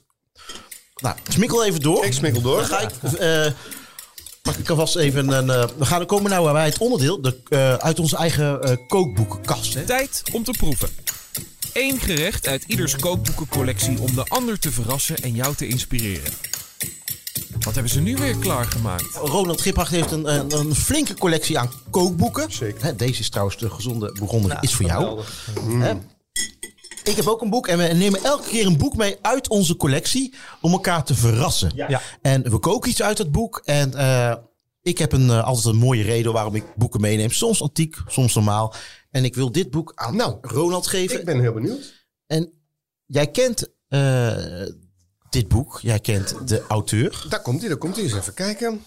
Nou, 1.02 1.16
smikkel 1.28 1.64
even 1.64 1.80
door. 1.80 2.04
Ik 2.04 2.12
smikkel 2.12 2.42
door. 2.42 2.56
Dan 2.56 2.66
ga 2.66 2.80
ik... 2.80 2.92
eh, 3.12 3.52
pak 4.48 4.56
ik 4.56 4.68
alvast 4.70 4.96
even 4.96 5.28
een... 5.28 5.50
eh, 5.50 5.64
we 5.78 5.84
gaan 5.84 6.06
komen 6.06 6.30
nou 6.30 6.52
bij 6.52 6.64
het 6.64 6.78
onderdeel 6.78 7.20
de, 7.20 7.36
eh, 7.48 7.74
uit 7.74 7.98
onze 7.98 8.16
eigen 8.16 8.62
eh, 8.62 8.76
kookboekenkast. 8.86 9.74
Hè? 9.74 9.84
Tijd 9.84 10.22
om 10.32 10.44
te 10.44 10.50
proeven. 10.50 10.88
Eén 11.72 12.00
gerecht 12.00 12.46
uit 12.46 12.64
ieders 12.66 12.96
kookboekencollectie 12.96 14.00
om 14.00 14.14
de 14.14 14.24
ander 14.28 14.58
te 14.58 14.72
verrassen 14.72 15.16
en 15.16 15.34
jou 15.34 15.54
te 15.54 15.66
inspireren. 15.66 16.32
Wat 17.60 17.74
hebben 17.74 17.92
ze 17.92 18.00
nu 18.00 18.16
weer 18.16 18.36
klaargemaakt? 18.36 19.14
Ronald 19.14 19.60
Giphart 19.60 19.88
heeft 19.88 20.10
een, 20.10 20.34
een, 20.34 20.58
een 20.58 20.74
flinke 20.74 21.14
collectie 21.14 21.58
aan 21.58 21.70
kookboeken. 21.90 22.52
Zeker. 22.52 22.82
Hè, 22.82 22.96
deze 22.96 23.20
is 23.20 23.28
trouwens 23.28 23.58
de 23.58 23.70
gezonde 23.70 24.12
Bourgondier 24.12 24.58
is 24.60 24.74
voor 24.74 24.86
jou. 24.86 25.20
Ik 27.08 27.16
heb 27.16 27.26
ook 27.26 27.42
een 27.42 27.50
boek 27.50 27.66
en 27.66 27.78
we 27.78 27.84
nemen 27.84 28.24
elke 28.24 28.48
keer 28.48 28.66
een 28.66 28.78
boek 28.78 28.96
mee 28.96 29.16
uit 29.22 29.48
onze 29.48 29.76
collectie 29.76 30.34
om 30.60 30.72
elkaar 30.72 31.04
te 31.04 31.14
verrassen. 31.14 31.72
Ja. 31.74 32.00
En 32.22 32.50
we 32.50 32.58
koken 32.58 32.90
iets 32.90 33.02
uit 33.02 33.18
het 33.18 33.32
boek 33.32 33.62
en 33.64 33.94
eh, 33.94 34.34
ik 34.82 34.98
heb 34.98 35.12
een, 35.12 35.30
eh, 35.30 35.44
altijd 35.44 35.66
een 35.66 35.80
mooie 35.80 36.02
reden 36.02 36.32
waarom 36.32 36.54
ik 36.54 36.64
boeken 36.76 37.00
meeneem. 37.00 37.30
Soms 37.30 37.62
antiek, 37.62 37.96
soms 38.06 38.34
normaal. 38.34 38.74
En 39.10 39.24
ik 39.24 39.34
wil 39.34 39.52
dit 39.52 39.70
boek 39.70 39.92
aan 39.94 40.16
Nou, 40.16 40.38
Ronald 40.40 40.86
geven. 40.86 41.18
Ik 41.18 41.24
ben 41.24 41.40
heel 41.40 41.52
benieuwd. 41.52 42.06
En 42.26 42.52
jij 43.06 43.30
kent 43.30 43.68
eh, 43.88 44.66
dit 45.30 45.48
boek, 45.48 45.78
jij 45.82 46.00
kent 46.00 46.48
de 46.48 46.64
auteur. 46.68 47.26
Daar 47.28 47.42
komt 47.42 47.60
hij, 47.60 47.68
daar 47.68 47.78
komt 47.78 47.94
hij. 47.94 48.04
Eens 48.04 48.14
even 48.14 48.34
kijken. 48.34 48.84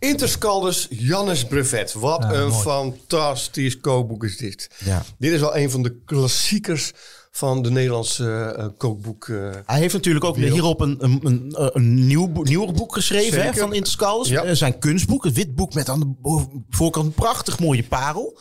Interscaldus 0.00 0.86
Jannes 0.90 1.44
Brevet. 1.44 1.92
Wat 1.92 2.22
Ja, 2.22 2.32
een 2.32 2.48
mooi. 2.48 2.62
fantastisch 2.62 3.80
kookboek 3.80 4.24
is 4.24 4.36
dit. 4.36 4.70
Ja. 4.84 5.02
Dit 5.18 5.32
is 5.32 5.40
wel 5.40 5.56
een 5.56 5.70
van 5.70 5.82
de 5.82 5.96
klassiekers 6.04 6.92
van 7.30 7.62
de 7.62 7.70
Nederlandse 7.70 8.54
eh, 8.58 8.66
kookboek. 8.76 9.28
eh. 9.28 9.50
Hij 9.66 9.78
heeft 9.78 9.94
natuurlijk 9.94 10.24
ook 10.24 10.34
Wereld. 10.36 10.52
hierop 10.54 10.80
een, 10.80 10.96
een, 10.98 11.20
een, 11.22 11.54
een 11.72 12.06
nieuw, 12.06 12.28
boek- 12.28 12.48
nieuwer 12.48 12.72
boek 12.72 12.94
geschreven 12.94 13.42
hè, 13.42 13.52
van 13.54 13.74
Interscaldus. 13.74 14.28
Ja. 14.28 14.42
Eh, 14.42 14.54
Zijn 14.54 14.78
kunstboek, 14.78 15.24
een 15.24 15.32
wit 15.34 15.54
boek 15.54 15.74
met 15.74 15.88
aan 15.88 16.00
de 16.22 16.46
voorkant 16.70 17.06
een 17.06 17.12
prachtig 17.12 17.58
mooie 17.58 17.82
parel. 17.84 18.38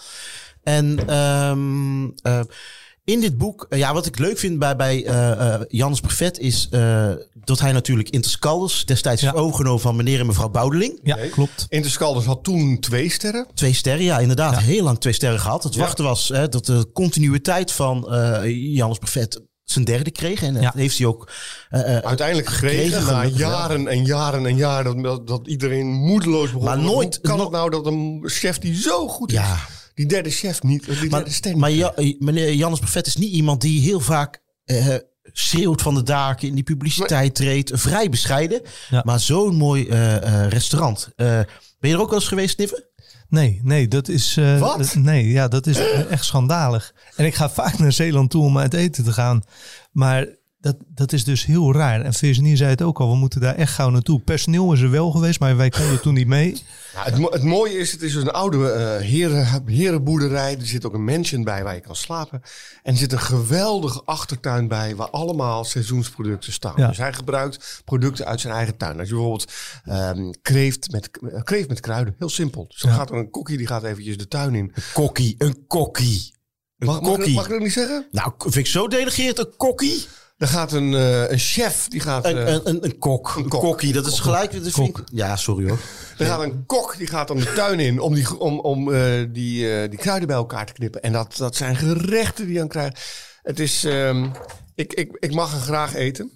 En 0.64 1.08
ehm, 1.08 2.04
eh, 2.22 2.40
in 3.10 3.20
dit 3.20 3.38
boek, 3.38 3.66
eh, 3.70 3.80
ja, 3.80 3.94
wat 3.94 4.06
ik 4.06 4.20
leuk 4.20 4.38
vind 4.38 4.60
bij, 4.60 4.76
bij 4.76 5.06
eh 5.06 5.54
eh, 5.54 5.62
Jannes 5.68 6.00
Brevet 6.00 6.40
is 6.40 6.68
eh, 6.72 7.10
dat 7.44 7.60
hij 7.60 7.72
natuurlijk 7.72 8.10
Interscaldus 8.10 8.86
destijds 8.86 9.22
Ja. 9.22 9.28
heeft 9.32 9.42
overgenomen 9.44 9.82
van 9.82 9.96
meneer 9.96 10.20
en 10.20 10.26
mevrouw 10.26 10.50
Boudeling. 10.50 11.00
Ja, 11.04 11.16
Nee. 11.16 11.30
klopt. 11.30 11.66
Interscaldus 11.70 12.26
had 12.26 12.44
toen 12.44 12.80
twee 12.80 13.12
sterren. 13.12 13.48
Twee 13.54 13.74
sterren, 13.74 14.04
ja, 14.04 14.20
inderdaad. 14.20 14.54
Ja. 14.54 14.60
Heel 14.60 14.84
lang 14.84 15.00
twee 15.00 15.14
sterren 15.14 15.40
gehad. 15.40 15.64
Het 15.64 15.74
Ja. 15.74 15.80
wachten 15.80 16.04
was 16.04 16.28
hè, 16.28 16.50
dat 16.50 16.66
de 16.66 16.90
continuïteit 16.94 17.72
van 17.72 18.12
eh 18.14 18.42
Jannes 18.76 18.98
Brevet 18.98 19.42
zijn 19.64 19.86
derde 19.86 20.12
kreeg. 20.12 20.42
En 20.44 20.54
dat 20.54 20.74
heeft 20.74 20.98
hij 20.98 21.08
ook 21.08 21.30
eh, 21.70 21.98
eh, 21.98 22.04
Uiteindelijk 22.06 22.48
gekregen, 22.50 23.02
Gekregen, 23.02 23.14
na 23.14 23.26
jaren 23.38 23.88
en 23.88 24.06
jaren 24.06 24.46
en 24.46 24.56
jaren 24.58 25.02
dat, 25.02 25.28
dat, 25.28 25.48
iedereen 25.48 25.88
moedeloos 25.88 26.46
begon. 26.52 26.64
Maar 26.66 26.78
Hoe 26.78 26.86
nooit- 26.86 27.22
kan 27.22 27.38
no- 27.38 27.44
het 27.44 27.52
nou 27.52 27.70
dat 27.70 27.86
een 27.86 28.24
chef 28.26 28.58
die 28.60 28.76
zo 28.82 29.08
goed 29.08 29.32
Ja. 29.32 29.54
is, 29.54 29.60
die 30.00 30.08
derde 30.08 30.30
chef 30.30 30.64
niet, 30.64 30.86
die 30.86 30.94
derde 30.96 31.10
Maar, 31.10 31.24
ster 31.32 31.58
maar 31.58 31.70
niet 31.70 31.80
ja, 31.80 31.94
eh, 31.94 32.16
meneer 32.20 32.54
Jannes 32.54 32.80
Buffet 32.80 33.08
is 33.08 33.16
niet 33.16 33.32
iemand 33.32 33.62
die 33.62 33.82
heel 33.82 34.00
vaak 34.00 34.42
eh, 34.66 34.96
schreeuwt 35.24 35.82
van 35.82 35.96
de 35.96 36.04
daken, 36.04 36.48
in 36.48 36.56
die 36.56 36.64
publiciteit 36.64 37.36
treedt. 37.36 37.72
Vrij 37.74 38.10
bescheiden, 38.10 38.62
Ja. 38.90 39.02
maar 39.06 39.20
zo'n 39.20 39.56
mooi 39.56 39.88
eh, 39.88 40.16
eh, 40.44 40.50
restaurant. 40.50 41.10
Eh, 41.16 41.26
ben 41.80 41.90
je 41.90 41.96
er 41.96 42.02
ook 42.02 42.10
wel 42.10 42.20
eens 42.20 42.28
geweest, 42.28 42.58
Niffen? 42.58 42.84
Nee, 43.30 43.60
nee, 43.64 43.88
dat 43.88 44.08
is. 44.08 44.38
eh, 44.38 44.60
Wat? 44.60 44.96
nee, 44.96 45.28
ja, 45.28 45.48
dat 45.48 45.68
is 45.68 45.78
echt 46.10 46.26
schandalig. 46.26 46.94
En 47.16 47.26
ik 47.26 47.36
ga 47.36 47.50
vaak 47.50 47.78
naar 47.80 47.94
Zeeland 47.94 48.30
toe 48.30 48.44
om 48.44 48.58
uit 48.58 48.74
eten 48.74 49.04
te 49.04 49.14
gaan. 49.14 49.44
Maar 49.92 50.28
dat, 50.62 50.76
dat 50.88 51.14
is 51.14 51.24
dus 51.24 51.46
heel 51.46 51.74
raar. 51.74 52.02
En 52.02 52.14
Virginie 52.14 52.56
zei 52.56 52.70
het 52.70 52.82
ook 52.82 53.00
al, 53.00 53.10
we 53.10 53.16
moeten 53.16 53.42
daar 53.42 53.56
echt 53.56 53.74
gauw 53.74 53.90
naartoe. 53.90 54.20
Personeel 54.20 54.74
is 54.74 54.82
er 54.82 54.92
wel 54.92 55.12
geweest, 55.12 55.40
maar 55.40 55.58
wij 55.58 55.70
konden 55.70 56.02
toen 56.02 56.14
niet 56.14 56.28
mee. 56.28 56.64
Ja, 56.94 57.04
het, 57.04 57.18
mo- 57.18 57.32
het 57.32 57.44
mooie 57.44 57.78
is, 57.78 57.92
het 57.92 58.02
is 58.02 58.14
dus 58.14 58.22
een 58.22 58.32
oude 58.32 58.72
eh, 58.72 59.02
heren, 59.06 59.64
herenboerderij. 59.66 60.58
Er 60.60 60.66
zit 60.66 60.86
ook 60.86 60.94
een 60.94 61.04
mansion 61.04 61.44
bij 61.44 61.64
waar 61.64 61.76
je 61.76 61.82
kan 61.82 61.96
slapen. 61.96 62.42
En 62.84 62.92
er 62.94 62.98
zit 63.00 63.12
een 63.12 63.20
geweldige 63.20 64.02
achtertuin 64.06 64.68
bij 64.68 64.96
waar 64.96 65.10
allemaal 65.10 65.64
seizoensproducten 65.64 66.54
staan. 66.54 66.74
Ja. 66.76 66.88
Dus 66.88 66.98
hij 66.98 67.14
gebruikt 67.14 67.82
producten 67.86 68.26
uit 68.26 68.42
zijn 68.42 68.54
eigen 68.54 68.78
tuin. 68.78 69.00
Als 69.00 69.08
je 69.08 69.14
bijvoorbeeld 69.14 69.52
ehm, 69.86 70.32
kreeft, 70.42 70.92
met, 70.92 71.10
kreeft 71.44 71.68
met 71.70 71.80
kruiden, 71.80 72.16
heel 72.18 72.30
simpel. 72.30 72.66
Dus 72.68 72.82
dan 72.82 72.92
Ja. 72.92 72.98
gaat 72.98 73.10
er 73.10 73.16
een 73.18 73.30
kokkie, 73.30 73.58
die 73.58 73.68
gaat 73.68 73.84
eventjes 73.84 74.18
de 74.18 74.28
tuin 74.28 74.56
in. 74.56 74.74
Kokkie, 74.94 75.36
een 75.38 75.64
kokkie. 75.68 76.34
Een 76.78 76.88
Mag, 76.88 77.02
mag, 77.02 77.10
ik, 77.10 77.16
kokkie. 77.16 77.34
mag 77.36 77.46
ik 77.46 77.52
dat 77.52 77.60
niet 77.62 77.74
zeggen? 77.74 78.08
Nou, 78.12 78.32
vind 78.38 78.56
ik 78.56 78.68
zo 78.68 78.88
delegeerd, 78.88 79.40
een 79.40 79.54
kokkie. 79.58 80.06
Dan 80.40 80.48
gaat 80.48 80.72
een, 80.72 80.94
eh, 80.94 81.30
een 81.30 81.38
chef, 81.40 81.88
die 81.88 82.00
gaat... 82.00 82.26
Een, 82.26 82.38
eh, 82.38 82.54
een, 82.54 82.70
een, 82.70 82.84
een 82.84 82.98
kok. 82.98 83.34
Een 83.38 83.48
kok. 83.50 83.62
kokkie, 83.62 83.94
dat 83.94 84.06
is 84.08 84.20
gelijk. 84.20 84.52
Dat 84.64 84.78
ik- 84.78 85.04
ja, 85.12 85.36
sorry 85.36 85.70
hoor. 85.70 85.80
Er 86.18 86.26
gaat 86.26 86.42
een 86.44 86.66
kok, 86.66 86.98
die 86.98 87.08
gaat 87.08 87.28
dan 87.28 87.38
de 87.38 87.54
tuin 87.54 87.80
in 87.80 88.00
om 88.00 88.14
die, 88.14 88.40
om, 88.40 88.60
om, 88.60 88.94
eh, 88.94 89.02
die, 89.30 89.74
eh, 89.82 89.90
die 89.90 90.00
kruiden 90.00 90.28
bij 90.28 90.38
elkaar 90.38 90.66
te 90.66 90.74
knippen. 90.74 91.02
En 91.02 91.12
dat, 91.12 91.36
dat 91.38 91.56
zijn 91.56 91.76
gerechten 91.76 92.44
die 92.46 92.54
je 92.54 92.60
dan 92.60 92.68
krijgt. 92.68 93.00
Het 93.42 93.60
is, 93.60 93.84
ehm, 93.84 94.30
ik, 94.76 94.94
ik, 94.94 95.18
ik 95.20 95.34
mag 95.34 95.54
er 95.54 95.60
graag 95.60 95.94
eten. 95.96 96.32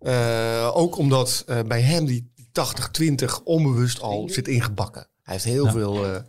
Eh, 0.00 0.70
ook 0.74 0.96
omdat 0.98 1.42
eh, 1.46 1.58
bij 1.66 1.80
hem 1.80 2.04
die 2.06 2.30
80-20 2.52 3.42
onbewust 3.44 4.00
al 4.00 4.28
zit 4.28 4.48
ingebakken. 4.48 5.08
Hij 5.22 5.34
heeft 5.34 5.44
heel, 5.46 5.70
veel, 5.70 6.04
eh, 6.06 6.20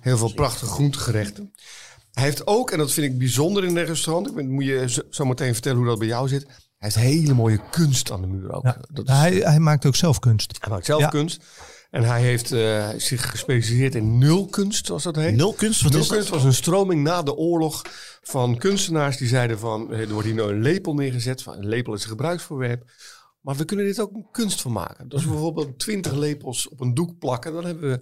heel 0.00 0.16
veel 0.18 0.32
prachtige 0.34 0.66
groentegerechten. 0.72 1.54
Hij 2.12 2.24
heeft 2.24 2.46
ook, 2.46 2.70
en 2.70 2.78
dat 2.78 2.92
vind 2.92 3.12
ik 3.12 3.18
bijzonder 3.18 3.64
in 3.64 3.76
een 3.76 3.84
restaurant. 3.84 4.26
Ik 4.28 4.34
ben, 4.34 4.50
moet 4.50 4.64
je 4.64 5.04
zo 5.10 5.24
meteen 5.24 5.52
vertellen 5.52 5.78
hoe 5.78 5.86
dat 5.86 5.98
bij 5.98 6.08
jou 6.08 6.28
zit. 6.28 6.46
Hij 6.82 6.90
heeft 6.90 7.06
hele 7.12 7.34
mooie 7.34 7.60
kunst 7.70 8.10
aan 8.10 8.20
de 8.20 8.26
muur 8.26 8.52
ook. 8.52 8.64
Ja. 8.64 8.76
Dat 8.90 9.08
is, 9.08 9.14
Hij, 9.14 9.32
hij 9.32 9.58
maakt 9.58 9.86
ook 9.86 9.96
zelf 9.96 10.18
kunst. 10.18 10.56
hij 10.60 10.70
maakt 10.70 10.84
zelf 10.86 11.00
Ja. 11.00 11.08
kunst. 11.08 11.44
En 11.90 12.02
hij 12.04 12.20
heeft 12.22 12.52
eh, 12.52 12.88
zich 12.96 13.30
gespecialiseerd 13.30 13.94
in 13.94 14.18
nulkunst, 14.18 14.86
zoals 14.86 15.02
dat 15.02 15.16
heet. 15.16 15.34
Nul 15.36 15.52
kunst, 15.52 15.82
wat 15.82 15.94
is 15.94 15.98
Nulkunst 15.98 16.28
dat? 16.30 16.36
was 16.36 16.44
een 16.44 16.54
stroming 16.54 17.02
na 17.02 17.22
de 17.22 17.34
oorlog 17.34 17.82
van 18.22 18.58
kunstenaars 18.58 19.16
die 19.16 19.28
zeiden 19.28 19.58
van... 19.58 19.92
eh, 19.92 20.00
er 20.00 20.08
wordt 20.12 20.26
hier 20.26 20.36
nou 20.36 20.52
een 20.52 20.62
lepel 20.62 20.94
neergezet. 20.94 21.42
Van, 21.42 21.54
een 21.54 21.68
lepel 21.68 21.94
is 21.94 22.02
een 22.02 22.08
gebruiksvoorwerp. 22.08 22.90
Maar 23.40 23.56
we 23.56 23.64
kunnen 23.64 23.86
dit 23.86 24.00
ook 24.00 24.14
een 24.14 24.26
kunst 24.32 24.60
van 24.60 24.72
maken. 24.72 25.08
Dus 25.08 25.26
bijvoorbeeld 25.26 25.78
twintig 25.78 26.12
lepels 26.12 26.68
op 26.68 26.80
een 26.80 26.94
doek 26.94 27.18
plakken. 27.18 27.52
Dan, 27.52 27.64
hebben 27.64 27.90
we, 27.90 28.00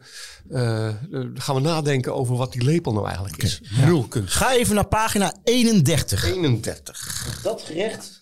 eh, 0.54 1.10
dan 1.10 1.32
gaan 1.40 1.54
we 1.54 1.60
nadenken 1.60 2.14
over 2.14 2.36
wat 2.36 2.52
die 2.52 2.62
lepel 2.64 2.92
nou 2.92 3.06
eigenlijk 3.06 3.42
is. 3.42 3.60
Nulkunst. 3.84 4.34
Ga 4.34 4.52
even 4.54 4.74
naar 4.74 4.86
pagina 4.88 5.34
31. 5.44 6.24
31. 6.24 7.38
Dat 7.42 7.62
gerecht, 7.62 8.19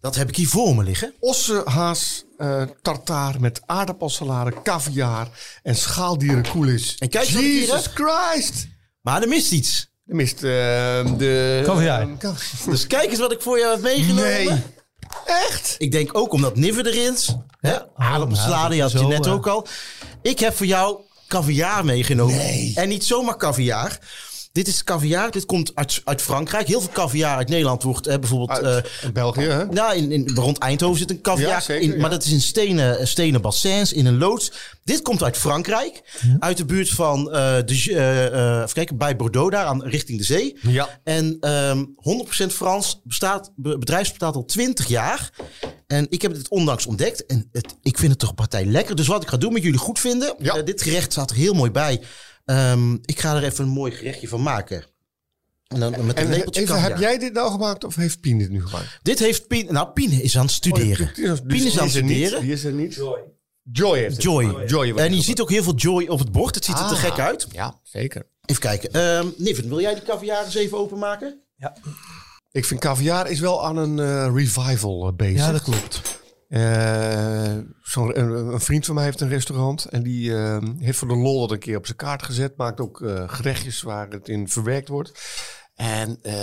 dat 0.00 0.14
heb 0.14 0.28
ik 0.28 0.36
hier 0.36 0.48
voor 0.48 0.74
me 0.74 0.82
liggen. 0.82 1.14
Ossenhaas 1.20 2.24
eh 2.36 2.62
tartaar 2.82 3.40
met 3.40 3.60
aardappelsalade, 3.66 4.52
caviar 4.62 5.28
en 5.62 5.76
schaaldierenkoelis. 5.76 6.96
En 6.98 7.08
kijk 7.08 7.28
wat 7.28 7.34
ik 7.34 7.46
hier 7.46 7.60
Jesus 7.60 7.86
Christ! 7.94 8.66
Maar 9.00 9.22
er 9.22 9.28
mist 9.28 9.52
iets. 9.52 9.90
Er 10.06 10.14
mist 10.16 10.34
eh, 10.34 10.40
de... 11.18 11.62
Caviar. 11.64 12.00
eh, 12.00 12.08
caviar. 12.18 12.70
Dus 12.70 12.86
kijk 12.86 13.10
eens 13.10 13.18
wat 13.18 13.32
ik 13.32 13.40
voor 13.42 13.58
jou 13.58 13.72
heb 13.72 13.82
meegenomen. 13.82 14.22
Nee. 14.24 14.62
Echt? 15.24 15.74
Ik 15.78 15.92
denk 15.92 16.16
ook 16.16 16.32
omdat 16.32 16.56
Niver 16.56 16.86
erin 16.86 17.14
is. 17.14 17.34
Hè? 17.60 17.94
Aardappelsalade, 17.96 18.74
ja, 18.74 18.82
had 18.82 18.92
je 18.92 18.98
zo, 18.98 19.08
net 19.08 19.26
eh. 19.26 19.32
ook 19.32 19.46
al. 19.46 19.66
Ik 20.22 20.38
heb 20.38 20.56
voor 20.56 20.66
jou 20.66 21.00
caviar 21.28 21.84
meegenomen. 21.84 22.36
Nee. 22.36 22.72
En 22.74 22.88
niet 22.88 23.04
zomaar 23.04 23.36
caviar. 23.36 23.98
Dit 24.58 24.68
is 24.68 24.84
caviar. 24.84 25.30
Dit 25.30 25.46
komt 25.46 25.70
uit, 25.74 26.00
uit 26.04 26.22
Frankrijk. 26.22 26.66
Heel 26.66 26.80
veel 26.80 26.92
caviar 26.92 27.36
uit 27.36 27.48
Nederland 27.48 27.82
wordt 27.82 28.06
hè, 28.06 28.18
bijvoorbeeld... 28.18 28.62
Uit 28.64 28.86
eh, 29.02 29.10
België, 29.10 29.40
hè? 29.40 29.66
nou, 29.66 29.96
in, 29.96 30.12
in, 30.12 30.30
rond 30.34 30.58
Eindhoven 30.58 30.98
zit 30.98 31.10
een 31.10 31.20
caviar. 31.20 31.48
Ja, 31.48 31.60
zeker, 31.60 31.82
in, 31.82 31.92
ja. 31.92 32.00
Maar 32.00 32.10
dat 32.10 32.24
is 32.24 32.32
in 32.32 32.40
stenen, 32.40 33.08
stenen 33.08 33.40
bassins, 33.40 33.92
in 33.92 34.06
een 34.06 34.18
loods. 34.18 34.52
Dit 34.84 35.02
komt 35.02 35.22
uit 35.22 35.36
Frankrijk. 35.36 36.02
Uit 36.38 36.56
de 36.56 36.64
buurt 36.64 36.88
van, 36.88 37.32
eh, 37.32 37.56
de, 37.64 37.84
eh, 37.88 38.26
eh, 38.26 38.62
even 38.62 38.72
kijken, 38.72 38.96
bij 38.96 39.16
Bordeaux 39.16 39.50
daar, 39.50 39.64
aan, 39.64 39.84
richting 39.84 40.18
de 40.18 40.24
zee. 40.24 40.58
Ja. 40.60 41.00
En 41.04 41.36
ehm 41.40 41.84
100% 41.96 42.52
Frans 42.52 43.00
bestaat, 43.04 43.52
be- 43.56 43.78
bedrijf 43.78 44.08
bestaat 44.08 44.34
al 44.34 44.44
20 44.44 44.86
jaar. 44.86 45.30
En 45.86 46.06
ik 46.10 46.22
heb 46.22 46.34
dit 46.34 46.48
ondanks 46.48 46.86
ontdekt. 46.86 47.26
En 47.26 47.48
het, 47.52 47.76
ik 47.82 47.98
vind 47.98 48.10
het 48.10 48.20
toch 48.20 48.34
partij 48.34 48.64
lekker. 48.64 48.96
Dus 48.96 49.06
wat 49.06 49.22
ik 49.22 49.28
ga 49.28 49.36
doen 49.36 49.52
met 49.52 49.62
jullie 49.62 49.78
goed 49.78 49.98
vinden. 49.98 50.34
Ja. 50.38 50.54
eh, 50.54 50.64
dit 50.64 50.82
gerecht 50.82 51.12
staat 51.12 51.30
er 51.30 51.36
heel 51.36 51.54
mooi 51.54 51.70
bij. 51.70 52.00
Ehm, 52.48 52.92
ik 53.04 53.20
ga 53.20 53.36
er 53.36 53.42
even 53.44 53.64
een 53.64 53.70
mooi 53.70 53.92
gerechtje 53.92 54.28
van 54.28 54.42
maken. 54.42 54.84
En 55.66 55.80
dan 55.80 55.90
met 55.90 56.00
een 56.00 56.14
En 56.14 56.28
lepeltje 56.28 56.60
even, 56.60 56.80
heb 56.80 56.98
jij 56.98 57.18
dit 57.18 57.32
nou 57.32 57.50
gemaakt 57.50 57.84
of 57.84 57.94
heeft 57.94 58.20
Pien 58.20 58.38
dit 58.38 58.50
nu 58.50 58.66
gemaakt? 58.66 58.98
Dit 59.02 59.18
heeft 59.18 59.46
Pien... 59.46 59.66
Nou, 59.72 59.88
Pien 59.88 60.10
is 60.10 60.36
aan 60.38 60.44
het 60.44 60.54
studeren. 60.54 61.08
Oh, 61.08 61.14
die- 61.14 61.42
Pien 61.46 61.66
is 61.66 61.78
aan 61.78 61.86
het 61.86 61.94
er 61.96 62.02
studeren. 62.02 62.40
Die 62.40 62.52
is 62.52 62.64
er 62.64 62.72
niet. 62.72 63.00
Joy 63.72 63.98
heeft 63.98 64.14
het. 64.14 64.22
Joy. 64.22 64.64
Joy 64.66 64.92
En 64.96 65.14
je 65.14 65.22
ziet 65.22 65.40
ook 65.40 65.50
heel 65.50 65.62
veel 65.62 65.74
Joy 65.74 66.06
op 66.06 66.18
het 66.18 66.32
bord. 66.32 66.54
Het 66.54 66.64
ziet 66.64 66.78
er 66.78 66.88
te 66.88 66.94
Ah. 66.94 67.00
gek 67.00 67.18
uit. 67.18 67.46
Ja, 67.52 67.80
zeker. 67.82 68.26
Even 68.44 68.62
kijken. 68.62 68.92
Ehm 68.92 69.26
Niven, 69.36 69.68
wil 69.68 69.80
jij 69.80 69.94
die 69.94 70.02
caviar 70.02 70.44
eens 70.44 70.54
even 70.54 70.78
openmaken? 70.78 71.40
Ik 72.50 72.64
vind 72.64 72.80
caviar 72.80 73.30
is 73.30 73.40
wel 73.40 73.64
aan 73.64 73.76
een 73.76 73.98
eh, 73.98 74.34
revival 74.34 75.06
eh, 75.06 75.12
bezig. 75.16 75.36
Ja, 75.36 75.52
dat 75.52 75.62
klopt. 75.62 76.00
Eh, 76.48 77.52
een, 77.94 78.30
een 78.52 78.60
vriend 78.60 78.86
van 78.86 78.94
mij 78.94 79.04
heeft 79.04 79.20
een 79.20 79.28
restaurant 79.28 79.84
en 79.84 80.02
die 80.02 80.34
eh, 80.36 80.58
heeft 80.78 80.98
voor 80.98 81.08
de 81.08 81.16
lol 81.16 81.40
dat 81.40 81.50
een 81.50 81.58
keer 81.58 81.76
op 81.76 81.84
zijn 81.86 81.96
kaart 81.98 82.22
gezet. 82.22 82.56
Maakt 82.56 82.80
ook 82.80 83.02
eh, 83.02 83.28
gerechtjes 83.28 83.82
waar 83.82 84.08
het 84.08 84.28
in 84.28 84.48
verwerkt 84.48 84.88
wordt. 84.88 85.12
En 85.74 86.18
eh, 86.22 86.34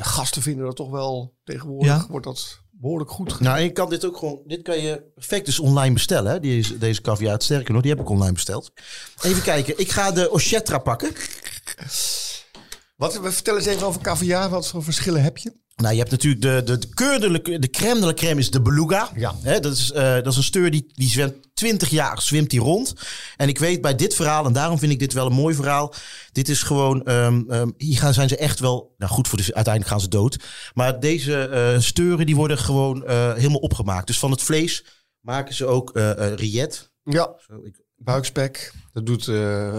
gasten 0.00 0.42
vinden 0.42 0.64
dat 0.64 0.76
toch 0.76 0.90
wel 0.90 1.34
tegenwoordig 1.44 1.86
Ja. 1.86 2.06
wordt 2.08 2.26
dat 2.26 2.60
behoorlijk 2.70 3.10
goed. 3.10 3.40
Nou, 3.40 3.58
je 3.60 3.70
kan 3.70 3.90
dit 3.90 4.04
ook 4.04 4.16
gewoon... 4.16 4.42
Dit 4.46 4.62
kan 4.62 4.80
je 4.80 5.10
perfect 5.14 5.46
dus 5.46 5.58
online 5.58 5.94
bestellen. 5.94 6.32
Hè? 6.32 6.40
Deze, 6.40 6.78
deze 6.78 7.00
caviar. 7.00 7.42
Sterker 7.42 7.72
nog, 7.72 7.82
die 7.82 7.90
heb 7.90 8.00
ik 8.00 8.08
online 8.08 8.32
besteld. 8.32 8.72
Even 9.22 9.42
kijken. 9.42 9.78
Ik 9.78 9.90
ga 9.90 10.10
de 10.10 10.30
Ochetra 10.30 10.78
pakken. 10.78 11.12
Wat, 12.96 13.18
vertel 13.22 13.56
eens 13.56 13.66
even 13.66 13.86
over 13.86 14.00
caviar. 14.00 14.48
Wat 14.48 14.68
voor 14.68 14.82
verschillen 14.82 15.22
heb 15.22 15.38
je? 15.38 15.60
Nou, 15.76 15.92
je 15.92 15.98
hebt 15.98 16.10
natuurlijk 16.10 16.42
de, 16.42 16.62
de, 16.64 16.78
de 16.78 16.88
keurdelijke, 16.94 17.58
de 17.58 17.70
crème 17.70 18.00
de 18.00 18.06
la 18.06 18.14
crème 18.14 18.40
is 18.40 18.50
de 18.50 18.60
beluga. 18.62 19.10
Ja. 19.16 19.34
Dat, 19.42 19.64
is, 19.72 19.92
eh, 19.92 20.14
dat 20.14 20.26
is 20.26 20.36
een 20.36 20.42
steur 20.42 20.70
die, 20.70 20.86
die 20.94 21.08
zwemt 21.08 21.34
20 21.54 21.88
jaar 21.88 22.22
zwemt 22.22 22.50
die 22.50 22.60
rond. 22.60 22.94
En 23.36 23.48
ik 23.48 23.58
weet 23.58 23.80
bij 23.80 23.94
dit 23.94 24.14
verhaal, 24.14 24.46
en 24.46 24.52
daarom 24.52 24.78
vind 24.78 24.92
ik 24.92 24.98
dit 24.98 25.12
wel 25.12 25.26
een 25.26 25.32
mooi 25.32 25.54
verhaal. 25.54 25.94
Dit 26.32 26.48
is 26.48 26.62
gewoon, 26.62 27.04
ehm, 27.04 27.42
ehm, 27.50 27.70
hier 27.76 27.98
gaan, 27.98 28.14
zijn 28.14 28.28
ze 28.28 28.36
echt 28.36 28.58
wel, 28.60 28.94
nou 28.98 29.12
goed, 29.12 29.28
voor 29.28 29.38
de, 29.38 29.44
uiteindelijk 29.54 29.86
gaan 29.94 30.00
ze 30.00 30.08
dood. 30.08 30.36
Maar 30.74 31.00
deze 31.00 31.44
eh, 31.48 31.80
steuren 31.80 32.26
die 32.26 32.36
worden 32.36 32.58
gewoon 32.58 33.06
eh, 33.06 33.32
helemaal 33.34 33.58
opgemaakt. 33.60 34.06
Dus 34.06 34.18
van 34.18 34.30
het 34.30 34.42
vlees 34.42 34.84
maken 35.20 35.54
ze 35.54 35.66
ook 35.66 35.90
riet. 36.34 36.90
Ja, 37.02 37.34
Zo, 37.46 37.60
ik- 37.64 37.80
buikspek. 37.96 38.72
Dat 38.92 39.06
doet 39.06 39.28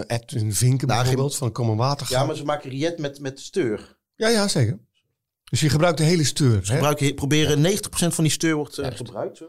Edwin 0.08 0.54
Vinken 0.54 0.88
Nou, 0.88 1.00
bijvoorbeeld 1.02 1.36
van 1.36 1.52
Komen 1.52 1.76
Water. 1.78 2.08
ja, 2.10 2.24
maar 2.26 2.36
ze 2.36 2.44
maken 2.44 2.70
riet 2.70 2.98
met, 2.98 3.20
met 3.20 3.40
steur. 3.40 3.98
ja, 4.16 4.28
ja, 4.30 4.48
zeker. 4.48 4.80
Dus 5.54 5.62
je 5.62 5.70
gebruikt 5.70 5.98
de 5.98 6.04
hele 6.04 6.24
steur. 6.24 6.60
Gebruiken, 6.66 7.16
proberen 7.16 7.64
90% 7.66 7.68
van 7.90 8.24
die 8.24 8.34
steur 8.34 8.56
wordt 8.56 8.78
eh, 8.78 8.92
gebruikt. 8.96 9.38
Zo. 9.38 9.46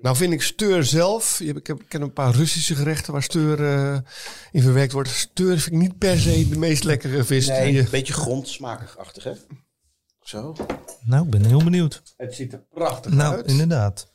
Nou 0.00 0.16
vind 0.16 0.32
ik 0.32 0.42
steur 0.42 0.84
zelf, 0.84 1.40
ik, 1.40 1.66
heb, 1.66 1.80
ik 1.80 1.88
ken 1.88 2.02
een 2.02 2.12
paar 2.12 2.34
Russische 2.34 2.74
gerechten 2.74 3.12
waar 3.12 3.22
steur 3.22 3.64
eh, 3.64 3.98
in 4.52 4.62
verwerkt 4.62 4.92
wordt. 4.92 5.08
Steur 5.08 5.58
vind 5.58 5.74
ik 5.74 5.80
niet 5.80 5.98
per 5.98 6.18
se 6.18 6.48
de 6.48 6.58
meest 6.58 6.84
lekkere 6.84 7.24
vis. 7.24 7.46
Nee, 7.46 7.72
je- 7.72 7.78
een 7.80 7.86
beetje 7.90 8.12
grondsmakig-achtig, 8.12 9.24
hè? 9.24 9.32
Zo. 10.22 10.56
Nou, 11.04 11.24
ik 11.24 11.30
ben 11.30 11.44
heel 11.44 11.64
benieuwd. 11.64 12.02
Het 12.16 12.34
ziet 12.34 12.52
er 12.52 12.62
prachtig 12.74 13.12
Nou, 13.12 13.36
uit. 13.36 13.46
inderdaad. 13.46 14.10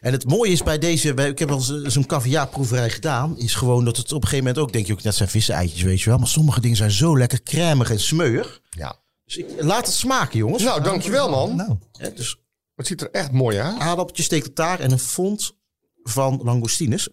En 0.00 0.12
het 0.12 0.24
mooie 0.28 0.52
is 0.52 0.62
bij 0.62 0.78
deze, 0.78 1.14
bij, 1.14 1.28
ik 1.28 1.38
heb 1.38 1.50
al 1.50 1.60
zo- 1.60 1.88
zo'n 1.88 2.06
caviarproeverij 2.06 2.90
gedaan, 2.90 3.38
is 3.38 3.54
gewoon 3.54 3.84
dat 3.84 3.96
het 3.96 4.12
op 4.12 4.22
een 4.22 4.28
gegeven 4.28 4.44
moment 4.46 4.62
ook, 4.64 4.72
denk 4.72 4.86
je 4.86 4.92
ook, 4.92 5.02
dat 5.02 5.14
zijn 5.14 5.28
vissen-eitjes, 5.28 5.82
weet 5.82 6.00
je 6.00 6.10
wel. 6.10 6.18
Maar 6.18 6.28
sommige 6.28 6.60
dingen 6.60 6.76
zijn 6.76 6.90
zo 6.90 7.18
lekker 7.18 7.42
crèmig 7.42 7.90
en 7.90 8.00
smeuig. 8.00 8.60
Ja. 8.70 9.06
Dus 9.28 9.36
ik, 9.36 9.62
laat 9.62 9.86
het 9.86 9.94
smaken, 9.94 10.38
jongens. 10.38 10.62
Nou, 10.62 10.82
dankjewel 10.82 11.30
man. 11.30 11.56
Nou, 11.56 11.78
Hè, 11.92 12.12
dus 12.12 12.36
Het 12.74 12.86
ziet 12.86 13.00
er 13.00 13.10
echt 13.10 13.32
mooi 13.32 13.58
uit. 13.58 13.78
aardappeltje 13.78 14.22
steekt 14.22 14.56
daar 14.56 14.80
en 14.80 14.90
een 14.90 14.98
fond 14.98 15.52
van 16.02 16.40
langoustines. 16.42 17.08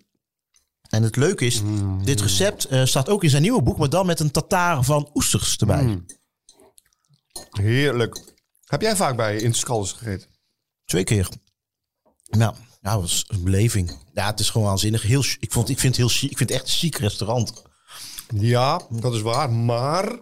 En 0.90 1.04
het 1.04 1.16
leuke 1.16 1.46
is, 1.46 1.62
dit 2.04 2.22
recept 2.22 2.66
eh, 2.66 2.86
staat 2.86 3.10
ook 3.10 3.24
in 3.24 3.30
zijn 3.30 3.42
nieuwe 3.42 3.62
boek, 3.62 3.78
maar 3.78 3.90
dan 3.90 4.06
met 4.06 4.20
een 4.20 4.32
tataar 4.32 4.84
van 4.84 5.10
oesters 5.14 5.58
erbij. 5.58 5.84
Mm. 5.84 6.06
Heerlijk. 7.50 8.22
Heb 8.66 8.82
jij 8.82 8.96
vaak 8.96 9.16
bij 9.16 9.36
Interscalders 9.38 9.92
gegeten? 9.92 10.28
Twee 10.86 11.04
keer. 11.04 11.30
Nou, 12.30 12.56
nou, 12.82 13.02
dat 13.02 13.02
was 13.02 13.26
een 13.28 13.44
beleving. 13.44 13.98
Ja, 14.14 14.26
het 14.26 14.40
is 14.40 14.50
gewoon 14.50 14.68
waanzinnig. 14.68 15.02
Heel, 15.02 15.24
ik, 15.40 15.52
vond, 15.52 15.70
ik 15.70 15.80
vind 15.80 15.98
het 15.98 16.12
heel. 16.12 16.30
Ik 16.30 16.38
vind 16.38 16.50
het 16.50 16.60
echt 16.60 16.64
een 16.68 16.78
chic 16.78 16.98
restaurant. 16.98 17.64
Ja, 18.36 18.82
dat 18.90 19.14
is 19.14 19.22
waar. 19.22 19.50
Maar 19.52 20.20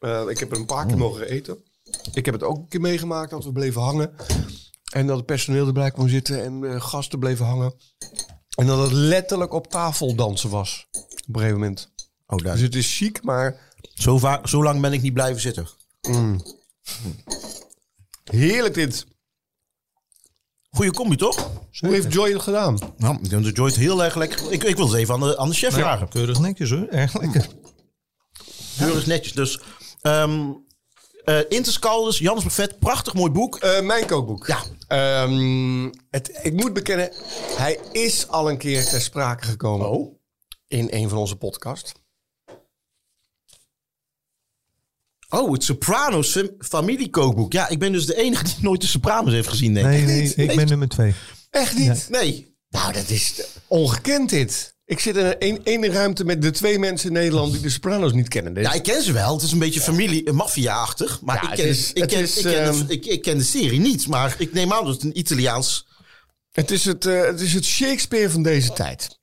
eh, 0.00 0.22
ik 0.28 0.38
heb 0.38 0.52
er 0.52 0.58
een 0.58 0.66
paar 0.66 0.86
keer 0.86 0.98
mogen 0.98 1.28
eten. 1.28 1.64
Ik 2.12 2.24
heb 2.24 2.34
het 2.34 2.42
ook 2.42 2.56
een 2.56 2.68
keer 2.68 2.80
meegemaakt 2.80 3.30
dat 3.30 3.44
we 3.44 3.52
bleven 3.52 3.82
hangen. 3.82 4.12
En 4.92 5.06
dat 5.06 5.16
het 5.16 5.26
personeel 5.26 5.66
erbij 5.66 5.90
kwam 5.90 6.08
zitten 6.08 6.44
en 6.44 6.64
eh, 6.64 6.80
gasten 6.80 7.18
bleven 7.18 7.46
hangen. 7.46 7.74
En 8.56 8.66
dat 8.66 8.78
het 8.82 8.92
letterlijk 8.92 9.52
op 9.52 9.66
tafel 9.70 10.14
dansen 10.14 10.50
was. 10.50 10.86
Op 10.92 11.34
een 11.34 11.34
gegeven 11.34 11.58
moment. 11.60 11.92
Oh, 12.26 12.38
daar. 12.38 12.52
Dus 12.52 12.62
het 12.62 12.74
is 12.74 12.96
chic, 12.96 13.22
maar 13.22 13.56
Zo, 13.94 14.18
vaak, 14.18 14.48
zo 14.48 14.62
lang 14.62 14.80
ben 14.80 14.92
ik 14.92 15.02
niet 15.02 15.14
blijven 15.14 15.40
zitten. 15.40 15.68
heerlijk 18.24 18.74
dit. 18.74 19.06
Goeie 20.70 20.92
combi, 20.92 21.16
toch? 21.16 21.50
Hoe 21.78 21.90
heeft 21.90 22.12
Joy 22.12 22.32
het 22.32 22.42
gedaan? 22.42 22.78
Nou, 22.96 23.18
ik 23.22 23.30
denk 23.30 23.44
dat 23.44 23.56
Joy 23.56 23.66
het 23.66 23.76
heel 23.76 24.04
erg 24.04 24.14
lekker... 24.14 24.52
Ik, 24.52 24.64
ik 24.64 24.76
wil 24.76 24.86
het 24.86 24.96
even 24.96 25.14
aan 25.14 25.20
de, 25.20 25.38
aan 25.38 25.48
de 25.48 25.54
chef 25.54 25.74
vragen. 25.74 26.08
keurig 26.08 26.38
netjes 26.38 26.70
hoor. 26.70 26.86
Erg 26.86 27.20
lekker. 27.20 27.48
Keurig 28.78 29.06
netjes. 29.06 29.32
Dus, 29.32 29.60
ehm 30.02 30.50
eh 31.24 31.38
Interscaldus, 31.48 32.18
Jannes 32.18 32.44
Buffet, 32.44 32.78
prachtig 32.78 33.14
mooi 33.14 33.30
boek. 33.32 33.56
Eh, 33.58 33.80
mijn 33.80 34.06
kookboek. 34.06 34.46
Ja. 34.46 34.62
Ehm, 34.88 35.90
het, 36.10 36.38
ik 36.42 36.52
moet 36.52 36.72
bekennen, 36.72 37.10
hij 37.56 37.78
is 37.92 38.28
al 38.28 38.50
een 38.50 38.58
keer 38.58 38.84
ter 38.88 39.00
sprake 39.00 39.44
gekomen 39.46 39.90
Oh. 39.90 40.18
in 40.68 40.88
een 40.90 41.08
van 41.08 41.18
onze 41.18 41.36
podcasts. 41.36 41.92
Oh, 45.28 45.52
het 45.52 45.64
Sopranos 45.64 46.30
fam- 46.30 46.50
familiekookboek. 46.58 47.52
Ja, 47.52 47.68
ik 47.68 47.78
ben 47.78 47.92
dus 47.92 48.06
de 48.06 48.16
enige 48.16 48.44
die 48.44 48.54
nooit 48.60 48.80
de 48.80 48.86
Sopranos 48.86 49.32
heeft 49.32 49.48
gezien, 49.48 49.74
denk 49.74 49.86
Nee, 49.86 50.00
ik. 50.00 50.06
nee, 50.36 50.48
ik 50.48 50.56
ben 50.56 50.68
nummer 50.68 50.88
twee. 50.88 51.14
Echt 51.50 51.78
niet? 51.78 52.06
Nee. 52.10 52.56
Nou, 52.68 52.92
dat 52.92 53.08
is 53.08 53.42
ongekend 53.66 54.30
dit. 54.30 54.78
Ik 54.90 55.00
zit 55.00 55.16
in 55.16 55.34
een 55.38 55.60
één 55.64 55.92
ruimte 55.92 56.24
met 56.24 56.42
de 56.42 56.50
twee 56.50 56.78
mensen 56.78 57.06
in 57.08 57.12
Nederland 57.14 57.52
die 57.52 57.60
de 57.62 57.70
Sopranos 57.70 58.12
niet 58.12 58.28
kennen. 58.28 58.54
Dit- 58.54 58.64
Ja, 58.64 58.72
ik 58.72 58.82
ken 58.82 59.02
ze 59.02 59.12
wel. 59.12 59.32
Het 59.34 59.42
is 59.42 59.52
een 59.52 59.58
beetje 59.58 59.80
familie, 59.80 60.24
eh, 60.24 60.32
maffia-achtig. 60.32 61.20
Maar 61.20 61.42
Ja, 61.44 61.50
ik, 61.50 61.56
ken, 61.56 61.68
is- 61.68 61.92
ik, 61.92 62.00
het 62.02 62.10
ken, 62.10 62.20
is, 62.20 62.36
ik, 62.36 62.42
ken, 62.42 62.86
de, 62.86 62.92
ik, 62.94 63.06
ik 63.06 63.22
ken 63.22 63.38
de 63.38 63.44
serie 63.44 63.80
niet. 63.80 64.06
Maar 64.08 64.34
ik 64.38 64.52
neem 64.52 64.72
aan 64.72 64.84
dat 64.84 64.94
het 64.94 65.02
een 65.02 65.18
Italiaans... 65.18 65.86
Het, 66.50 66.70
is 66.70 66.84
het, 66.84 67.06
eh, 67.06 67.24
het 67.24 67.40
is 67.40 67.52
het 67.54 67.64
Shakespeare 67.64 68.30
van 68.30 68.42
deze 68.42 68.72
tijd. 68.72 69.18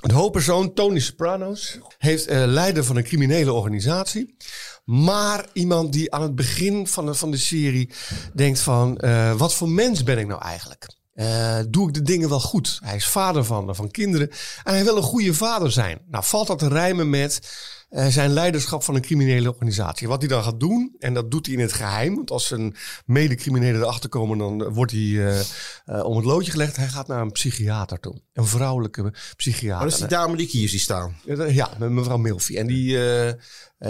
Een 0.00 0.10
hoofdpersoon, 0.10 0.74
Tony 0.74 0.98
Sopranos, 1.00 1.78
heeft 1.98 2.26
eh, 2.26 2.42
leider 2.46 2.84
van 2.84 2.96
een 2.96 3.04
criminele 3.04 3.52
organisatie. 3.52 4.36
Maar 4.84 5.46
iemand 5.52 5.92
die 5.92 6.14
aan 6.14 6.22
het 6.22 6.34
begin 6.34 6.86
van 6.86 7.06
de, 7.06 7.14
van 7.14 7.30
de 7.30 7.36
serie 7.36 7.90
denkt 8.34 8.60
van... 8.60 9.00
wat 9.36 9.54
voor 9.54 9.68
mens 9.68 10.02
ben 10.02 10.18
ik 10.18 10.26
nou 10.26 10.42
eigenlijk? 10.42 10.96
Eh, 11.18 11.58
doe 11.68 11.88
ik 11.88 11.94
de 11.94 12.02
dingen 12.02 12.28
wel 12.28 12.40
goed? 12.40 12.78
Hij 12.84 12.96
is 12.96 13.06
vader 13.06 13.44
van, 13.44 13.74
van 13.74 13.90
kinderen 13.90 14.30
en 14.64 14.74
hij 14.74 14.84
wil 14.84 14.96
een 14.96 15.02
goede 15.02 15.34
vader 15.34 15.72
zijn. 15.72 15.98
Nou, 16.06 16.24
valt 16.24 16.46
dat 16.46 16.58
te 16.58 16.68
rijmen 16.68 17.10
met 17.10 17.40
eh, 17.88 18.06
zijn 18.06 18.30
leiderschap 18.30 18.82
van 18.82 18.94
een 18.94 19.00
criminele 19.00 19.52
organisatie. 19.52 20.08
Wat 20.08 20.20
hij 20.20 20.28
dan 20.28 20.42
gaat 20.42 20.60
doen, 20.60 20.94
en 20.98 21.14
dat 21.14 21.30
doet 21.30 21.46
hij 21.46 21.54
in 21.54 21.60
het 21.60 21.72
geheim. 21.72 22.14
Want 22.14 22.30
als 22.30 22.50
een 22.50 22.74
medecriminelen 23.06 23.80
erachter 23.80 24.08
komen, 24.08 24.38
dan 24.38 24.72
wordt 24.72 24.92
hij 24.92 25.00
eh, 25.00 25.40
eh, 25.84 26.04
om 26.04 26.16
het 26.16 26.24
loodje 26.24 26.50
gelegd. 26.50 26.76
Hij 26.76 26.88
gaat 26.88 27.08
naar 27.08 27.20
een 27.20 27.32
psychiater 27.32 28.00
toe. 28.00 28.20
Een 28.32 28.46
vrouwelijke 28.46 29.12
psychiater. 29.36 29.76
Maar 29.76 29.84
dat 29.84 29.92
is 29.92 29.98
die 29.98 30.08
dame 30.08 30.36
die 30.36 30.46
ik 30.46 30.52
hier 30.52 30.68
zie 30.68 30.78
staan. 30.78 31.16
Ja, 31.48 31.70
met 31.78 31.90
mevrouw 31.90 32.16
Milfie. 32.16 32.58
En 32.58 32.66
die, 32.66 32.96
eh, 32.96 33.28
eh, 33.28 33.36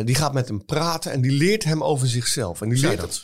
die 0.04 0.14
gaat 0.14 0.32
met 0.32 0.48
hem 0.48 0.64
praten 0.64 1.12
en 1.12 1.20
die 1.20 1.32
leert 1.32 1.64
hem 1.64 1.82
over 1.82 2.08
zichzelf. 2.08 2.60
En 2.60 2.68
die 2.68 2.78
Zij 2.78 2.88
leert 2.88 3.00
dat? 3.00 3.22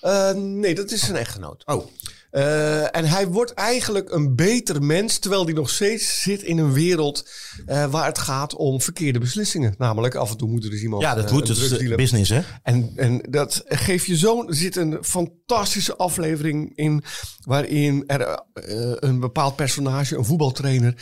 Eh, 0.00 0.32
nee, 0.32 0.74
dat 0.74 0.90
is 0.90 1.00
zijn 1.00 1.16
echtgenoot. 1.16 1.62
Oh. 1.66 1.86
Eh, 2.30 2.96
en 2.96 3.04
hij 3.04 3.26
wordt 3.26 3.54
eigenlijk 3.54 4.10
een 4.10 4.34
beter 4.34 4.82
mens, 4.82 5.18
terwijl 5.18 5.44
hij 5.44 5.54
nog 5.54 5.70
steeds 5.70 6.22
zit 6.22 6.42
in 6.42 6.58
een 6.58 6.72
wereld 6.72 7.28
eh, 7.66 7.90
waar 7.90 8.06
het 8.06 8.18
gaat 8.18 8.54
om 8.54 8.80
verkeerde 8.80 9.18
beslissingen. 9.18 9.74
Namelijk, 9.78 10.14
af 10.14 10.30
en 10.30 10.36
toe 10.36 10.48
moet 10.48 10.64
er 10.64 10.70
dus 10.70 10.82
iemand. 10.82 11.02
Ja, 11.02 11.14
dat 11.14 11.24
eh, 11.24 11.32
moet. 11.32 11.44
drugsdealer- 11.44 11.96
business, 11.96 12.30
hè? 12.30 12.40
en, 12.62 12.92
en 12.96 13.22
dat 13.30 13.62
geeft 13.66 14.06
je 14.06 14.16
zo'n. 14.16 14.48
Er 14.48 14.54
zit 14.54 14.76
een 14.76 14.98
fantastische 15.00 15.96
aflevering 15.96 16.72
in. 16.76 17.02
waarin 17.40 18.04
er 18.06 18.20
eh, 18.20 18.92
een 18.94 19.20
bepaald 19.20 19.56
personage, 19.56 20.16
een 20.16 20.24
voetbaltrainer. 20.24 20.94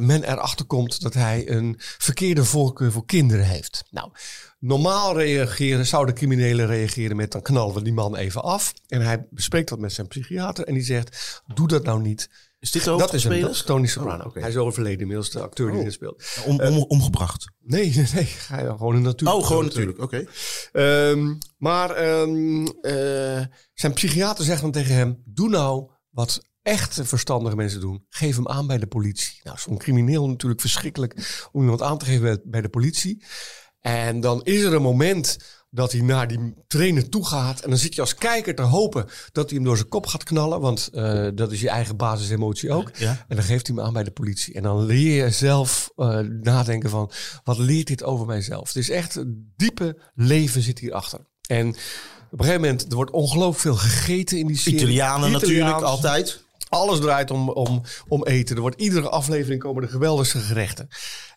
men 0.00 0.22
erachter 0.24 0.64
komt 0.64 1.00
dat 1.00 1.14
hij 1.14 1.48
een 1.50 1.74
verkeerde 1.78 2.44
voorkeur 2.44 2.92
voor 2.92 3.06
kinderen 3.06 3.46
heeft. 3.46 3.84
Nou, 3.90 4.10
normaal 4.58 5.18
reageren, 5.18 5.86
zouden 5.86 6.14
criminelen 6.14 6.66
reageren 6.66 7.16
met. 7.16 7.32
dan 7.32 7.42
knallen 7.42 7.74
we 7.74 7.82
die 7.82 7.92
man 7.92 8.16
even 8.16 8.42
af. 8.42 8.74
En 8.88 9.00
hij 9.00 9.26
bespreekt 9.30 9.68
dat 9.68 9.78
met 9.78 9.92
zijn 9.92 10.06
psychiater. 10.06 10.64
en 10.64 10.74
die 10.74 10.82
zegt: 10.82 11.42
Doe 11.54 11.68
dat 11.68 11.84
nou 11.84 12.00
niet. 12.00 12.28
Is 12.60 12.70
dit 12.70 12.84
de 12.84 12.96
Dat 12.96 13.14
is, 13.14 13.24
hem, 13.24 13.40
dat 13.40 13.50
is 13.50 13.62
Tony 13.62 13.86
Soprano. 13.86 14.22
Oh, 14.22 14.26
oké. 14.26 14.40
Hij 14.40 14.48
is 14.48 14.56
overleden 14.56 15.00
inmiddels, 15.00 15.30
de 15.30 15.40
acteur 15.40 15.72
die 15.72 15.84
dit 15.84 15.92
speelt. 15.92 16.24
Om, 16.46 16.60
om, 16.60 16.76
omgebracht. 16.76 17.50
Nee, 17.58 17.94
nee, 17.94 18.06
nee. 18.14 18.24
Ga 18.24 18.60
je 18.60 18.66
gewoon 18.66 18.94
een 18.94 19.02
natuur. 19.02 19.32
Oh, 19.32 19.46
gewoon 19.46 19.64
natuurlijk. 19.64 19.98
Oké. 19.98 20.24
Ehm, 20.72 21.34
maar 21.58 21.90
ehm, 21.90 22.66
eh, 22.66 23.44
zijn 23.74 23.92
psychiater 23.92 24.44
zegt 24.44 24.60
dan 24.60 24.70
tegen 24.70 24.94
hem: 24.94 25.22
Doe 25.24 25.48
nou 25.48 25.90
wat 26.10 26.42
echte 26.62 27.04
verstandige 27.04 27.56
mensen 27.56 27.80
doen. 27.80 28.04
Geef 28.08 28.36
hem 28.36 28.48
aan 28.48 28.66
bij 28.66 28.78
de 28.78 28.86
politie. 28.86 29.40
Nou, 29.42 29.58
zo'n 29.58 29.78
crimineel 29.78 30.28
natuurlijk 30.28 30.60
verschrikkelijk 30.60 31.48
om 31.52 31.60
iemand 31.60 31.82
aan 31.82 31.98
te 31.98 32.04
geven 32.04 32.22
bij, 32.22 32.40
bij 32.44 32.60
de 32.60 32.68
politie. 32.68 33.24
En 33.80 34.20
dan 34.20 34.42
is 34.42 34.62
er 34.62 34.74
een 34.74 34.82
moment 34.82 35.36
dat 35.70 35.92
hij 35.92 36.00
naar 36.00 36.28
die 36.28 36.54
trainer 36.66 37.08
toe 37.08 37.26
gaat. 37.26 37.60
En 37.60 37.70
dan 37.70 37.78
zit 37.78 37.94
je 37.94 38.00
als 38.00 38.14
kijker 38.14 38.54
te 38.54 38.62
hopen 38.62 39.06
dat 39.32 39.48
hij 39.48 39.56
hem 39.56 39.66
door 39.66 39.76
zijn 39.76 39.88
kop 39.88 40.06
gaat 40.06 40.24
knallen. 40.24 40.60
Want 40.60 40.88
eh, 40.92 41.28
dat 41.34 41.52
is 41.52 41.60
je 41.60 41.68
eigen 41.68 41.96
basisemotie 41.96 42.72
ook. 42.72 42.90
Ja. 42.96 43.24
En 43.28 43.36
dan 43.36 43.44
geeft 43.44 43.66
hij 43.66 43.76
hem 43.76 43.84
aan 43.84 43.92
bij 43.92 44.04
de 44.04 44.10
politie. 44.10 44.54
En 44.54 44.62
dan 44.62 44.84
leer 44.84 45.24
je 45.24 45.30
zelf 45.30 45.90
eh, 45.96 46.18
nadenken 46.18 46.90
van, 46.90 47.10
wat 47.44 47.58
leert 47.58 47.86
dit 47.86 48.02
over 48.02 48.26
mijzelf? 48.26 48.66
Het 48.66 48.76
is 48.76 48.90
echt 48.90 49.14
een 49.14 49.52
diepe 49.56 49.98
leven 50.14 50.62
zit 50.62 50.78
hierachter. 50.78 51.20
En 51.46 51.68
op 52.30 52.38
een 52.38 52.44
gegeven 52.44 52.60
moment, 52.60 52.88
er 52.88 52.94
wordt 52.94 53.10
ongelooflijk 53.10 53.60
veel 53.60 53.90
gegeten 53.90 54.38
in 54.38 54.46
die 54.46 54.56
serie. 54.56 54.78
Italianen 54.78 55.32
natuurlijk, 55.32 55.80
altijd. 55.80 56.46
Alles 56.68 57.00
draait 57.00 57.30
om, 57.30 57.50
om, 57.50 57.82
om 58.08 58.24
eten. 58.24 58.54
Er 58.56 58.60
wordt 58.62 58.80
iedere 58.80 59.08
aflevering 59.08 59.60
komen 59.60 59.82
er 59.82 59.88
geweldige 59.88 60.38
gerechten. 60.38 60.88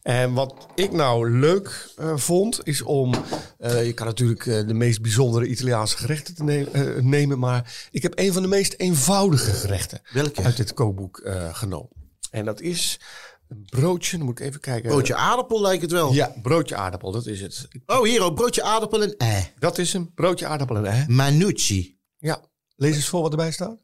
En 0.02 0.34
wat 0.34 0.68
ik 0.76 0.92
nou 0.92 1.32
leuk 1.40 1.90
eh, 1.98 2.18
vond, 2.18 2.60
is 2.64 2.82
om... 2.82 3.14
eh, 3.58 3.86
je 3.86 3.94
kan 3.94 4.06
natuurlijk 4.06 4.46
eh, 4.46 4.68
de 4.68 4.74
meest 4.74 5.02
bijzondere 5.02 5.48
Italiaanse 5.48 5.98
gerechten 5.98 6.36
te 6.36 6.44
ne- 6.44 6.98
nemen. 7.02 7.40
Maar 7.40 7.88
ik 7.92 8.02
heb 8.02 8.20
een 8.20 8.34
van 8.34 8.42
de 8.42 8.48
meest 8.48 8.74
eenvoudige 8.78 9.52
gerechten 9.52 10.02
Welke? 10.14 10.44
uit 10.44 10.58
dit 10.58 10.74
kookboek 10.74 11.22
genomen. 11.52 11.90
En 12.32 12.46
dat 12.46 12.62
is 12.62 13.00
een 13.48 13.66
broodje. 13.70 14.18
Dan 14.18 14.26
moet 14.26 14.40
ik 14.40 14.46
even 14.46 14.60
kijken. 14.60 14.90
Broodje 14.90 15.16
aardappel 15.16 15.62
lijkt 15.62 15.82
het 15.82 15.92
wel. 15.92 16.14
Ja, 16.14 16.34
broodje 16.42 16.76
aardappel. 16.76 17.12
Dat 17.12 17.26
is 17.26 17.42
het. 17.42 17.68
Oh, 17.86 18.04
hier 18.04 18.22
ook. 18.22 18.36
Broodje 18.36 18.64
aardappel 18.64 19.02
en 19.04 19.18
eh. 19.18 19.44
Dat 19.60 19.78
is 19.78 19.94
een 19.94 20.14
broodje 20.14 20.48
aardappel 20.48 20.76
en 20.76 20.86
ei. 20.86 21.06
Manucci. 21.08 22.00
Ja. 22.18 22.42
Lees 22.76 22.96
eens 22.96 23.08
voor 23.08 23.22
wat 23.22 23.32
erbij 23.32 23.52
staat. 23.52 23.78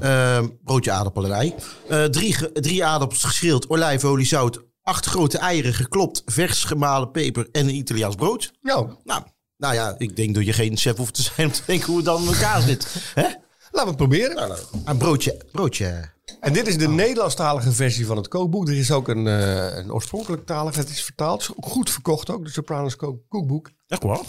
Ehm, 0.00 0.48
broodje 0.64 0.90
aardappel 0.90 1.24
en 1.24 1.32
ei. 1.32 1.54
Eh, 1.88 2.04
drie, 2.04 2.52
drie 2.52 2.84
aardappels 2.84 3.22
geschild, 3.24 3.68
olijfolie, 3.70 4.26
zout. 4.26 4.62
Acht 4.82 5.06
grote 5.06 5.38
eieren 5.38 5.74
geklopt, 5.74 6.22
vers 6.26 6.64
gemalen 6.64 7.10
peper 7.10 7.48
en 7.52 7.68
een 7.68 7.74
Italiaans 7.74 8.14
brood. 8.14 8.52
Nou, 8.62 8.92
Nou, 9.04 9.22
nou 9.56 9.74
ja, 9.74 9.94
ik 9.98 10.16
denk 10.16 10.34
dat 10.34 10.44
je 10.44 10.52
geen 10.52 10.76
chef 10.76 10.96
hoeft 10.96 11.14
te 11.14 11.22
zijn 11.22 11.46
om 11.46 11.52
te 11.52 11.62
denken 11.66 11.86
hoe 11.86 11.96
het 11.96 12.04
dan 12.04 12.22
in 12.22 12.28
elkaar 12.28 12.60
zit. 12.60 12.86
Hè? 13.14 13.22
laten 13.22 13.38
we 13.70 13.86
het 13.86 13.96
proberen. 13.96 14.56
Een 14.84 14.96
broodje, 14.96 15.40
broodje. 15.52 16.10
En 16.40 16.52
dit 16.52 16.66
is 16.66 16.78
de 16.78 16.88
Nederlandstalige 16.88 17.72
versie 17.72 18.06
van 18.06 18.16
het 18.16 18.28
kookboek. 18.28 18.68
Er 18.68 18.76
is 18.78 18.90
ook 18.90 19.08
een, 19.08 19.26
eh, 19.26 19.76
een 19.76 19.92
oorspronkelijk 19.92 20.46
talige. 20.46 20.78
Het 20.78 20.88
is 20.88 21.02
vertaald. 21.02 21.40
Het 21.46 21.50
is 21.50 21.56
ook 21.56 21.66
goed 21.72 21.90
verkocht 21.90 22.30
ook. 22.30 22.44
De 22.44 22.50
Sopranos 22.50 22.96
kook- 22.96 23.22
kookboek. 23.28 23.70
Echt 23.86 24.02
waar? 24.02 24.20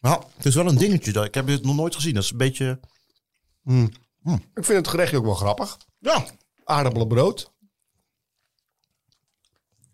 Ja, 0.00 0.20
het 0.36 0.46
is 0.46 0.54
wel 0.54 0.66
een 0.66 0.78
dingetje. 0.78 1.12
Dat, 1.12 1.24
ik 1.24 1.34
heb 1.34 1.46
het 1.46 1.64
nog 1.64 1.76
nooit 1.76 1.94
gezien. 1.94 2.14
Dat 2.14 2.22
is 2.22 2.30
een 2.30 2.36
beetje... 2.36 2.80
Ik 4.24 4.64
vind 4.64 4.78
het 4.78 4.88
gerechtje 4.88 5.16
ook 5.16 5.24
wel 5.24 5.34
grappig. 5.34 5.76
Ja, 5.98 6.24
Aardappelenbrood. 6.64 7.52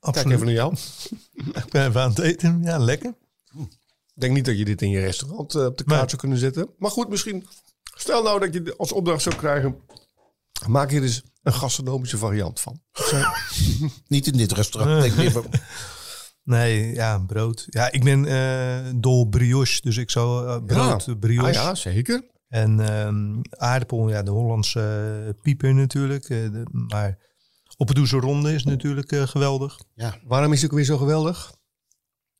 Kijk 0.00 0.16
Absoluut. 0.16 0.32
even 0.34 0.46
naar 0.46 0.54
jou. 0.54 0.74
Ik 1.64 1.70
ben 1.70 1.88
even 1.88 2.00
aan 2.00 2.08
het 2.08 2.18
eten. 2.18 2.62
Ja, 2.62 2.78
lekker. 2.78 3.14
Ik 4.14 4.20
denk 4.20 4.34
niet 4.34 4.44
dat 4.44 4.58
je 4.58 4.64
dit 4.64 4.82
in 4.82 4.90
je 4.90 5.00
restaurant 5.00 5.54
eh, 5.54 5.64
op 5.64 5.78
de 5.78 5.84
kaart 5.84 5.98
Nee. 6.00 6.08
zou 6.08 6.20
kunnen 6.20 6.38
zetten. 6.38 6.68
Maar 6.78 6.90
goed, 6.90 7.08
misschien. 7.08 7.46
Stel 7.96 8.22
nou 8.22 8.40
dat 8.40 8.52
je 8.54 8.74
als 8.76 8.92
opdracht 8.92 9.22
zou 9.22 9.36
krijgen. 9.36 9.76
Maak 10.66 10.90
hier 10.90 11.00
dus 11.00 11.22
een 11.42 11.52
gastronomische 11.52 12.18
variant 12.18 12.60
van. 12.60 12.80
niet 14.06 14.26
in 14.26 14.36
dit 14.36 14.52
restaurant. 14.52 15.00
denk 15.02 15.12
ik 15.12 15.18
liever. 15.18 15.44
Nee, 16.42 16.94
ja, 16.94 17.18
brood. 17.18 17.66
Ja, 17.70 17.92
ik 17.92 18.04
ben 18.04 18.24
eh, 18.26 18.92
dol 18.96 19.28
brioche, 19.28 19.80
dus 19.80 19.96
ik 19.96 20.10
zou 20.10 20.46
eh, 20.48 20.64
brood, 20.64 21.04
Ja. 21.04 21.14
brioche. 21.14 21.46
Ah 21.48 21.54
ja, 21.54 21.74
zeker. 21.74 22.24
En 22.54 22.80
ehm, 22.80 23.40
aardappel, 23.50 24.08
ja, 24.08 24.22
de 24.22 24.30
Hollandse 24.30 24.80
eh, 25.26 25.42
pieper 25.42 25.74
natuurlijk. 25.74 26.22
eh, 26.24 26.28
de- 26.52 26.68
maar 26.70 27.18
Oppedoeze 27.76 28.16
ronde 28.16 28.54
is 28.54 28.64
natuurlijk 28.64 29.12
eh, 29.12 29.22
geweldig. 29.26 29.78
Waarom 30.24 30.52
is 30.52 30.62
het 30.62 30.70
ook 30.70 30.76
weer 30.76 30.86
zo 30.86 30.96
geweldig? 30.96 31.54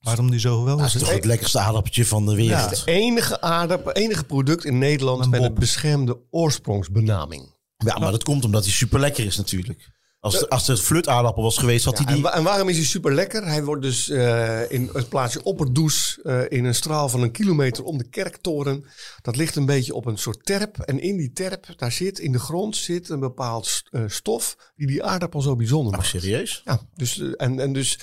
Waarom 0.00 0.30
die 0.30 0.40
zo 0.40 0.58
geweldig 0.58 0.84
Dat 0.84 0.94
is 0.94 1.00
is? 1.00 1.06
toch 1.06 1.16
het 1.16 1.24
lekkerste 1.24 1.58
aardappeltje 1.58 2.06
van 2.06 2.26
de 2.26 2.34
wereld. 2.34 2.70
Het 2.70 2.82
enige 2.86 3.40
aardappel, 3.40 3.92
enige 3.92 4.24
product 4.24 4.64
in 4.64 4.78
Nederland 4.78 5.24
Een 5.24 5.30
met 5.30 5.40
bob. 5.40 5.48
een 5.48 5.54
beschermde 5.54 6.18
oorsprongsbenaming. 6.30 7.54
Ja, 7.76 7.98
maar 7.98 8.10
dat 8.10 8.22
komt 8.24 8.44
omdat 8.44 8.64
hij 8.64 8.72
super 8.72 9.00
lekker 9.00 9.24
is 9.24 9.36
natuurlijk. 9.36 9.90
Als, 10.24 10.48
als 10.48 10.66
het 10.66 10.80
flutaardappel 10.80 11.42
was 11.42 11.58
geweest, 11.58 11.84
had 11.84 11.98
Ja, 11.98 12.04
hij 12.04 12.14
die... 12.14 12.30
en 12.30 12.42
waarom 12.42 12.68
is 12.68 12.76
hij 12.76 12.84
super 12.86 13.14
lekker? 13.14 13.46
Hij 13.46 13.64
wordt 13.64 13.82
dus 13.82 14.08
eh, 14.08 14.70
in 14.70 14.90
het 14.92 15.08
plaatsje 15.08 15.42
Opperdoes 15.42 16.18
eh 16.22 16.40
in 16.48 16.64
een 16.64 16.74
straal 16.74 17.08
van 17.08 17.22
een 17.22 17.30
kilometer 17.30 17.84
om 17.84 17.98
de 17.98 18.08
kerktoren. 18.08 18.84
Dat 19.22 19.36
ligt 19.36 19.56
een 19.56 19.66
beetje 19.66 19.94
op 19.94 20.06
een 20.06 20.18
soort 20.18 20.44
terp. 20.46 20.78
En 20.78 21.00
in 21.00 21.16
die 21.16 21.32
terp, 21.32 21.66
daar 21.76 21.92
zit 21.92 22.18
in 22.18 22.32
de 22.32 22.38
grond 22.38 22.76
zit 22.76 23.08
een 23.08 23.20
bepaald 23.20 23.82
eh, 23.90 24.02
stof 24.06 24.56
die 24.76 24.86
die 24.86 25.02
aardappel 25.04 25.40
zo 25.42 25.56
bijzonder 25.56 25.92
Oh, 25.92 25.98
maakt. 25.98 26.10
serieus? 26.10 26.62
Ja, 26.64 26.80
dus, 26.94 27.22
en, 27.36 27.58
en 27.60 27.72
dus, 27.72 27.98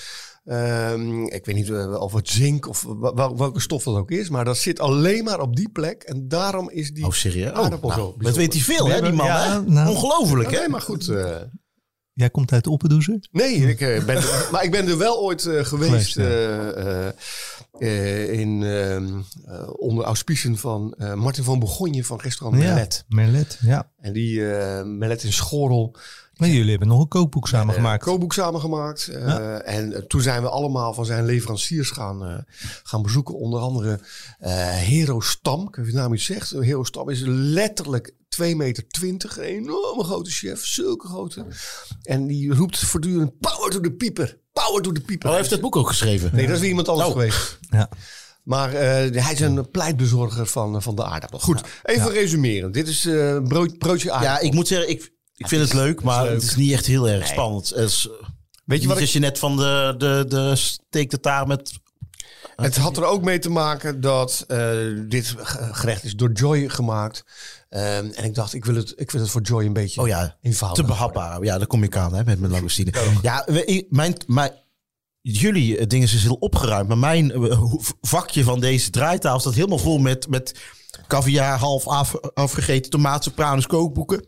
ehm, 0.46 1.24
ik 1.24 1.46
weet 1.46 1.56
niet 1.56 1.72
of 2.00 2.14
het 2.14 2.30
zink 2.30 2.68
of 2.68 2.86
welke 3.36 3.60
stof 3.60 3.84
dat 3.84 3.96
ook 3.96 4.12
is, 4.12 4.30
maar 4.30 4.46
dat 4.46 4.58
zit 4.58 4.80
alleen 4.80 5.24
maar 5.24 5.40
op 5.40 5.56
die 5.56 5.70
plek. 5.70 6.04
En 6.04 6.28
daarom 6.28 6.70
is 6.70 6.92
die 6.92 7.06
Oh, 7.06 7.12
serieus? 7.12 7.52
Oh, 7.52 7.58
aardappel 7.58 7.90
nou, 7.90 8.02
zo 8.02 8.16
dat 8.18 8.36
weet 8.36 8.54
hij 8.54 8.62
veel, 8.62 8.88
hè, 8.88 9.02
die 9.02 9.12
man. 9.12 9.26
Ja, 9.26 9.52
hè? 9.54 9.62
nou- 9.72 9.90
Ongelooflijk, 9.90 10.52
hè? 10.52 10.60
Nee, 10.60 10.70
maar 10.70 10.82
goed. 10.82 11.08
eh, 11.08 11.36
Jij 12.14 12.30
komt 12.30 12.51
uit 12.51 12.68
Oppedoeze? 12.68 13.24
Nee, 13.32 13.55
ik, 13.55 13.82
eh, 13.82 14.05
ben, 14.05 14.24
maar 14.51 14.64
ik 14.64 14.72
ben 14.72 14.88
er 14.88 14.97
wel 14.97 15.20
ooit 15.20 15.45
eh, 15.45 15.66
geweest 15.66 16.16
ja. 16.16 17.14
eh, 17.80 18.32
in, 18.32 18.64
ehm, 18.64 19.07
eh, 19.45 19.70
onder 19.74 20.05
auspiciën 20.05 20.57
van 20.57 20.95
Martin 21.16 21.43
van 21.43 21.59
Begonje 21.59 22.03
van 22.03 22.20
restaurant 22.20 22.64
Merlet. 22.64 23.05
Ja, 23.07 23.16
Merlet, 23.16 23.59
ja. 23.62 23.91
En 23.99 24.14
die 24.14 24.41
Merlet 24.84 25.24
in 25.24 25.34
Schorrel, 25.34 25.95
Maar 26.42 26.50
jullie 26.50 26.70
hebben 26.70 26.88
nog 26.88 27.00
een 27.00 27.08
kookboek 27.08 27.48
samen 27.48 27.70
eh, 27.70 27.76
gemaakt. 27.82 28.04
kookboek 28.04 28.34
samengemaakt. 28.34 29.08
Eh, 29.08 29.28
Ja. 29.28 29.60
En 29.62 30.08
toen 30.08 30.22
zijn 30.22 30.42
we 30.42 30.50
allemaal 30.50 30.94
van 30.94 31.06
zijn 31.06 31.26
leveranciers 31.26 31.89
gaan, 31.89 32.26
eh, 32.26 32.38
gaan 32.84 33.02
bezoeken. 33.02 33.36
Onder 33.38 33.60
andere 33.60 34.00
eh 34.39 34.54
Hero 34.70 35.20
Stam, 35.20 35.62
ik 35.68 35.76
weet 35.76 35.78
niet 35.78 35.86
of 35.86 35.92
je 35.92 35.98
naam 36.02 36.14
iets 36.14 36.26
zegt. 36.26 36.50
Hero 36.50 36.84
Stam 36.84 37.10
is 37.10 37.22
letterlijk 37.26 38.14
2,20 38.30 38.56
meter, 38.58 38.89
een 39.38 39.44
enorme 39.44 40.04
grote 40.04 40.30
chef, 40.32 40.66
zulke 40.66 41.08
grote. 41.08 41.46
En 42.04 42.28
die 42.28 42.54
roept 42.54 42.80
voortdurend, 42.80 43.39
power 43.39 43.70
to 43.72 43.80
the 43.82 43.92
pieper, 43.92 44.38
power 44.54 44.82
to 44.82 44.92
the 44.92 45.02
pieper. 45.02 45.26
Oh, 45.26 45.32
hij 45.32 45.38
heeft 45.42 45.52
het 45.54 45.62
boek 45.62 45.76
ook 45.76 45.88
geschreven. 45.88 46.30
Nee, 46.34 46.46
dat 46.46 46.56
is 46.56 46.60
weer 46.62 46.70
iemand 46.70 46.89
anders 46.89 47.08
Oh. 47.08 47.14
geweest. 47.14 47.60
Ja. 47.70 47.89
Maar 48.44 48.74
eh, 48.74 49.24
hij 49.24 49.34
is 49.34 49.39
een 49.39 49.70
pleitbezorger 49.72 50.46
van, 50.46 50.82
van 50.82 50.96
de 50.96 51.04
aardappel. 51.06 51.39
Goed, 51.39 51.62
even 51.84 52.12
resumeren. 52.12 52.72
Dit 52.72 52.88
is 52.88 53.06
eh 53.06 53.38
brood, 53.44 53.78
broodje 53.78 54.12
aardappel. 54.12 54.42
Ja, 54.42 54.48
ik 54.50 54.54
moet 54.54 54.68
zeggen, 54.68 54.89
ik, 54.89 55.12
ik 55.44 55.48
vind 55.48 55.62
het 55.62 55.74
leuk, 55.74 56.04
maar 56.04 56.28
het 56.30 56.44
is 56.44 56.56
niet 56.56 56.72
echt 56.72 56.86
heel 56.86 57.10
erg 57.10 57.28
spannend. 57.28 57.70
Het 57.70 57.89
is, 57.89 58.10
Weet 58.66 58.82
je 58.82 58.88
wat 58.88 59.00
als 59.00 59.14
je 59.14 59.20
net 59.20 59.39
van 59.39 59.58
de, 59.58 59.96
de, 59.98 60.26
de 60.28 60.56
steek 60.56 61.10
de 61.10 61.20
taart 61.20 61.48
met... 61.48 61.72
het 62.56 62.78
had 62.78 62.98
er 62.98 63.04
ook 63.06 63.24
mee 63.24 63.39
te 63.39 63.50
maken 63.50 64.02
dat 64.02 64.44
eh, 64.48 64.70
dit 65.08 65.28
ge- 65.38 65.70
gerecht 65.74 66.04
is 66.04 66.16
door 66.16 66.32
Joy 66.32 66.70
gemaakt. 66.70 67.24
Ehm, 67.70 68.06
en 68.16 68.24
ik 68.24 68.36
dacht, 68.36 68.54
ik 68.54 68.66
wil, 68.66 68.76
het, 68.76 68.94
ik 68.96 69.12
wil 69.12 69.22
het 69.22 69.30
voor 69.30 69.42
Joy 69.42 69.66
een 69.66 69.74
beetje 69.74 70.02
Oh 70.02 70.08
ja, 70.08 70.38
eenvoudig. 70.42 70.80
te 70.82 70.92
behapbaar. 70.92 71.44
Ja, 71.44 71.58
daar 71.58 71.68
kom 71.68 71.84
ik 71.84 71.96
aan 71.96 72.14
hè, 72.14 72.24
met 72.24 72.39
mijn 72.39 72.52
langoustine. 72.52 72.92
Ja, 73.22 73.44
we- 73.46 73.86
mijn, 73.89 74.16
mijn, 74.28 74.52
jullie 75.22 75.78
eh, 75.78 75.88
dingen 75.88 76.08
is 76.08 76.24
heel 76.24 76.34
opgeruimd. 76.39 76.88
Maar 76.88 76.98
mijn 76.98 77.32
eh, 77.32 77.64
vakje 78.02 78.44
van 78.44 78.60
deze 78.60 78.89
draaitafel 78.89 79.39
staat 79.39 79.54
helemaal 79.54 79.78
vol 79.78 79.98
met, 79.98 80.28
met 80.28 80.60
caviar, 81.08 81.58
half 81.60 81.88
af, 81.88 82.16
afgegeten 82.34 82.92
tomaat, 82.92 83.24
sopranos, 83.24 83.68
kookboeken. 83.68 84.26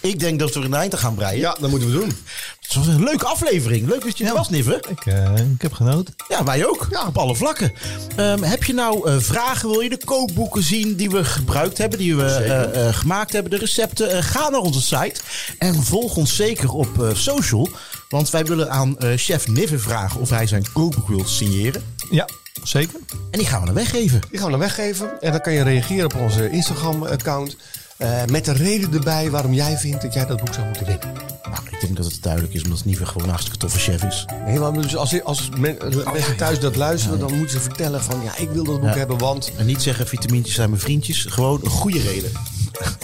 Ik 0.00 0.18
denk 0.18 0.38
dat 0.38 0.54
we 0.54 0.60
er 0.60 0.66
een 0.66 0.74
eind 0.74 0.92
aan 0.92 0.98
gaan 0.98 1.14
breien. 1.14 1.38
Ja, 1.38 1.56
dat 1.60 1.70
moeten 1.70 1.90
we 1.90 1.98
doen. 1.98 2.12
Het 2.60 2.74
was 2.74 2.86
een 2.86 3.04
leuke 3.04 3.26
aflevering. 3.26 3.88
Leuk 3.88 4.04
dat 4.04 4.18
je 4.18 4.24
er 4.24 4.34
was, 4.34 4.48
Nive. 4.48 4.82
Ik, 4.88 5.06
eh, 5.06 5.34
ik 5.36 5.62
heb 5.62 5.72
genoten. 5.72 6.14
Ja, 6.28 6.44
wij 6.44 6.66
ook. 6.66 6.86
Ja, 6.90 7.06
op 7.06 7.18
alle 7.18 7.34
vlakken. 7.34 7.72
Ehm, 8.16 8.42
heb 8.42 8.64
je 8.64 8.74
nou 8.74 9.08
eh, 9.08 9.16
vragen? 9.18 9.68
Wil 9.68 9.80
je 9.80 9.88
de 9.88 10.04
kookboeken 10.04 10.62
zien 10.62 10.96
die 10.96 11.10
we 11.10 11.24
gebruikt 11.24 11.78
hebben, 11.78 11.98
die 11.98 12.16
we 12.16 12.24
eh, 12.24 12.94
gemaakt 12.94 13.32
hebben, 13.32 13.50
de 13.50 13.58
recepten? 13.58 14.22
Ga 14.22 14.48
naar 14.48 14.60
onze 14.60 14.82
site 14.82 15.20
en 15.58 15.82
volg 15.82 16.16
ons 16.16 16.36
zeker 16.36 16.72
op 16.72 17.10
social. 17.12 17.68
Want 18.08 18.30
wij 18.30 18.44
willen 18.44 18.70
aan 18.70 18.96
chef 19.16 19.48
Nive 19.48 19.78
vragen 19.78 20.20
of 20.20 20.30
hij 20.30 20.46
zijn 20.46 20.72
kookboek 20.72 21.08
wil 21.08 21.24
signeren. 21.26 21.82
Ja, 22.10 22.28
zeker. 22.62 22.98
En 23.30 23.38
die 23.38 23.48
gaan 23.48 23.60
we 23.60 23.66
dan 23.66 23.74
weggeven. 23.74 24.20
Die 24.30 24.38
gaan 24.38 24.46
we 24.46 24.50
dan 24.50 24.60
weggeven. 24.60 25.20
En 25.20 25.30
dan 25.30 25.40
kan 25.40 25.52
je 25.52 25.62
reageren 25.62 26.04
op 26.04 26.14
onze 26.14 26.50
Instagram-account. 26.50 27.56
Eh, 28.04 28.24
met 28.24 28.44
de 28.44 28.52
reden 28.52 28.92
erbij 28.92 29.30
waarom 29.30 29.52
jij 29.52 29.76
vindt 29.78 30.02
dat 30.02 30.14
jij 30.14 30.26
dat 30.26 30.44
boek 30.44 30.54
zou 30.54 30.66
moeten 30.66 30.86
winnen. 30.86 31.12
Nou, 31.42 31.56
ik 31.70 31.80
denk 31.80 31.96
dat 31.96 32.04
het 32.04 32.22
duidelijk 32.22 32.54
is 32.54 32.62
omdat 32.62 32.84
Nive 32.84 33.06
gewoon 33.06 33.22
een 33.22 33.28
hartstikke 33.28 33.58
toffe 33.58 33.78
chef 33.78 34.02
is. 34.02 34.26
Nee, 34.46 34.58
maar 34.58 34.72
dus 34.72 34.96
als, 34.96 35.22
als 35.22 35.48
men- 35.58 35.78
mensen 36.12 36.36
thuis 36.36 36.60
dat 36.60 36.76
luisteren, 36.76 37.18
dan 37.18 37.32
moeten 37.36 37.50
ze 37.56 37.60
vertellen 37.60 38.02
van... 38.02 38.20
ja, 38.24 38.36
ik 38.36 38.50
wil 38.50 38.64
dat 38.64 38.80
boek 38.80 38.94
hebben, 38.94 39.18
want... 39.18 39.52
En 39.56 39.66
niet 39.66 39.82
zeggen 39.82 40.06
vitamintjes 40.06 40.54
zijn 40.54 40.68
mijn 40.70 40.80
vriendjes. 40.80 41.26
Gewoon 41.28 41.60
een 41.64 41.70
goede 41.70 42.00
reden. 42.00 42.32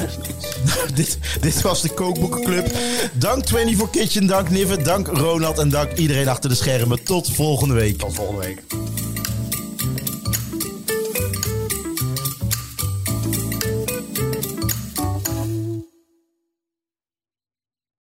dit, 0.94 1.18
dit 1.40 1.61
was 1.61 1.82
de 1.82 1.88
Kookboekenclub. 1.88 2.70
Dank 3.12 3.48
24 3.48 3.90
Kitchen, 3.90 4.26
dank 4.26 4.51
Nive, 4.51 4.82
dank 4.82 5.07
Ronald 5.07 5.59
en 5.59 5.68
dank 5.68 5.92
iedereen 5.92 6.28
achter 6.28 6.51
de 6.51 6.57
schermen. 6.57 7.03
Tot 7.03 7.30
volgende 7.30 7.74
week. 7.74 7.98
Tot 7.98 8.14
volgende 8.14 8.40
week. 8.40 8.62